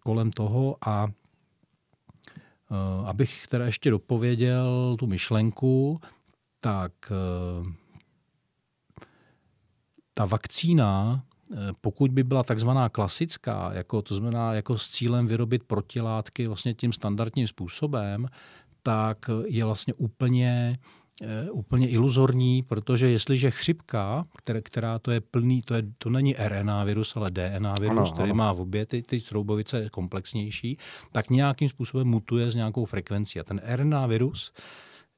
[0.00, 6.00] kolem toho a eh, abych teda ještě dopověděl tu myšlenku,
[6.60, 7.72] tak eh,
[10.14, 11.22] ta vakcína,
[11.80, 16.92] pokud by byla takzvaná klasická, jako to znamená jako s cílem vyrobit protilátky vlastně tím
[16.92, 18.28] standardním způsobem,
[18.82, 20.95] tak je vlastně úplně Eh,
[21.52, 26.84] úplně iluzorní, protože jestliže chřipka, která, která to je plný, to, je, to není RNA
[26.84, 28.34] virus, ale DNA virus, ano, který ano.
[28.38, 30.78] má v obě ty, ty troubovice komplexnější,
[31.12, 33.40] tak nějakým způsobem mutuje s nějakou frekvencí.
[33.40, 34.52] A ten RNA virus,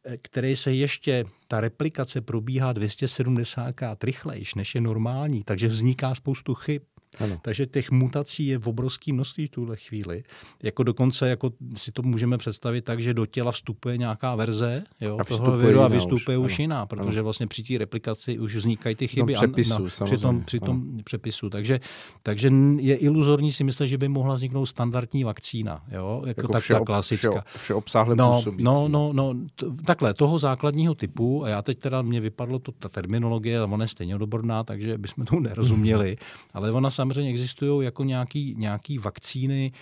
[0.04, 6.14] eh, který se ještě, ta replikace probíhá 270 krát rychlejš, než je normální, takže vzniká
[6.14, 6.82] spoustu chyb.
[7.20, 7.38] Ano.
[7.42, 10.22] Takže těch mutací je v obrovském množství v tuhle chvíli.
[10.62, 15.18] Jako dokonce jako si to můžeme představit tak, že do těla vstupuje nějaká verze jo,
[15.20, 17.24] a toho viru a vystupuje už, už jiná, protože ano.
[17.24, 20.60] vlastně při té replikaci už vznikají ty chyby no, přepisu, a, na, při tom, při
[20.60, 21.50] tom přepisu.
[21.50, 21.80] Takže,
[22.22, 26.62] takže je iluzorní si myslet, že by mohla vzniknout standardní vakcína, jo, jako, jako tak
[26.62, 27.44] vše, ta klasická.
[27.56, 27.74] Vše,
[28.14, 32.58] no, no, no, no, t- takhle, toho základního typu, a já teď teda mě vypadlo
[32.58, 36.16] to, ta terminologie, ona je stejně odborná, takže bychom tomu nerozuměli,
[36.54, 39.72] ale ona samozřejmě existují jako nějaký, nějaký vakcíny,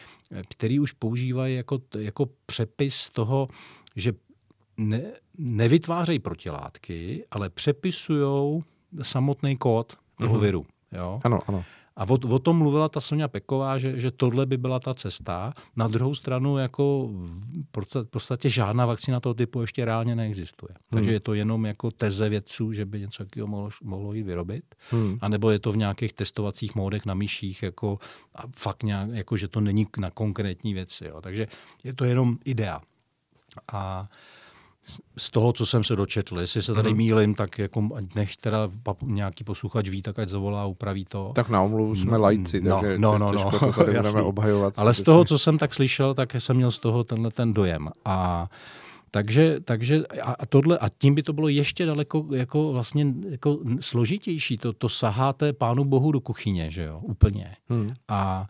[0.49, 3.49] které už používají jako, jako přepis toho,
[3.97, 4.13] že
[4.77, 5.03] ne,
[5.39, 8.63] nevytvářejí protilátky, ale přepisují
[9.03, 10.41] samotný kód toho mm-hmm.
[10.41, 10.67] viru.
[10.93, 11.21] Jo?
[11.25, 11.65] Ano, ano.
[11.97, 15.53] A o, o tom mluvila ta Sonja Peková, že, že tohle by byla ta cesta.
[15.77, 17.11] Na druhou stranu jako
[17.95, 20.71] v podstatě žádná vakcína toho typu ještě reálně neexistuje.
[20.73, 20.87] Hmm.
[20.91, 24.75] Takže je to jenom jako teze vědců, že by něco takového mohlo, mohlo jít vyrobit.
[24.91, 25.19] Hmm.
[25.21, 27.99] A nebo je to v nějakých testovacích módech na myších, jako,
[28.35, 31.05] a fakt nějak, jako, že to není na konkrétní věci.
[31.05, 31.21] Jo.
[31.21, 31.47] Takže
[31.85, 32.81] je to jenom idea.
[33.73, 34.09] A
[35.19, 36.41] z toho, co jsem se dočetl.
[36.41, 36.97] Jestli se tady mm.
[36.97, 38.69] mýlim, tak jako nech teda
[39.05, 41.33] nějaký posluchač ví, tak ať zavolá a upraví to.
[41.35, 44.79] Tak na omluvu jsme no, lajci, no, takže no, no, no, to tady budeme obhajovat.
[44.79, 47.89] Ale z toho, co jsem tak slyšel, tak jsem měl z toho tenhle ten dojem.
[48.05, 48.49] A
[49.11, 54.59] takže, takže a, tohle, a tím by to bylo ještě daleko jako vlastně jako složitější.
[54.59, 57.57] To, to saháte pánu bohu do kuchyně, že jo, úplně.
[57.69, 57.91] Hmm.
[58.09, 58.47] A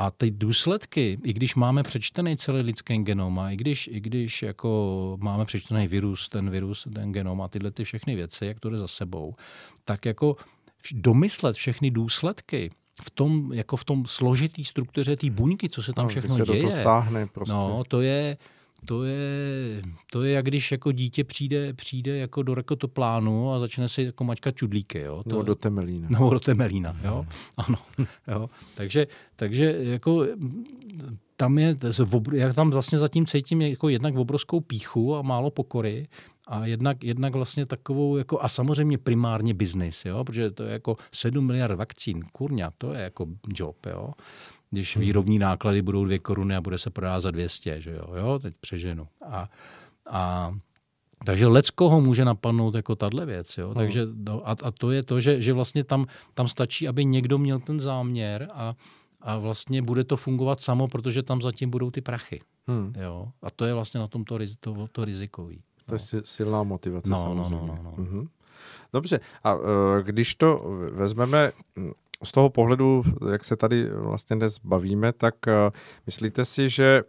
[0.00, 4.42] a ty důsledky, i když máme přečtený celý lidský genom a i když, i když
[4.42, 8.70] jako máme přečtený virus, ten virus, ten genom a tyhle ty všechny věci, jak to
[8.70, 9.34] jde za sebou,
[9.84, 10.36] tak jako
[10.92, 12.70] domyslet všechny důsledky
[13.02, 16.42] v tom, jako v tom složitý struktuře té buňky, co se tam no, všechno se
[16.42, 16.62] děje.
[16.62, 17.54] To sáhne prostě.
[17.54, 18.36] No, to je,
[18.84, 19.82] to je,
[20.12, 24.24] to je jak když jako dítě přijde, přijde jako do rakotoplánu a začne si jako
[24.24, 25.00] mačkat čudlíky.
[25.00, 25.22] Jo?
[25.22, 26.08] To, nebo do temelína.
[26.10, 27.26] Nebo do temelína, jo.
[27.56, 27.76] Ano.
[28.28, 28.50] Jo.
[28.74, 30.26] Takže, takže jako
[31.36, 31.76] tam je,
[32.32, 36.08] já tam vlastně zatím cítím jako jednak obrovskou píchu a málo pokory
[36.48, 40.96] a jednak, jednak vlastně takovou, jako, a samozřejmě primárně biznis, jo, protože to je jako
[41.12, 44.10] 7 miliard vakcín, kurňa, to je jako job, jo
[44.70, 48.38] když výrobní náklady budou dvě koruny a bude se prodávat za 200, že jo, jo
[48.38, 49.08] teď přeženu.
[49.26, 49.48] A,
[50.10, 50.54] a
[51.24, 53.58] takže lecko může napadnout jako tahle věc.
[53.58, 53.74] Jo?
[53.74, 57.38] Takže, no, a, a to je to, že, že vlastně tam, tam stačí, aby někdo
[57.38, 58.74] měl ten záměr a,
[59.20, 62.40] a vlastně bude to fungovat samo, protože tam zatím budou ty prachy.
[62.66, 62.92] Hmm.
[63.00, 63.28] Jo?
[63.42, 65.62] A to je vlastně na tom to, to, to rizikový.
[65.86, 66.20] To je no.
[66.24, 67.94] silná motivace no, no, no, no, no.
[67.96, 68.28] Mhm.
[68.92, 69.62] Dobře, a uh,
[70.02, 71.52] když to vezmeme
[72.24, 73.02] z toho pohledu,
[73.32, 75.70] jak se tady vlastně dnes bavíme, tak eh,
[76.06, 77.02] myslíte si, že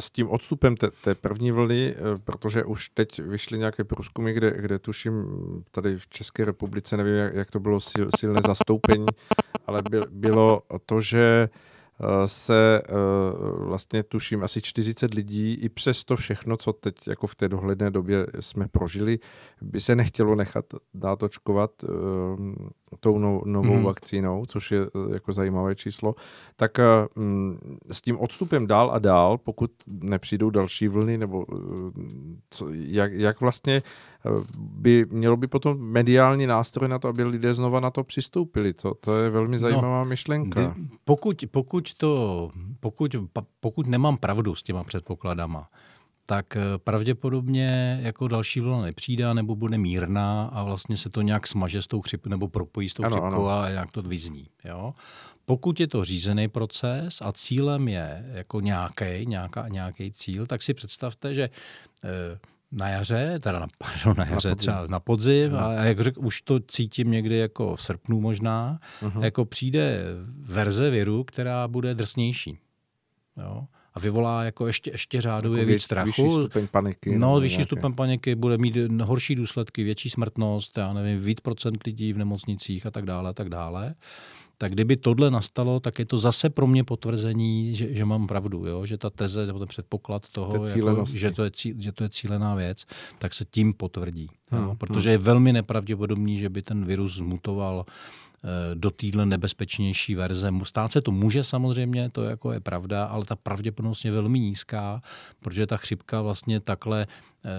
[0.00, 4.50] s tím odstupem té, té první vlny, eh, protože už teď vyšly nějaké průzkumy, kde,
[4.60, 5.24] kde tuším
[5.70, 9.06] tady v České republice, nevím, jak, jak to bylo sil, silné zastoupení,
[9.66, 11.48] ale by, bylo to, že
[12.26, 12.92] se eh,
[13.56, 17.90] vlastně tuším asi 40 lidí, i přes to všechno, co teď jako v té dohledné
[17.90, 19.18] době jsme prožili,
[19.62, 21.70] by se nechtělo nechat dát očkovat
[22.92, 23.84] eh, tou novou hmm.
[23.84, 26.14] vakcínou, což je eh, jako zajímavé číslo,
[26.56, 26.78] tak
[27.16, 31.46] mm, s tím odstupem dál a dál, pokud nepřijdou další vlny, nebo
[32.50, 33.82] co, jak, jak vlastně
[34.58, 38.72] by mělo by potom mediální nástroj na to, aby lidé znova na to přistoupili.
[38.72, 40.74] To, to je velmi no, zajímavá no, myšlenka.
[41.04, 42.50] Pokud, pokud, to,
[42.80, 43.16] pokud,
[43.60, 45.68] pokud nemám pravdu s těma předpokladama,
[46.30, 51.46] tak eh, pravděpodobně jako další vlna nepřijde, nebo bude mírná a vlastně se to nějak
[51.46, 53.60] smaže s tou chřipkou nebo propojí s tou ano, chřipkou ano.
[53.60, 54.46] a nějak to vyzní.
[54.64, 54.94] Jo?
[55.44, 60.74] Pokud je to řízený proces a cílem je jako nějaký, nějaká, nějaký cíl, tak si
[60.74, 61.50] představte, že
[62.04, 62.38] eh,
[62.72, 66.42] na jaře, teda na, pardon, na jaře, na třeba na podzim, a jak řekl, už
[66.42, 69.22] to cítím někdy jako v srpnu možná, uh-huh.
[69.22, 70.02] jako přijde
[70.38, 72.58] verze viru, která bude drsnější.
[73.36, 73.66] Jo?
[73.94, 76.06] A vyvolá jako ještě, ještě řádově jako víc strachu.
[76.06, 77.18] Vyšší stupeň paniky.
[77.18, 77.64] No, vyšší nějaké.
[77.64, 82.86] stupeň paniky, bude mít horší důsledky, větší smrtnost, já nevím, víc procent lidí v nemocnicích
[82.86, 83.94] a tak dále a tak dále
[84.60, 88.66] tak kdyby tohle nastalo, tak je to zase pro mě potvrzení, že, že mám pravdu,
[88.66, 88.86] jo?
[88.86, 92.08] že ta teze, nebo ten předpoklad toho, jako, že, to je cí, že to je
[92.08, 92.84] cílená věc,
[93.18, 94.28] tak se tím potvrdí.
[94.50, 94.62] Hmm.
[94.62, 94.76] Jo?
[94.78, 97.86] Protože je velmi nepravděpodobný, že by ten virus zmutoval
[98.74, 100.52] do téhle nebezpečnější verze.
[100.64, 105.02] Stát se to může samozřejmě, to jako je pravda, ale ta pravděpodobnost je velmi nízká,
[105.40, 107.06] protože ta chřipka vlastně takhle
[107.44, 107.50] eh,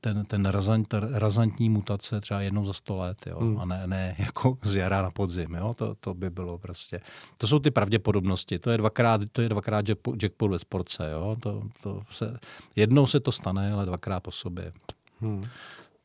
[0.00, 3.38] ten, ten razant, razantní mutace třeba jednou za sto let, jo?
[3.40, 3.58] Hmm.
[3.58, 5.54] a ne, ne jako z jara na podzim.
[5.54, 5.74] Jo?
[5.78, 7.00] To, to by bylo prostě.
[7.38, 8.58] To jsou ty pravděpodobnosti.
[8.58, 9.84] To je dvakrát, to je dvakrát
[10.22, 11.10] jackpot ve sportce.
[11.12, 11.36] Jo?
[11.40, 12.38] To, to se,
[12.76, 14.72] jednou se to stane, ale dvakrát po sobě.
[15.20, 15.42] Hmm.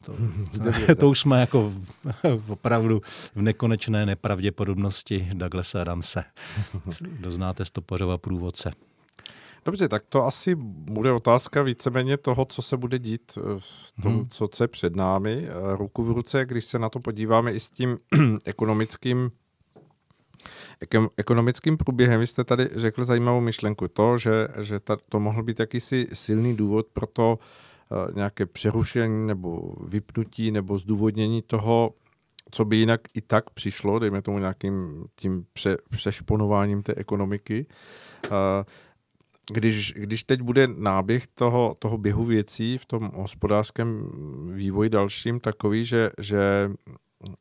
[0.05, 0.15] To,
[0.99, 1.81] to už jsme jako v,
[2.49, 3.01] opravdu
[3.35, 6.23] v nekonečné nepravděpodobnosti Douglasa Adamse.
[7.19, 8.71] Doznáte stopařova průvodce.
[9.65, 14.13] Dobře, tak to asi bude otázka víceméně toho, co se bude dít eh, v tom,
[14.13, 14.29] hmm.
[14.29, 15.47] co je před námi.
[15.47, 17.97] Eh, ruku v ruce, když se na to podíváme i s tím
[18.45, 19.31] ekonomickým
[21.17, 22.19] ekonomickým průběhem.
[22.19, 23.87] Vy jste tady řekl zajímavou myšlenku.
[23.87, 27.45] To, že, že ta, to mohl být jakýsi silný důvod pro to uh,
[28.15, 31.93] nějaké přerušení nebo vypnutí nebo zdůvodnění toho,
[32.51, 37.65] co by jinak i tak přišlo, dejme tomu nějakým tím pře, přešponováním té ekonomiky.
[38.31, 38.37] Uh,
[39.51, 44.09] když, když teď bude náběh toho, toho běhu věcí v tom hospodářském
[44.49, 46.71] vývoji dalším takový, že, že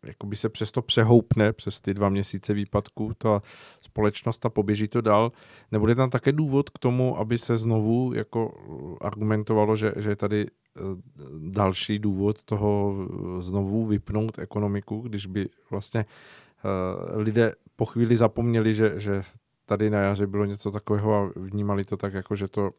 [0.03, 3.43] jakoby se přesto přehoupne přes ty dva měsíce výpadku, ta
[3.81, 5.33] společnost a poběží to dál.
[5.73, 8.55] Nebude tam také důvod k tomu, aby se znovu jako
[9.01, 10.81] argumentovalo, že, že je tady eh,
[11.39, 18.75] další důvod toho eh, znovu vypnout ekonomiku, když by vlastně uh, lidé po chvíli zapomněli,
[18.75, 19.23] že, že
[19.67, 22.71] tady na jaře bylo něco takového a vnímali to tak, jako že to,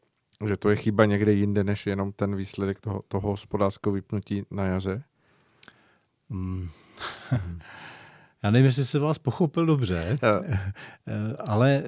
[0.46, 4.66] že to je chyba někde jinde, než jenom ten výsledek toho, toho hospodářského vypnutí na
[4.66, 5.04] jaře?
[6.30, 6.70] Mm.
[8.44, 10.18] Já nevím, jestli se vás pochopil dobře,
[11.48, 11.84] ale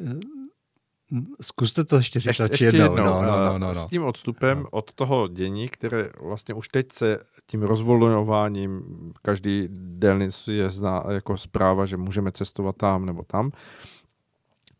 [1.42, 2.82] Zkuste to ještě říct ještě, ještě jednou.
[2.82, 3.06] jednou.
[3.06, 3.74] No, no, no, no, no.
[3.74, 4.70] S tím odstupem no.
[4.72, 8.84] od toho dění, které vlastně už teď se tím rozvolňováním
[9.22, 13.52] každý den je zná jako zpráva, že můžeme cestovat tam nebo tam,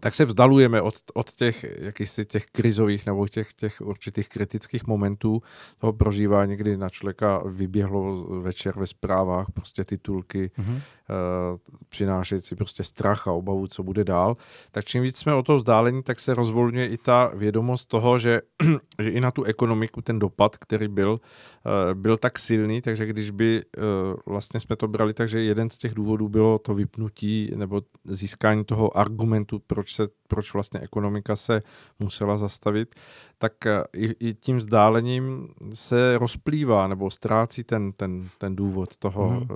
[0.06, 5.42] tak se vzdalujeme od, od těch jakýchsi těch krizových nebo těch, těch určitých kritických momentů
[5.78, 10.82] toho prožívání, kdy na člověka vyběhlo večer ve zprávách prostě titulky mm-hmm.
[11.10, 11.58] Uh,
[11.90, 14.38] přinášející prostě strach a obavu, co bude dál.
[14.72, 18.42] Tak čím víc jsme o to vzdálení, tak se rozvolňuje i ta vědomost toho, že,
[19.00, 23.30] že i na tu ekonomiku ten dopad, který byl, uh, byl tak silný, takže když
[23.30, 23.84] by uh,
[24.26, 28.98] vlastně jsme to brali, takže jeden z těch důvodů bylo to vypnutí nebo získání toho
[28.98, 31.62] argumentu, proč se, proč vlastně ekonomika se
[32.00, 32.96] musela zastavit,
[33.38, 39.30] tak eh, i, i tím vzdálením se rozplývá nebo ztrácí ten, ten, ten důvod toho.
[39.30, 39.48] Mm.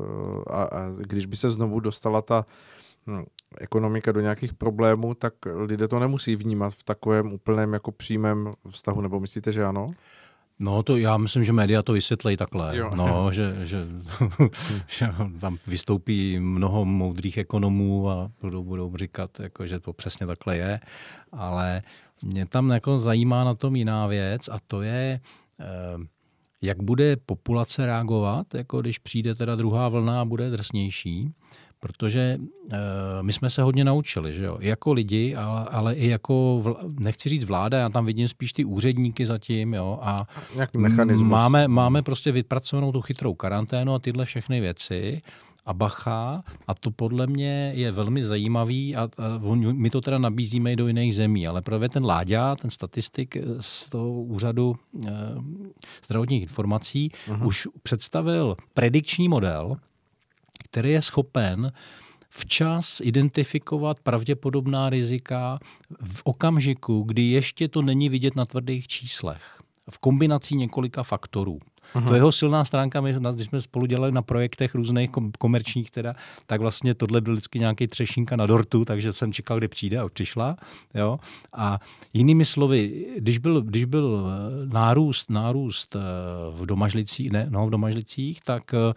[0.47, 2.45] A, a když by se znovu dostala ta
[3.07, 3.23] hm,
[3.57, 9.01] ekonomika do nějakých problémů, tak lidé to nemusí vnímat v takovém úplném jako přímém vztahu,
[9.01, 9.87] nebo myslíte, že ano?
[10.59, 12.77] No, to já myslím, že média to vysvětlejí takhle.
[12.77, 12.91] Jo.
[12.95, 13.77] No, že, že,
[14.87, 20.57] že tam vystoupí mnoho moudrých ekonomů a budou, budou říkat, jako, že to přesně takhle
[20.57, 20.79] je.
[21.31, 21.81] Ale
[22.23, 25.19] mě tam jako zajímá na tom jiná věc a to je,
[25.59, 25.65] eh,
[26.61, 31.33] jak bude populace reagovat, jako když přijde teda druhá vlna a bude drsnější
[31.79, 32.77] protože uh,
[33.21, 36.77] my jsme se hodně naučili, že jo, I jako lidi, ale, ale i jako, vl,
[37.03, 41.29] nechci říct vláda, já tam vidím spíš ty úředníky zatím, jo, a Nějaký mechanismus.
[41.29, 45.21] Máme, máme prostě vypracovanou tu chytrou karanténu a tyhle všechny věci
[45.65, 49.09] a bacha a to podle mě je velmi zajímavý a, a
[49.71, 53.89] my to teda nabízíme i do jiných zemí, ale právě ten Láďa, ten statistik z
[53.89, 54.75] toho úřadu
[55.07, 55.11] e,
[56.05, 57.45] zdravotních informací uh-huh.
[57.45, 59.75] už představil predikční model,
[60.63, 61.71] který je schopen
[62.29, 65.59] včas identifikovat pravděpodobná rizika
[66.03, 69.61] v okamžiku, kdy ještě to není vidět na tvrdých číslech.
[69.89, 71.59] V kombinací několika faktorů.
[71.93, 72.07] Aha.
[72.07, 75.09] To jeho silná stránka, my, když jsme spolu dělali na projektech různých
[75.39, 76.13] komerčních, teda,
[76.45, 80.09] tak vlastně tohle byl vždycky nějaký třešínka na dortu, takže jsem čekal, kdy přijde a
[80.09, 80.57] přišla.
[80.93, 81.19] Jo?
[81.53, 81.79] A
[82.13, 85.99] jinými slovy, když byl, když byl eh, nárůst, nárůst eh,
[86.51, 88.93] v domažlicích, ne, no, v domažlicích, tak eh,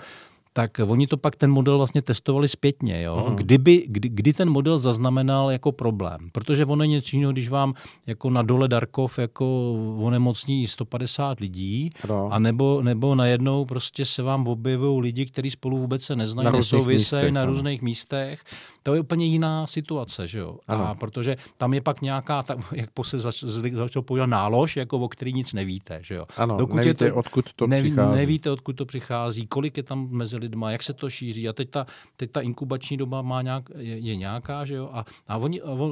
[0.52, 3.02] tak oni to pak ten model vlastně testovali zpětně.
[3.02, 3.26] Jo?
[3.28, 3.34] Uh-huh.
[3.34, 6.18] Kdyby, kdy, kdy ten model zaznamenal jako problém.
[6.32, 7.74] Protože ono je něco jiného, když vám
[8.06, 12.28] jako na dole Darkov jako onemocní 150 lidí no.
[12.32, 17.32] a nebo, nebo najednou prostě se vám objevují lidi, kteří spolu vůbec se neznají, nesouvisejí
[17.32, 18.40] na různých místech
[18.82, 20.58] to je úplně jiná situace, že jo?
[20.68, 20.88] Ano.
[20.88, 25.08] A protože tam je pak nějaká, tak, jak se zač, začal používat nálož, jako o
[25.08, 26.26] který nic nevíte, že jo?
[26.36, 28.16] Ano, Dokud nevíte, to, odkud to neví, přichází.
[28.16, 31.48] Nevíte, odkud to přichází, kolik je tam mezi lidma, jak se to šíří.
[31.48, 31.86] A teď ta,
[32.16, 34.90] teď ta inkubační doba má nějak, je, je nějaká, že jo?
[34.92, 35.90] A, a oni, a on,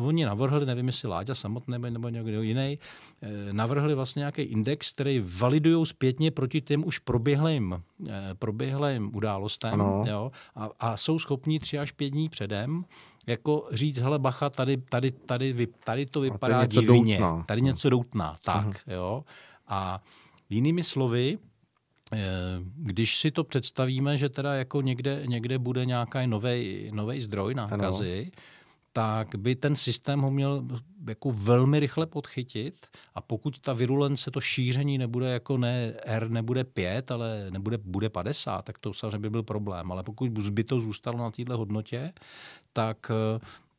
[0.00, 2.78] oni navrhli, nevím, jestli Láďa samotný nebo někdo jiný,
[3.22, 9.74] eh, navrhli vlastně nějaký index, který validují zpětně proti těm už proběhlým, eh, proběhlým událostem.
[9.74, 10.04] Ano.
[10.06, 10.32] Jo?
[10.54, 12.84] A, a jsou schopni tři až pět dní předem,
[13.26, 17.44] jako říct, hele bacha, tady, tady, tady, tady to vypadá tady divně, doutná.
[17.46, 18.94] tady něco doutná, tak, uh-huh.
[18.94, 19.24] jo.
[19.68, 20.02] A
[20.50, 21.38] jinými slovy,
[22.76, 26.26] když si to představíme, že teda jako někde, někde bude nějaký
[26.90, 28.42] nový zdroj nákazy, ano
[28.92, 30.64] tak by ten systém ho měl
[31.08, 36.64] jako velmi rychle podchytit a pokud ta virulence, to šíření nebude jako ne R nebude
[36.64, 39.92] 5, ale nebude, bude 50, tak to samozřejmě by byl problém.
[39.92, 42.12] Ale pokud by to zůstalo na této hodnotě,
[42.72, 43.10] tak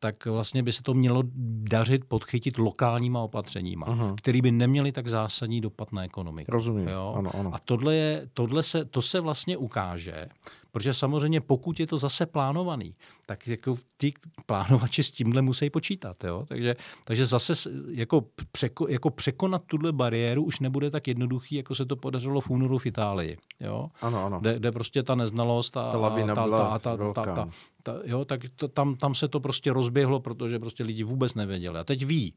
[0.00, 1.22] tak vlastně by se to mělo
[1.70, 4.14] dařit podchytit lokálníma opatřeníma, uh-huh.
[4.14, 6.50] který by neměly tak zásadní dopad na ekonomiku.
[6.50, 7.14] Rozumím, jo?
[7.18, 7.50] Ano, ano.
[7.54, 10.28] A tohle, je, tohle se, to se vlastně ukáže,
[10.72, 12.94] protože samozřejmě pokud je to zase plánovaný,
[13.26, 14.12] tak jako ty
[14.46, 16.24] plánovači s tímhle musí počítat.
[16.24, 16.44] Jo?
[16.48, 21.86] Takže, takže zase jako, překo, jako překonat tuhle bariéru už nebude tak jednoduchý, jako se
[21.86, 23.36] to podařilo v únoru v Itálii.
[23.60, 23.88] Jo?
[24.00, 24.40] Ano, ano.
[24.40, 27.48] Kde, kde prostě ta neznalost a ta, lavina ta, ta, ta, ta, ta, ta,
[27.82, 31.78] ta, jo, tak to, tam, tam se to prostě rozběhlo, protože prostě lidi vůbec nevěděli.
[31.78, 32.34] A teď ví,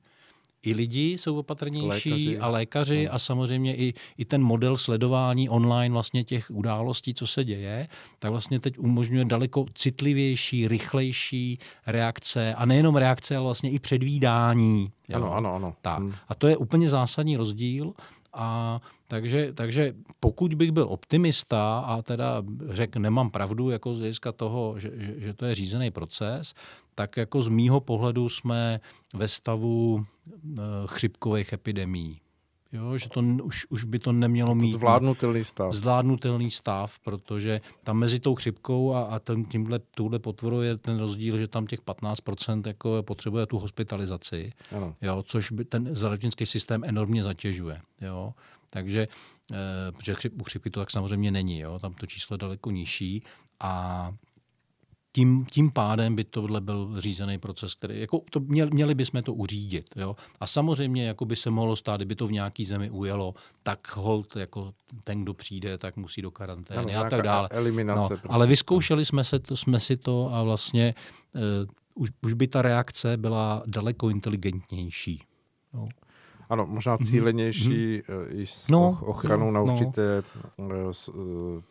[0.64, 2.40] i lidi jsou opatrnější lékaři.
[2.40, 3.14] a lékaři no.
[3.14, 7.88] a samozřejmě i, i ten model sledování online vlastně těch událostí, co se děje,
[8.20, 14.92] tak vlastně teď umožňuje daleko citlivější, rychlejší reakce a nejenom reakce, ale vlastně i předvídání.
[15.10, 15.16] Jo?
[15.16, 15.74] Ano, ano, ano.
[15.82, 16.00] Tak.
[16.00, 16.14] Hmm.
[16.28, 17.94] A to je úplně zásadní rozdíl
[18.34, 24.32] a takže, takže pokud bych byl optimista a teda řekl, nemám pravdu jako z hlediska
[24.32, 26.54] toho, že, že, že to je řízený proces,
[27.02, 28.80] tak jako z mýho pohledu jsme
[29.16, 32.22] ve stavu e, chřipkových epidemí.
[32.72, 35.72] Jo, že to už, už by to nemělo mít zvládnutelný stav.
[35.72, 41.00] Zvládnutelný stav, protože tam mezi tou chřipkou a, a tím, tímhle, touhle potvorou je ten
[41.00, 44.96] rozdíl, že tam těch 15% jako potřebuje tu hospitalizaci, ano.
[45.02, 47.82] Jo, což by ten zdravotnický systém enormně zatěžuje.
[48.02, 48.34] Jo.
[48.70, 49.08] Takže,
[49.52, 53.24] e, protože u chřipky to tak samozřejmě není, jo, tam to číslo je daleko nižší
[53.60, 54.14] a
[55.14, 59.34] tím, tím pádem by tohle byl řízený proces, který, jako to měli, měli bychom to
[59.34, 59.86] uřídit.
[59.96, 60.16] Jo?
[60.40, 63.34] A samozřejmě, jako by se mohlo stát, kdyby to v nějaký zemi ujelo,
[63.64, 64.74] tak hold, jako
[65.04, 67.48] ten, kdo přijde, tak musí do karantény ano, a tak dále.
[67.52, 68.28] Eliminace, no, prostě.
[68.30, 70.96] Ale vyzkoušeli jsme, se to, jsme si to a vlastně
[71.36, 71.42] uh,
[71.96, 75.24] už, už by ta reakce byla daleko inteligentnější.
[75.74, 75.88] Jo?
[76.52, 77.06] Ano, možná mhm.
[77.06, 78.26] cílenější mm-hmm.
[78.30, 79.74] i s no, ochranou no, na no.
[79.74, 80.24] určité
[80.58, 80.92] no.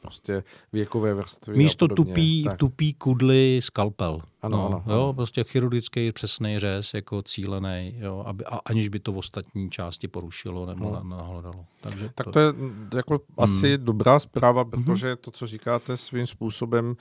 [0.01, 1.57] prostě věkové vrstvy.
[1.57, 4.21] Místo tupý, tupý kudly skalpel.
[4.43, 9.01] Ano, no, ano, jo, prostě chirurgický přesný řez, jako cílený, jo, aby, a, aniž by
[9.01, 11.17] to v ostatní části porušilo nebo no.
[11.17, 11.65] nahledalo.
[11.81, 12.55] Takže tak to, to je
[12.95, 13.21] jako hmm.
[13.39, 14.71] asi dobrá zpráva, mhm.
[14.71, 15.17] protože hmm.
[15.21, 16.97] to, co říkáte svým způsobem, uh,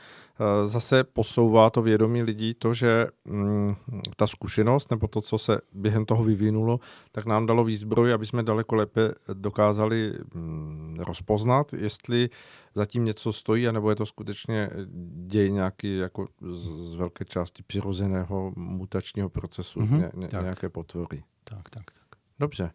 [0.66, 3.76] zase posouvá to vědomí lidí, to, že um,
[4.16, 6.80] ta zkušenost nebo to, co se během toho vyvinulo,
[7.12, 12.30] tak nám dalo výzbroj, aby jsme daleko lépe dokázali um, rozpoznat, jestli
[12.76, 14.70] zatím něco stojí, anebo je to skutečně
[15.28, 19.98] děj nějaký jako z, z velké části přirozeného mutačního procesu, mm-hmm.
[19.98, 21.24] ně, ně, nějaké potvory.
[21.44, 22.20] Tak, tak, tak.
[22.40, 22.72] Dobře.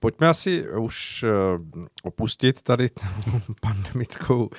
[0.00, 2.88] Pojďme asi už uh, opustit tady
[3.60, 4.50] pandemickou uh,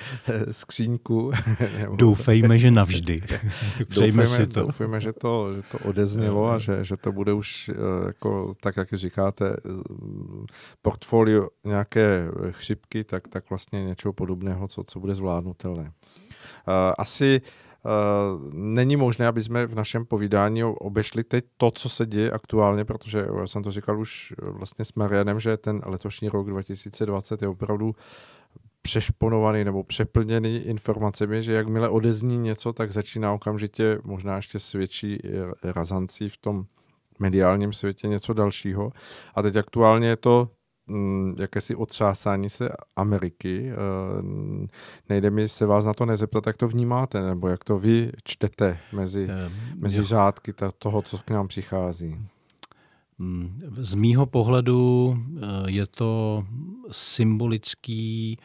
[0.50, 1.32] skříňku.
[1.96, 3.22] Doufejme, že navždy.
[3.88, 4.60] Přejme si to.
[4.60, 7.70] Doufejme, že to, že to odeznělo a že, že to bude už,
[8.06, 9.56] jako, tak jak říkáte,
[10.82, 15.92] portfolio nějaké chřipky, tak, tak vlastně něčeho podobného, co, co bude zvládnutelné.
[16.98, 17.69] Asi Uh,
[18.52, 23.26] není možné, aby jsme v našem povídání obešli teď to, co se děje aktuálně, protože
[23.38, 27.94] já jsem to říkal už vlastně s Marianem, že ten letošní rok 2020 je opravdu
[28.82, 35.18] přešponovaný nebo přeplněný informacemi, že jakmile odezní něco, tak začíná okamžitě možná ještě svědčí
[35.62, 36.64] razancí v tom
[37.18, 38.92] mediálním světě něco dalšího.
[39.34, 40.48] A teď aktuálně je to
[41.38, 43.70] jakési otřásání se Ameriky.
[43.70, 44.68] Eh,
[45.08, 48.78] nejde mi se vás na to nezeptat, jak to vnímáte, nebo jak to vy čtete
[48.92, 52.16] mezi, um, mezi řádky toho, co k nám přichází.
[53.18, 56.44] Mm, z mýho pohledu eh, je to
[56.90, 58.38] symbolický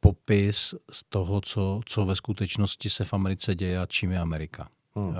[0.00, 4.68] popis z toho, co, co ve skutečnosti se v Americe děje a čím je Amerika.
[4.96, 5.14] Hmm.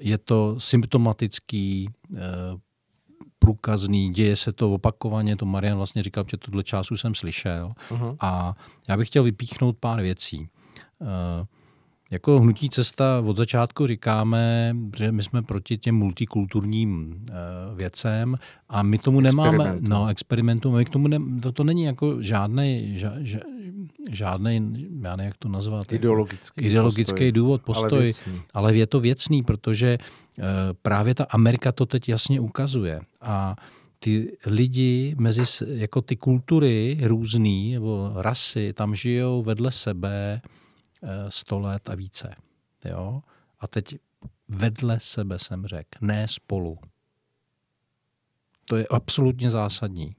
[0.00, 1.88] Je to symptomatický
[3.44, 7.72] průkazný, děje se to opakovaně, to Marian vlastně říkal, že tuhle část jsem slyšel.
[7.90, 8.16] Uh-huh.
[8.20, 8.56] A
[8.88, 10.48] já bych chtěl vypíchnout pár věcí.
[10.98, 11.08] Uh,
[12.12, 18.38] jako hnutí cesta od začátku říkáme, že my jsme proti těm multikulturním uh, věcem
[18.68, 22.98] a my tomu nemáme, no experimentům, my k tomu ne, to, to není jako žádný,
[22.98, 23.38] ža, ža,
[24.10, 24.54] žádný,
[25.02, 25.92] já nevím, jak to nazvat.
[25.92, 28.42] Ideologický, ideologický postoj, důvod, postoj, ale, věcný.
[28.54, 30.44] ale je to věcný, protože uh,
[30.82, 33.56] právě ta Amerika to teď jasně ukazuje a
[33.98, 40.40] ty lidi mezi, jako ty kultury různý, nebo rasy, tam žijou vedle sebe,
[41.28, 42.34] 100 let a více.
[42.84, 43.22] Jo?
[43.60, 43.96] A teď
[44.48, 46.78] vedle sebe jsem řekl, ne spolu.
[48.64, 50.16] To je absolutně zásadní.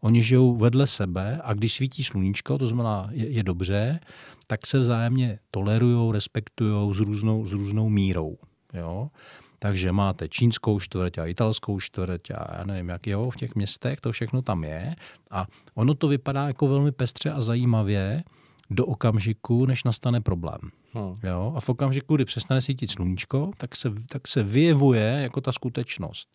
[0.00, 4.00] Oni žijou vedle sebe a když svítí sluníčko, to znamená je, je dobře,
[4.46, 8.38] tak se vzájemně tolerují, respektují s různou, s různou mírou.
[8.74, 9.10] Jo?
[9.58, 14.00] Takže máte čínskou čtvrť a italskou čtvrť a já nevím, jak jo, v těch městech,
[14.00, 14.96] to všechno tam je.
[15.30, 18.24] A ono to vypadá jako velmi pestře a zajímavě
[18.70, 20.60] do okamžiku, než nastane problém.
[20.92, 21.12] Hmm.
[21.22, 21.52] Jo?
[21.56, 26.28] A v okamžiku, kdy přestane svítit sluníčko, tak se, tak se vyjevuje jako ta skutečnost.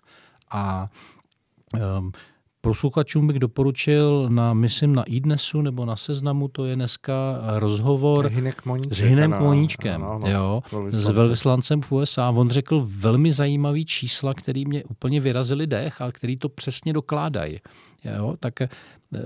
[0.52, 0.90] A
[1.98, 2.12] um,
[2.66, 8.62] Posluchačům bych doporučil na, myslím, na iDnesu nebo na Seznamu, to je dneska rozhovor Hinek
[8.90, 12.30] s Hinem Moníčkem, ano, ano, jo, s velvyslancem v USA.
[12.30, 17.60] On řekl velmi zajímavý čísla, který mě úplně vyrazili dech a který to přesně dokládají.
[18.06, 18.70] Jo, tak eh,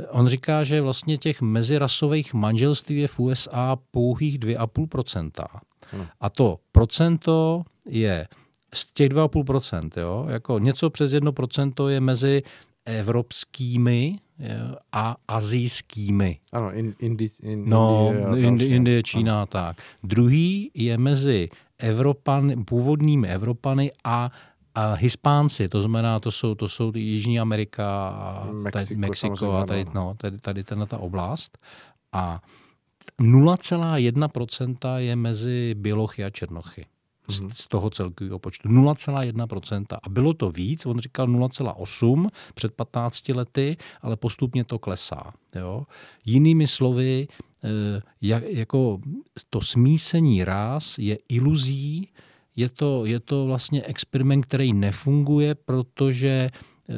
[0.09, 5.31] on říká, že vlastně těch mezirasových manželství je v USA pouhých 2,5%.
[5.91, 6.05] Hmm.
[6.22, 8.27] A to procento je
[8.73, 12.43] z těch 2,5%, jo, jako něco přes 1% je mezi
[12.88, 14.19] evropskými
[14.91, 16.39] a azijskými.
[16.53, 19.45] Ano, in, indi, in, no, Indie, Indie, Čína, ano.
[19.45, 19.77] tak.
[20.03, 24.31] Druhý je mezi Evropan, původními Evropany a
[24.77, 28.14] a Hispánci, to znamená, to jsou, to jsou Jižní Amerika
[28.51, 31.57] Mexiko, Mexiko a tady, no, tady, tady tenhle ta oblast.
[32.14, 32.41] A
[33.22, 36.85] 0,1% je mezi Bělochy a Černochy
[37.27, 37.49] z, mhm.
[37.53, 38.69] z toho celkového počtu.
[38.69, 39.85] 0,1%.
[40.03, 45.33] A bylo to víc, on říkal 0,8 před 15 lety, ale postupně to klesá.
[45.55, 45.83] Jo?
[46.25, 47.27] Jinými slovy,
[47.63, 48.99] eh, jak, jako
[49.49, 52.09] to smísení ráz je iluzí,
[52.55, 56.49] je to, je to vlastně experiment, který nefunguje, protože
[56.89, 56.93] eh,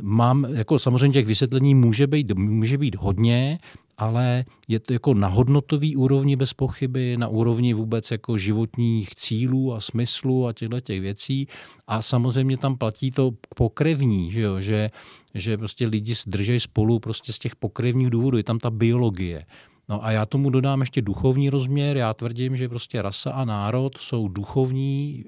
[0.00, 3.58] mám, jako samozřejmě těch vysvětlení může být, může být hodně,
[3.98, 9.74] ale je to jako na hodnotový úrovni bez pochyby, na úrovni vůbec jako životních cílů
[9.74, 11.48] a smyslu a těchto těch věcí.
[11.86, 14.60] A samozřejmě tam platí to pokrevní, že, jo?
[14.60, 14.90] že,
[15.34, 19.46] že prostě lidi drží spolu prostě z těch pokrevních důvodů, je tam ta biologie.
[19.88, 21.96] No a já tomu dodám ještě duchovní rozměr.
[21.96, 25.24] Já tvrdím, že prostě rasa a národ jsou duchovní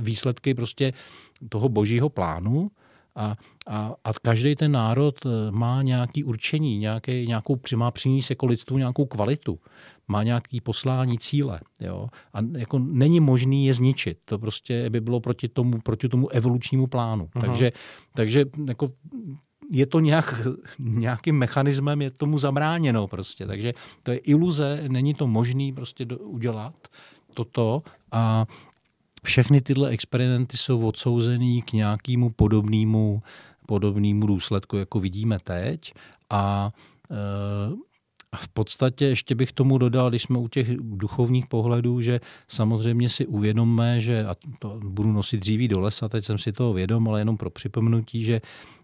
[0.00, 0.92] výsledky prostě
[1.48, 2.70] toho božího plánu
[3.18, 3.36] a,
[3.66, 8.78] a, a každý ten národ eh, má nějaký určení, nějaký, nějakou, má přinést jako lidstvu
[8.78, 9.58] nějakou kvalitu,
[10.08, 11.60] má nějaký poslání cíle.
[11.80, 12.08] Jo?
[12.32, 14.18] A jako není možný je zničit.
[14.24, 17.28] To prostě by bylo proti tomu, proti tomu evolučnímu plánu.
[17.34, 17.46] Aha.
[17.46, 17.72] Takže,
[18.14, 18.88] takže jako
[19.70, 20.46] je to nějak,
[20.78, 23.46] nějakým mechanismem, je tomu zabráněno prostě.
[23.46, 23.72] Takže
[24.02, 26.74] to je iluze, není to možný prostě do, udělat
[27.34, 27.82] toto
[28.12, 28.46] a
[29.24, 33.22] všechny tyhle experimenty jsou odsouzený k nějakému podobnému,
[33.66, 35.92] podobnému důsledku, jako vidíme teď.
[36.30, 36.72] A
[37.10, 37.16] e,
[38.36, 43.26] v podstatě ještě bych tomu dodal, když jsme u těch duchovních pohledů, že samozřejmě si
[43.26, 47.20] uvědomme, že, a to budu nosit dříví do lesa, teď jsem si toho vědom, ale
[47.20, 48.40] jenom pro připomenutí, že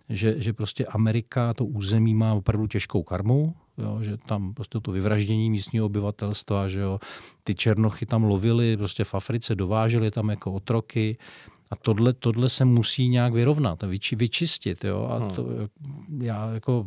[0.08, 4.92] že, že prostě Amerika, to území má opravdu těžkou karmu, jo, že tam prostě to
[4.92, 7.00] vyvraždění místního obyvatelstva, že jo,
[7.44, 11.16] ty černochy tam lovili, prostě v Africe dováželi tam jako otroky,
[11.70, 14.84] a tohle, tohle se musí nějak vyrovnat vyči, vyčistit.
[14.84, 15.08] Jo?
[15.10, 15.30] A hmm.
[15.30, 15.46] to,
[16.20, 16.86] já jako,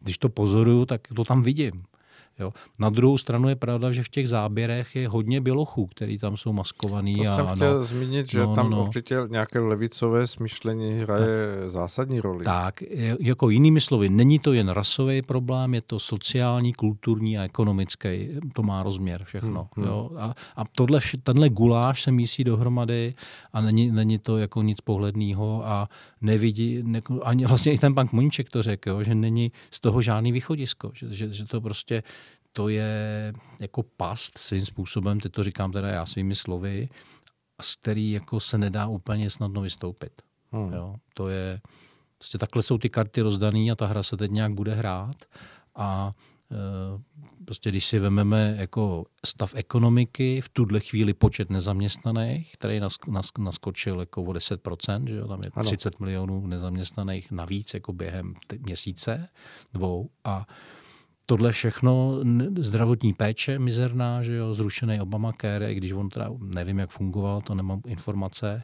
[0.00, 1.84] když to pozoruju, tak to tam vidím.
[2.38, 2.52] Jo.
[2.78, 6.52] Na druhou stranu je pravda, že v těch záběrech je hodně bělochů, který tam jsou
[6.52, 7.16] maskovaný.
[7.16, 11.56] To a, jsem chtěl no, zmínit, že no, tam no, určitě nějaké levicové smýšlení hraje
[11.60, 12.44] tak, zásadní roli.
[12.44, 12.82] Tak,
[13.20, 18.28] jako jinými slovy, není to jen rasový problém, je to sociální, kulturní a ekonomický.
[18.54, 19.68] To má rozměr všechno.
[19.76, 19.94] Hmm, hmm.
[19.94, 20.10] Jo.
[20.18, 23.14] A, a tohle, tenhle guláš se mísí dohromady
[23.52, 25.88] a není, není to jako nic pohledného a
[26.20, 30.02] nevidí, ne, ani vlastně i ten pan Moníček to řekl, jo, že není z toho
[30.02, 32.02] žádný východisko, že, že, že to prostě
[32.52, 36.88] to je jako past svým způsobem, teď to říkám teda já svými slovy,
[37.62, 40.22] z který jako se nedá úplně snadno vystoupit.
[40.52, 40.72] Hmm.
[40.72, 41.60] Jo, to je,
[42.18, 45.16] prostě takhle jsou ty karty rozdaný a ta hra se teď nějak bude hrát
[45.74, 46.12] a
[46.52, 52.80] e, prostě když si vezmeme jako stav ekonomiky, v tuhle chvíli počet nezaměstnaných, který
[53.38, 55.64] naskočil jako o 10%, že jo, tam je ano.
[55.64, 59.28] 30 milionů nezaměstnaných navíc jako během měsíce,
[59.72, 60.46] dvou a
[61.30, 62.20] tohle všechno,
[62.58, 67.54] zdravotní péče mizerná, že jo, zrušený Obamacare, i když on teda nevím, jak fungoval, to
[67.54, 68.62] nemám informace.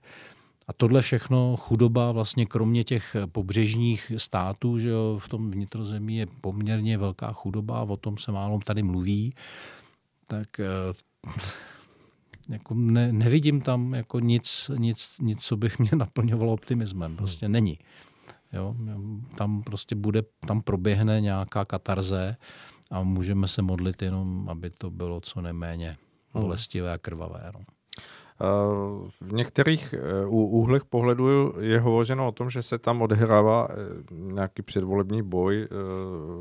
[0.68, 6.26] A tohle všechno, chudoba vlastně kromě těch pobřežních států, že jo, v tom vnitrozemí je
[6.40, 9.34] poměrně velká chudoba, o tom se málo tady mluví,
[10.26, 10.64] tak eh,
[12.48, 17.16] jako ne, nevidím tam jako nic, nic, nic, co bych mě naplňovalo optimismem.
[17.16, 17.78] Prostě není.
[18.54, 18.74] Jo?
[19.36, 22.36] Tam prostě bude, tam proběhne nějaká katarze
[22.90, 25.96] a můžeme se modlit jenom, aby to bylo co nejméně
[26.34, 26.42] hmm.
[26.42, 27.52] bolestivé a krvavé.
[27.54, 27.60] No.
[29.20, 29.94] v některých
[30.28, 33.68] úhlech pohledu je hovořeno o tom, že se tam odhrává
[34.10, 35.68] nějaký předvolební boj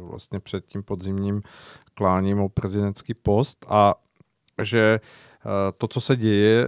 [0.09, 1.41] vlastně před tím podzimním
[1.93, 3.95] kláním o prezidentský post a
[4.61, 4.99] že
[5.77, 6.67] to, co se děje,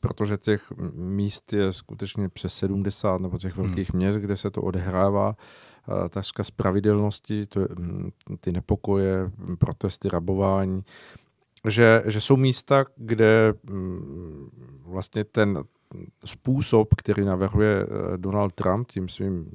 [0.00, 3.98] protože těch míst je skutečně přes 70 nebo těch velkých hmm.
[3.98, 5.36] měst, kde se to odehrává,
[6.10, 8.10] takřka z pravidelnosti, to je, mm,
[8.40, 10.84] ty nepokoje, protesty, rabování,
[11.68, 14.48] že, že jsou místa, kde mm,
[14.86, 15.64] vlastně ten
[16.24, 19.50] způsob, který navrhuje eh, Donald Trump tím svým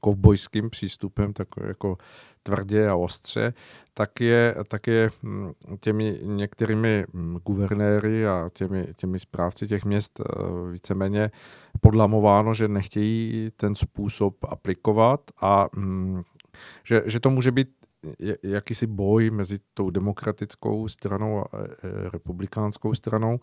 [0.00, 1.98] kovbojským přístupem, tak jako
[2.42, 3.54] tvrdě a ostře,
[3.94, 10.20] tak je, tak je mm, těmi některými mm, guvernéry a těmi, těmi správci těch měst
[10.20, 10.24] eh,
[10.72, 11.30] víceméně
[11.80, 15.68] podlamováno, že nechtějí ten způsob aplikovat a
[16.84, 17.68] že, že to může být
[18.42, 23.38] jakýsi boj mezi tou demokratickou stranou a e, e, republikánskou stranou.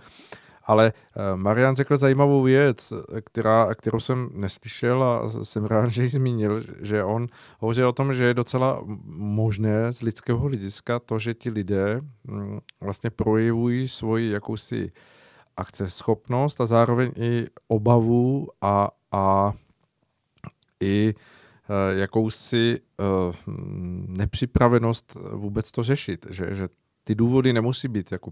[0.63, 2.93] Ale e, Marian řekl zajímavou věc,
[3.23, 7.27] která, kterou jsem neslyšel a jsem rád, že ji zmínil, že on
[7.59, 8.81] hovoří o tom, že je docela
[9.15, 14.91] možné z lidského hlediska to, že ti lidé mm, vlastně projevují svoji jakousi
[15.57, 19.53] akceschopnost a zároveň i obavu a, a
[20.79, 21.13] i
[21.71, 23.03] Eh, jakousi eh,
[24.07, 26.67] nepřipravenost vůbec to řešit, že, že
[27.03, 28.31] ty důvody nemusí být jako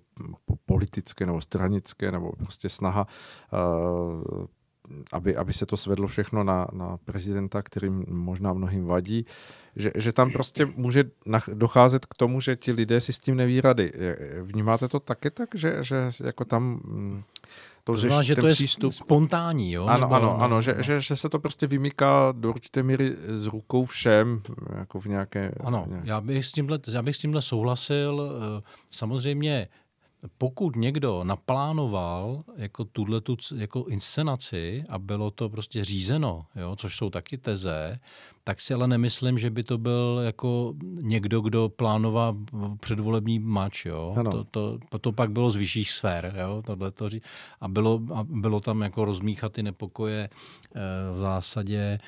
[0.66, 3.08] politické nebo stranické nebo prostě snaha,
[3.54, 4.48] eh,
[5.12, 9.26] aby, aby se to svedlo všechno na, na prezidenta, kterým možná mnohým vadí,
[9.76, 11.04] že, že tam prostě může
[11.54, 13.94] docházet k tomu, že ti lidé si s tím neví rady.
[14.42, 17.24] Vnímáte to také tak, že, že jako tam mm,
[17.84, 18.94] to, to znamená, že to je přístup...
[18.94, 19.86] spontánní, jo?
[19.86, 23.16] Ano, Nebo, ano, no, ano že, že, že se to prostě vymýká do určité míry
[23.28, 24.42] z rukou všem,
[24.78, 25.52] jako v nějaké...
[25.64, 26.10] Ano, nějaké...
[26.10, 28.32] Já, bych s tímhle, já bych s tímhle souhlasil.
[28.58, 28.62] Eh,
[28.92, 29.68] samozřejmě
[30.38, 36.96] pokud někdo naplánoval jako tuhle tu jako inscenaci a bylo to prostě řízeno, jo, což
[36.96, 38.00] jsou taky teze,
[38.44, 42.36] tak si ale nemyslím, že by to byl jako někdo, kdo plánoval
[42.80, 43.86] předvolební mač.
[43.86, 44.16] Jo.
[44.32, 46.34] To, to, to, pak bylo z vyšších sfér.
[46.42, 47.10] Jo, tohleto,
[47.62, 50.80] a, bylo, a bylo tam jako rozmíchat ty nepokoje eh,
[51.16, 52.00] v zásadě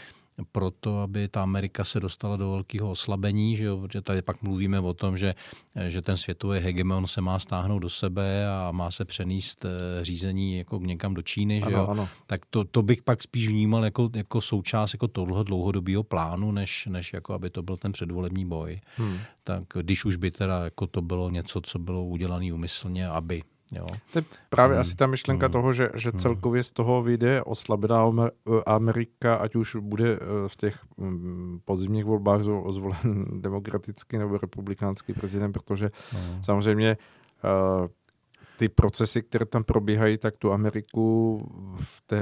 [0.51, 3.77] proto, aby ta Amerika se dostala do velkého oslabení, že jo?
[3.77, 5.35] protože tady pak mluvíme o tom, že,
[5.87, 9.69] že ten světový hegemon se má stáhnout do sebe a má se přenést eh,
[10.05, 11.77] řízení jako někam do Číny, že jo?
[11.77, 12.09] Ano, ano.
[12.27, 16.85] tak to, to bych pak spíš vnímal jako, jako součást jako tohle dlouhodobého plánu, než,
[16.85, 18.81] než jako aby to byl ten předvolební boj.
[18.95, 19.17] Hmm.
[19.43, 23.85] Tak když už by teda jako to bylo něco, co bylo udělané umyslně, aby Jo.
[24.13, 24.81] To je právě hmm.
[24.81, 25.51] asi ta myšlenka hmm.
[25.51, 26.19] toho, že, že hmm.
[26.19, 28.05] celkově z toho vyjde oslabená
[28.65, 30.17] Amerika, ať už bude eh,
[30.47, 36.43] v těch mm, podzimních volbách zvolen demokratický nebo republikánský prezident, protože hmm.
[36.43, 36.97] samozřejmě
[37.43, 37.87] uh,
[38.61, 41.41] ty procesy, které tam probíhají, tak tu Ameriku
[41.79, 42.19] v, té,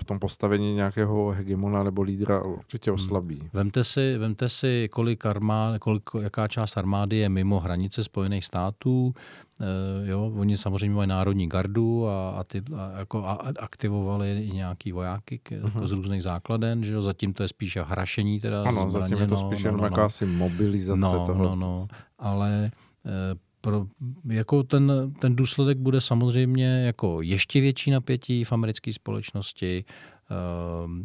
[0.00, 2.94] v tom postavení nějakého hegemona nebo lídra určitě hmm.
[2.94, 3.48] oslabí.
[3.52, 9.14] Vemte si, vemte si kolik armád, kolik, jaká část armády je mimo hranice Spojených států.
[9.60, 14.50] E, jo, oni samozřejmě mají národní gardu a, a, ty, a, jako, a aktivovali i
[14.50, 15.86] nějaký vojáky k, uh-huh.
[15.86, 18.40] z různých základen, že jo, zatím to je spíše hrašení.
[18.40, 21.44] Teda ano, zbraně, zatím je to no, spíše no, no, jakási mobilizace no, toho.
[21.44, 21.86] No, no,
[22.18, 22.70] ale
[23.06, 23.86] e, pro,
[24.24, 29.84] jako ten, ten důsledek bude samozřejmě jako ještě větší napětí v americké společnosti,
[30.30, 31.04] ehm,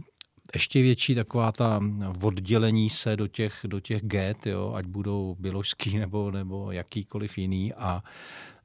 [0.53, 1.79] ještě větší taková ta
[2.21, 7.73] oddělení se do těch, do těch get, jo, ať budou běložský nebo, nebo jakýkoliv jiný
[7.73, 8.03] a,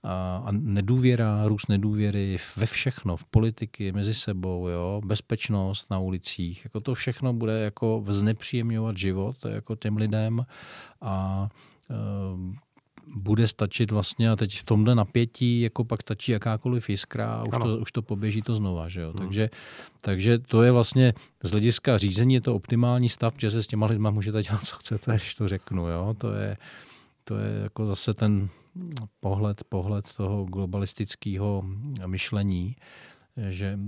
[0.02, 6.65] a, a nedůvěra, růst nedůvěry ve všechno, v politiky, mezi sebou, jo, bezpečnost na ulicích,
[6.65, 10.47] jako to všechno bude jako znepříjemňovat život jako těm lidem
[11.01, 11.48] a
[11.90, 12.56] ehm,
[13.14, 17.55] bude stačit vlastně a teď v tomhle napětí jako pak stačí jakákoliv jiskra a už,
[17.62, 18.89] to, už to poběží to znova.
[18.89, 19.09] Že jo?
[19.09, 19.18] Hmm.
[19.18, 19.51] Takže,
[20.01, 23.86] takže to je vlastně z hlediska řízení je to optimální stav, že se s těma
[23.86, 25.89] lidma můžete dělat, co chcete, když to řeknu.
[25.89, 26.14] Jo?
[26.18, 26.56] To, je,
[27.24, 28.48] to je jako zase ten
[29.20, 31.64] pohled, pohled toho globalistického
[32.06, 32.76] myšlení,
[33.51, 33.78] že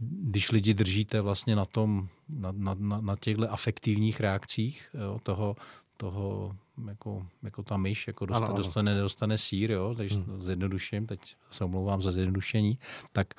[0.00, 5.56] když lidi držíte vlastně na tom, na, na, na, na těchto afektivních reakcích jo, toho,
[6.00, 6.56] toho
[6.88, 8.64] jako, jako ta myš jako dostane, ano, ano.
[8.64, 10.42] dostane, nedostane sír, jo, takže hmm.
[10.42, 12.78] zjednoduším, teď se omlouvám za zjednodušení,
[13.12, 13.34] tak,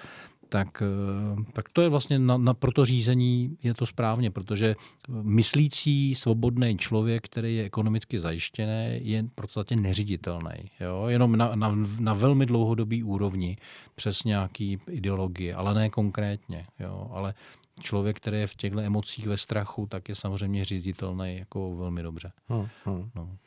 [0.49, 4.75] tak, eh, tak to je vlastně na, na, pro to řízení je to správně, protože
[5.09, 10.71] myslící svobodný člověk, který je ekonomicky zajištěný, je v podstatě neřiditelný.
[10.79, 11.05] Jo?
[11.07, 13.57] Jenom na, na, na velmi dlouhodobý úrovni
[13.95, 16.65] přes nějaký ideologie, ale ne konkrétně.
[16.79, 17.07] Jo?
[17.13, 17.33] Ale
[17.79, 22.31] člověk, který je v těchto emocích ve strachu, tak je samozřejmě říditelný jako velmi dobře.
[22.47, 23.09] Hmm, hmm.
[23.15, 23.37] No.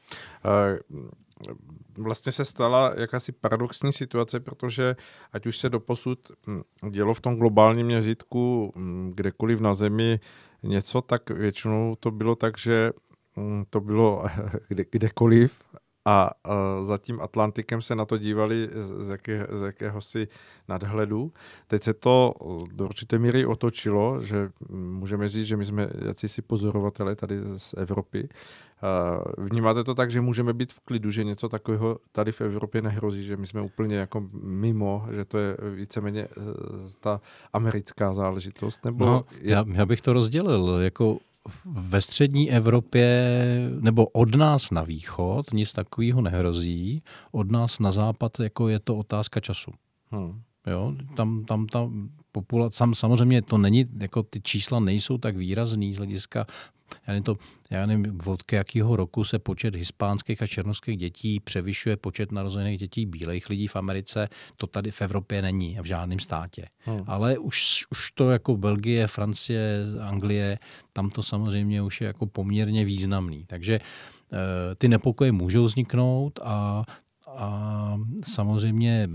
[1.98, 4.96] vlastně se stala jakási paradoxní situace, protože
[5.32, 10.20] ať už se doposud hm, dělo v tom globálním měřítku hm, kdekoliv na Zemi
[10.62, 12.90] něco, tak většinou to bylo tak, že
[13.70, 14.24] to bylo
[14.68, 15.62] kde, kdekoliv
[16.04, 20.28] a uh, za tím Atlantikem se na to dívali z, z, jaké, z jakéhosi
[20.68, 21.32] nadhledu.
[21.66, 22.34] Teď se to
[22.72, 25.88] do určité míry otočilo, že můžeme říct, že my jsme
[26.26, 28.28] si pozorovatelé tady z Evropy.
[28.82, 32.82] Uh, vnímáte to tak, že můžeme být v klidu, že něco takového tady v Evropě
[32.82, 36.44] nehrozí, že my jsme úplně jako mimo, že to je víceméně uh,
[37.00, 37.20] ta
[37.52, 38.84] americká záležitost?
[38.84, 40.80] Nebo no, já, já bych to rozdělil.
[40.80, 41.18] Jako
[41.64, 43.28] ve střední Evropě,
[43.80, 47.02] nebo od nás na východ, nic takového nehrozí.
[47.32, 49.70] Od nás na západ jako je to otázka času.
[50.10, 50.42] Hmm.
[50.66, 51.90] Jo, tam, tam ta
[52.32, 56.46] populace, sam, samozřejmě to není, jako ty čísla nejsou tak výrazný z hlediska
[57.06, 57.36] já nevím, to,
[57.70, 63.06] já nevím, od jakého roku se počet hispánských a černovských dětí převyšuje počet narozených dětí
[63.06, 64.28] bílých lidí v Americe.
[64.56, 66.68] To tady v Evropě není v žádném státě.
[66.78, 67.00] Hmm.
[67.06, 70.58] Ale už, už to jako Belgie, Francie, Anglie,
[70.92, 73.44] tam to samozřejmě už je jako poměrně významný.
[73.46, 76.84] Takže e, ty nepokoje můžou vzniknout a,
[77.28, 79.08] a samozřejmě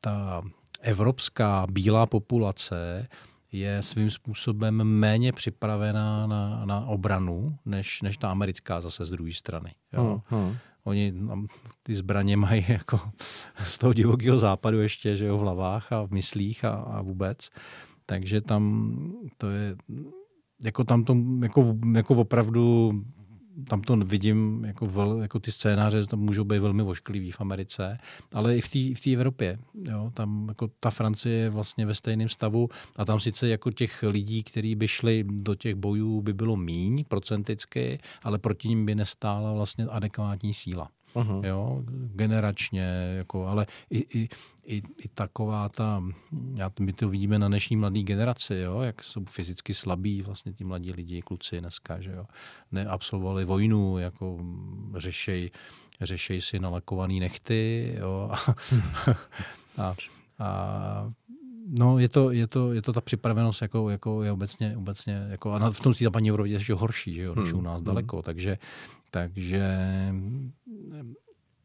[0.00, 0.42] ta
[0.80, 3.08] evropská bílá populace
[3.52, 9.32] je svým způsobem méně připravená na, na obranu, než, než ta americká zase z druhé
[9.32, 9.74] strany.
[9.92, 10.22] Jo.
[10.28, 10.56] Hmm, hmm.
[10.84, 11.14] Oni
[11.82, 13.00] ty zbraně mají jako
[13.64, 17.48] z toho divokého západu ještě že jo, v hlavách a v myslích a, a vůbec.
[18.06, 18.94] Takže tam
[19.36, 19.76] to je,
[20.64, 22.92] jako tam to jako, jako opravdu
[23.64, 27.98] tam to vidím jako, vel, jako ty scénáře, tam můžou být velmi vošklivý v Americe,
[28.32, 29.58] ale i v té v Evropě.
[29.88, 34.02] Jo, tam jako ta Francie je vlastně ve stejném stavu a tam sice jako těch
[34.02, 38.94] lidí, kteří by šli do těch bojů, by bylo míň procenticky, ale proti ním by
[38.94, 40.88] nestála vlastně adekvátní síla.
[41.14, 41.46] Uh-huh.
[41.46, 41.82] Jo,
[42.14, 44.28] generačně, jako, ale i, i,
[44.68, 46.02] i, i taková ta,
[46.58, 50.64] já, my to vidíme na dnešní mladé generaci, jo, jak jsou fyzicky slabí vlastně ti
[50.64, 52.24] mladí lidi, kluci dneska, že jo,
[52.72, 54.38] neabsolvovali vojnu, jako
[54.96, 55.50] řešej,
[56.00, 58.54] řešej si nalakovaný nechty, jo, a,
[59.82, 59.94] a,
[60.38, 61.12] a
[61.70, 65.52] No, je to, je to, je to ta připravenost, jako, jako je obecně, obecně jako,
[65.52, 67.58] a v tom západní Evropě je ještě horší, že jo, než hmm.
[67.58, 67.84] u nás hmm.
[67.86, 68.58] daleko, takže,
[69.10, 69.74] takže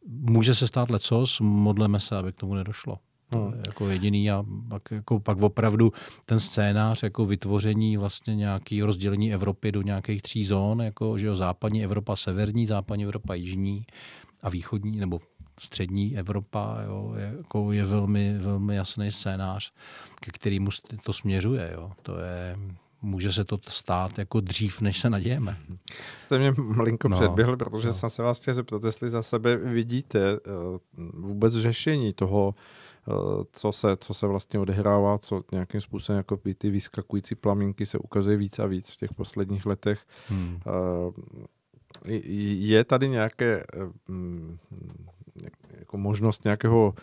[0.08, 3.00] může se stát lecos, modleme se, aby k tomu nedošlo.
[3.30, 3.54] To hmm.
[3.54, 5.92] je jako jediný a pak, jako, pak opravdu
[6.26, 11.36] ten scénář jako vytvoření vlastně nějaký rozdělení Evropy do nějakých tří zón, jako že jo,
[11.36, 13.86] západní Evropa severní, západní Evropa jižní
[14.42, 15.20] a východní nebo
[15.60, 19.72] střední Evropa jo, je, jako je velmi, velmi jasný scénář,
[20.20, 20.70] ke kterému
[21.04, 21.72] to směřuje.
[21.74, 21.92] Jo.
[22.02, 22.58] To je,
[23.04, 25.58] může se to stát jako dřív, než se nadějeme.
[26.22, 27.94] Jste mě malinko no, předběhl, protože no.
[27.94, 30.78] jsem se vás chtěl zeptat, jestli za sebe vidíte uh,
[31.14, 32.56] vůbec řešení toho,
[33.08, 37.98] uh, co se, co se vlastně odehrává, co nějakým způsobem jako ty vyskakující plamínky se
[37.98, 40.06] ukazuje víc a víc v těch posledních letech.
[40.28, 40.60] Hmm.
[40.66, 41.14] Uh,
[42.10, 43.64] je tady nějaké
[45.80, 46.94] jako možnost nějakého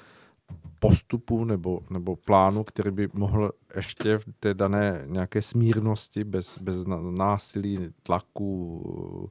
[0.78, 6.84] postupu nebo, nebo plánu, který by mohl ještě v té dané nějaké smírnosti, bez, bez
[7.10, 9.30] násilí, tlaku,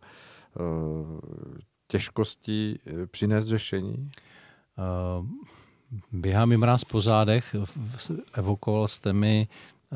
[0.60, 1.20] eh,
[1.88, 4.12] těžkostí eh, přinést řešení?
[5.20, 5.26] Uh,
[6.12, 7.56] běhá mi mráz po zádech.
[8.34, 9.48] Evokoval jste mi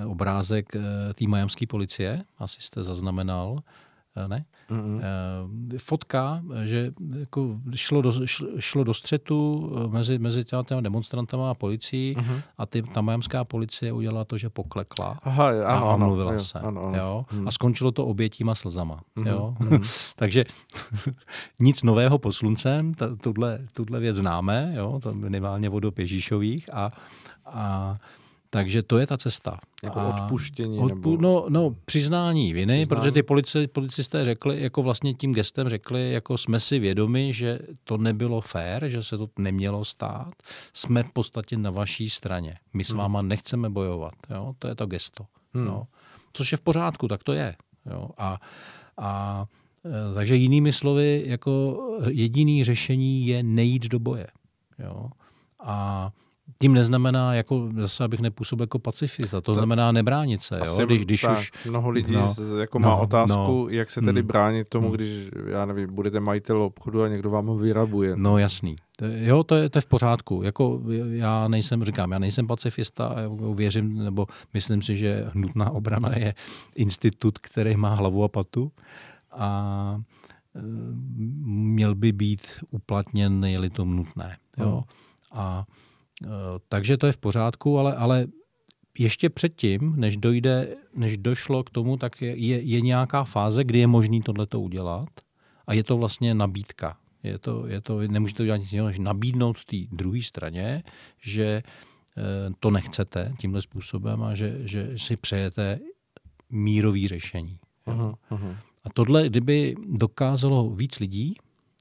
[0.07, 0.69] obrázek
[1.15, 3.63] té majamské policie, asi jste zaznamenal.
[4.15, 4.45] Eh, ne?
[4.69, 5.01] Mm-hmm.
[5.77, 8.11] Fotka, že jako šlo, do,
[8.59, 12.41] šlo do střetu eh, mezi, mezi těma demonstrantama a policií mm-hmm.
[12.57, 16.59] a ty, ta majamská policie udělala to, že poklekla Aha, ano, a omluvila ano, se.
[16.59, 16.97] Ano, ano.
[16.97, 17.25] Jo?
[17.31, 17.47] Mm.
[17.47, 18.99] A skončilo to obětíma slzama.
[19.15, 19.27] Mm-hmm.
[19.27, 19.55] Jo?
[19.59, 20.13] Mm-hmm.
[20.15, 20.45] Takže
[21.59, 24.99] nic nového pod sluncem, tuhle, tuhle věc známe, jo?
[25.03, 26.91] to minimálně vodop Ježíšových a,
[27.45, 27.97] a
[28.53, 29.59] takže to je ta cesta.
[29.83, 30.77] Jako a odpuštění?
[30.77, 31.17] Odpu- nebo...
[31.17, 32.85] no, no, přiznání viny, Přiznání.
[32.85, 37.59] protože ty polici, policisté řekli, jako vlastně tím gestem řekli, jako jsme si vědomi, že
[37.83, 40.33] to nebylo fér, že se to nemělo stát.
[40.73, 42.57] Jsme v podstatě na vaší straně.
[42.73, 42.97] My s hmm.
[42.97, 44.13] váma nechceme bojovat.
[44.29, 44.53] Jo?
[44.59, 45.25] To je to gesto.
[45.53, 45.65] Hmm.
[45.65, 45.83] Jo?
[46.33, 47.55] Což je v pořádku, tak to je.
[47.85, 48.09] Jo?
[48.17, 48.39] A,
[48.97, 49.45] a
[49.85, 54.27] e, takže jinými slovy, jako jediný řešení je nejít do boje.
[54.79, 55.09] Jo?
[55.59, 56.11] A
[56.61, 60.59] tím neznamená, jako zase abych nepůsobil jako pacifista, to, to znamená nebránit se.
[60.65, 60.85] Jo?
[60.85, 61.51] Když, když tak, už...
[61.65, 64.95] Mnoho lidí no, jako no, má otázku, no, jak se tedy hmm, bránit tomu, hmm.
[64.95, 68.13] když, já nevím, budete majitel obchodu a někdo vám ho vyrabuje.
[68.15, 68.75] No jasný.
[69.01, 70.41] Jo, to je, to je v pořádku.
[70.43, 73.15] Jako já nejsem, říkám, já nejsem pacifista,
[73.53, 76.33] věřím, nebo myslím si, že nutná obrana je
[76.75, 78.71] institut, který má hlavu a patu.
[79.31, 80.01] A
[81.45, 82.41] měl by být
[82.71, 84.37] uplatněn, je-li to nutné.
[84.57, 84.71] Jo?
[84.71, 84.83] Hmm.
[85.41, 85.65] A
[86.69, 88.27] takže to je v pořádku, ale, ale
[88.99, 93.79] ještě předtím, než dojde, než došlo k tomu, tak je, je, je nějaká fáze, kdy
[93.79, 95.09] je možný tohleto udělat
[95.67, 96.97] a je to vlastně nabídka.
[97.23, 100.83] Je to, je to, nemůžete udělat nic jiného, než nabídnout té druhé straně,
[101.21, 102.21] že eh,
[102.59, 105.79] to nechcete tímhle způsobem a že, že si přejete
[106.49, 107.59] mírový řešení.
[107.87, 108.57] Uh-huh, uh-huh.
[108.83, 111.35] A tohle, kdyby dokázalo víc lidí,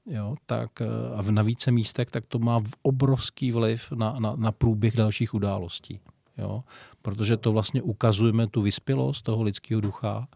[0.05, 0.85] jo, tak eh,
[1.15, 5.99] a na více místech, tak to má obrovský vliv na, na, na průběh dalších událostí.
[6.37, 6.63] Jo?
[7.01, 10.27] Protože to vlastně ukazujeme tu vyspělost toho lidského ducha,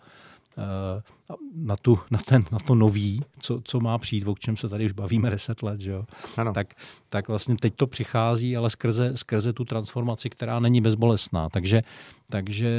[0.58, 1.02] eh,
[1.56, 4.86] na, tu, na, ten, na to nový, co, co má přijít, o čem se tady
[4.86, 6.06] už bavíme deset let, že jo?
[6.38, 6.54] Ano.
[6.54, 6.74] Tak,
[7.10, 11.50] tak vlastně teď to přichází, ale skrze, skrze tu transformaci, která není bezbolestná.
[11.50, 11.84] Takže,
[12.30, 12.72] takže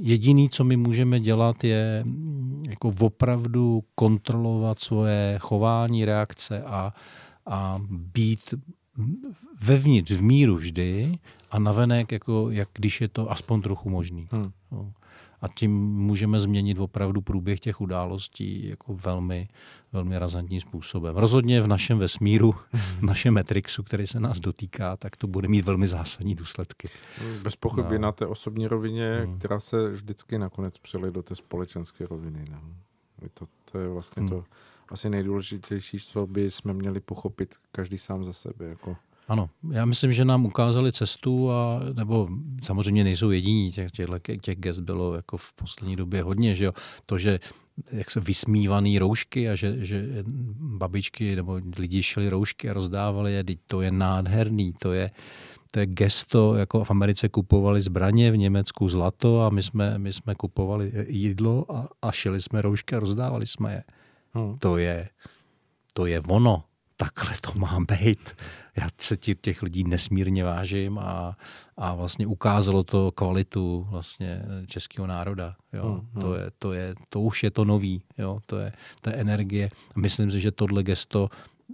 [0.00, 6.92] jediný, co my můžeme dělat, je mm, jako opravdu kontrolovat svoje chování, reakce a,
[7.46, 8.54] a být
[9.64, 11.18] vevnitř v míru vždy
[11.50, 14.28] a navenek, jako, jak když je to aspoň trochu možný.
[14.32, 14.50] Hmm.
[14.72, 14.92] No.
[15.40, 19.48] A tím můžeme změnit opravdu průběh těch událostí jako velmi,
[19.96, 21.16] velmi razantním způsobem.
[21.16, 25.64] Rozhodně v našem vesmíru, v našem Matrixu, který se nás dotýká, tak to bude mít
[25.64, 26.88] velmi zásadní důsledky.
[27.42, 28.02] Bez pochyby no.
[28.02, 29.38] na té osobní rovině, hmm.
[29.38, 32.44] která se vždycky nakonec přeli do té společenské roviny.
[32.50, 32.60] No.
[33.34, 34.28] To, to je vlastně hmm.
[34.28, 34.44] to
[34.88, 38.64] asi nejdůležitější, co by jsme měli pochopit každý sám za sebe.
[38.64, 38.96] Jako.
[39.28, 42.28] Ano, já myslím, že nám ukázali cestu a nebo
[42.62, 44.08] samozřejmě nejsou jediní, těch, těch,
[44.40, 46.72] těch gest bylo jako v poslední době hodně, že jo.
[47.06, 47.40] To, že
[47.92, 50.06] jak se vysmívaný roušky a že, že
[50.58, 55.10] babičky nebo lidi šli roušky a rozdávali je, to je nádherný, to je,
[55.70, 60.12] to je gesto, jako v Americe kupovali zbraně, v Německu zlato a my jsme, my
[60.12, 63.84] jsme kupovali jídlo a, a šili jsme roušky a rozdávali jsme je.
[64.34, 64.58] Hmm.
[64.58, 65.08] To je,
[65.92, 66.64] to je ono.
[66.96, 68.36] Takhle to má být.
[68.76, 71.36] Já se těch lidí nesmírně vážím a,
[71.76, 75.56] a vlastně ukázalo to kvalitu vlastně českého národa.
[75.72, 76.02] Jo.
[76.12, 76.22] Hmm.
[76.22, 78.02] To, je, to, je, to už je to nový.
[78.18, 78.40] Jo.
[78.46, 79.70] To je ta energie.
[79.96, 81.28] Myslím si, že tohle gesto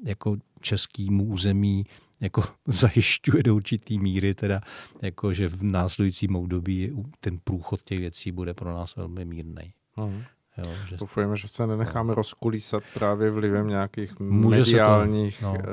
[0.05, 1.87] jako českýmu území
[2.23, 4.61] jako zajišťuje do určitý míry, teda
[5.03, 9.73] jako, že v následujícím období ten průchod těch věcí bude pro nás velmi mírný.
[9.97, 10.23] Hmm.
[10.59, 10.97] Jo, že...
[10.97, 12.15] Doufujeme, že se nenecháme no.
[12.15, 15.55] rozkulísat právě vlivem nějakých Může mediálních to, no.
[15.59, 15.65] Eh,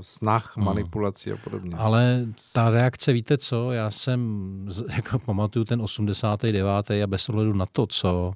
[0.00, 0.66] snah, hmm.
[0.66, 1.76] manipulací a podobně.
[1.76, 6.90] Ale ta reakce, víte co, já jsem, jako pamatuju ten 89.
[7.02, 8.32] a bez ohledu na to, co,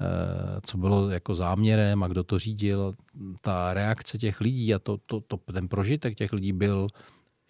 [0.00, 2.94] eh, co bylo jako záměrem a kdo to řídil,
[3.40, 6.88] ta reakce těch lidí a to, to, to, ten prožitek těch lidí byl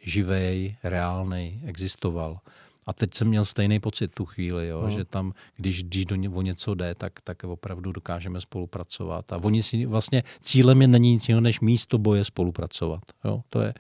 [0.03, 2.39] živej, reálný, existoval.
[2.87, 4.91] A teď jsem měl stejný pocit tu chvíli, jo, no.
[4.91, 9.33] že tam, když, když do ně, o něco jde, tak, tak opravdu dokážeme spolupracovat.
[9.33, 13.03] A oni si vlastně cílem je není nic jiného, než místo boje spolupracovat.
[13.25, 13.43] Jo.
[13.49, 13.75] To je,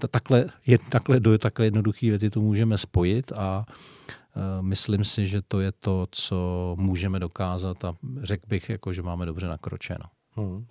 [0.00, 5.26] ta, takhle, je, takhle, do takhle jednoduché věty to můžeme spojit a uh, myslím si,
[5.26, 10.04] že to je to, co můžeme dokázat a řekl bych, jako, že máme dobře nakročeno.
[10.36, 10.66] Hmm.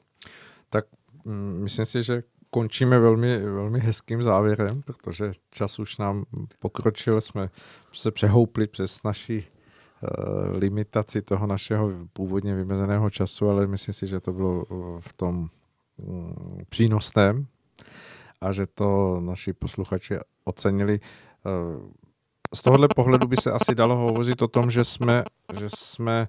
[0.70, 0.86] Tak
[1.26, 2.24] mm, myslím si, že
[2.54, 6.26] končíme velmi, velmi hezkým závěrem, protože čas už nám
[6.60, 7.50] pokročil, jsme
[7.94, 14.20] se přehoupli přes naši uh, limitaci toho našeho původně vymezeného času, ale myslím si, že
[14.20, 14.66] to bylo
[15.00, 15.50] v tom
[15.98, 17.48] um, přínosném
[18.42, 21.00] a že to naši posluchači ocenili.
[21.46, 21.90] Uh,
[22.54, 25.24] z tohohle pohledu by se asi dalo hovořit o tom, že jsme,
[25.60, 26.28] že jsme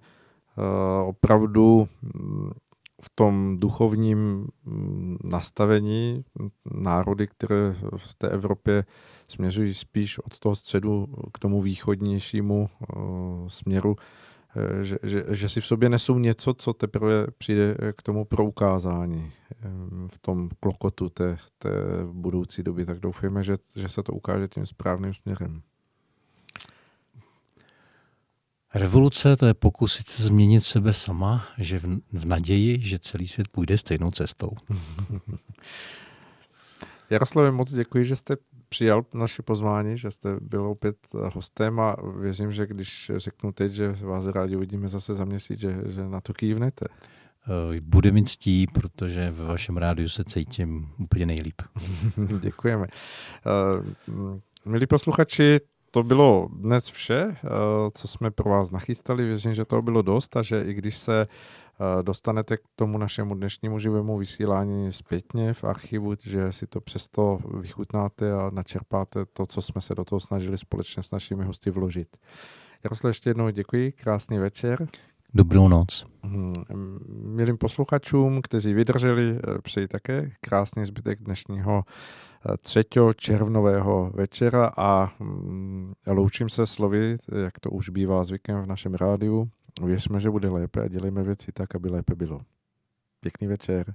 [1.05, 2.53] opravdu um,
[3.05, 6.25] v tom duchovním mm, nastavení
[6.75, 8.85] národy, které v té Evropě
[9.29, 12.69] směřují spíš od toho středu k tomu východnějšímu
[13.49, 13.97] směru,
[14.57, 19.23] e, že, že, že si v sobě nesou něco, co teprve přijde k tomu proukázání
[19.23, 19.69] e,
[20.07, 21.71] v tom klokotu té, té
[22.13, 22.87] budoucí doby.
[22.87, 25.63] Tak doufejme, že, že se to ukáže tím správným směrem.
[28.75, 33.49] Revoluce to je pokusit se změnit sebe sama, že v, v naději, že celý svět
[33.49, 34.51] půjde stejnou cestou.
[37.11, 38.37] Jaroslavě, moc děkuji, že jste
[38.69, 40.97] přijal naše pozvání, že jste byl opět
[41.35, 45.77] hostem a věřím, že když řeknu teď, že vás rádi uvidíme zase za měsíc, že,
[45.87, 46.87] že na to kývnete.
[46.89, 51.63] Eh, bude mi ctí, protože ve vašem rádiu se cítím úplně nejlíp.
[52.41, 52.87] Děkujeme.
[54.17, 55.59] Uh, milí posluchači,
[55.95, 57.49] to bylo dnes vše, eh,
[57.95, 59.25] co jsme pro vás nachystali.
[59.25, 63.35] Věřím, že to bylo dost a že i když se eh, dostanete k tomu našemu
[63.35, 69.63] dnešnímu živému vysílání zpětně v archivu, že si to přesto vychutnáte a načerpáte to, co
[69.63, 72.17] jsme se do toho snažili společně s našimi hosty vložit.
[72.85, 74.87] Jaroslav, ještě jednou děkuji, krásný večer.
[75.35, 76.07] Dobrou noc.
[76.23, 76.55] Hmm,
[77.09, 81.85] milým posluchačům, kteří vydrželi, přeji také krásný zbytek dnešního
[82.63, 82.85] 3.
[83.17, 89.51] červnového večera a mm, loučím se slovy, jak to už bývá zvykem v našem rádiu.
[89.85, 92.41] Věřme, že bude lépe a dělejme věci tak, aby lépe bylo.
[93.21, 93.93] Pěkný večer.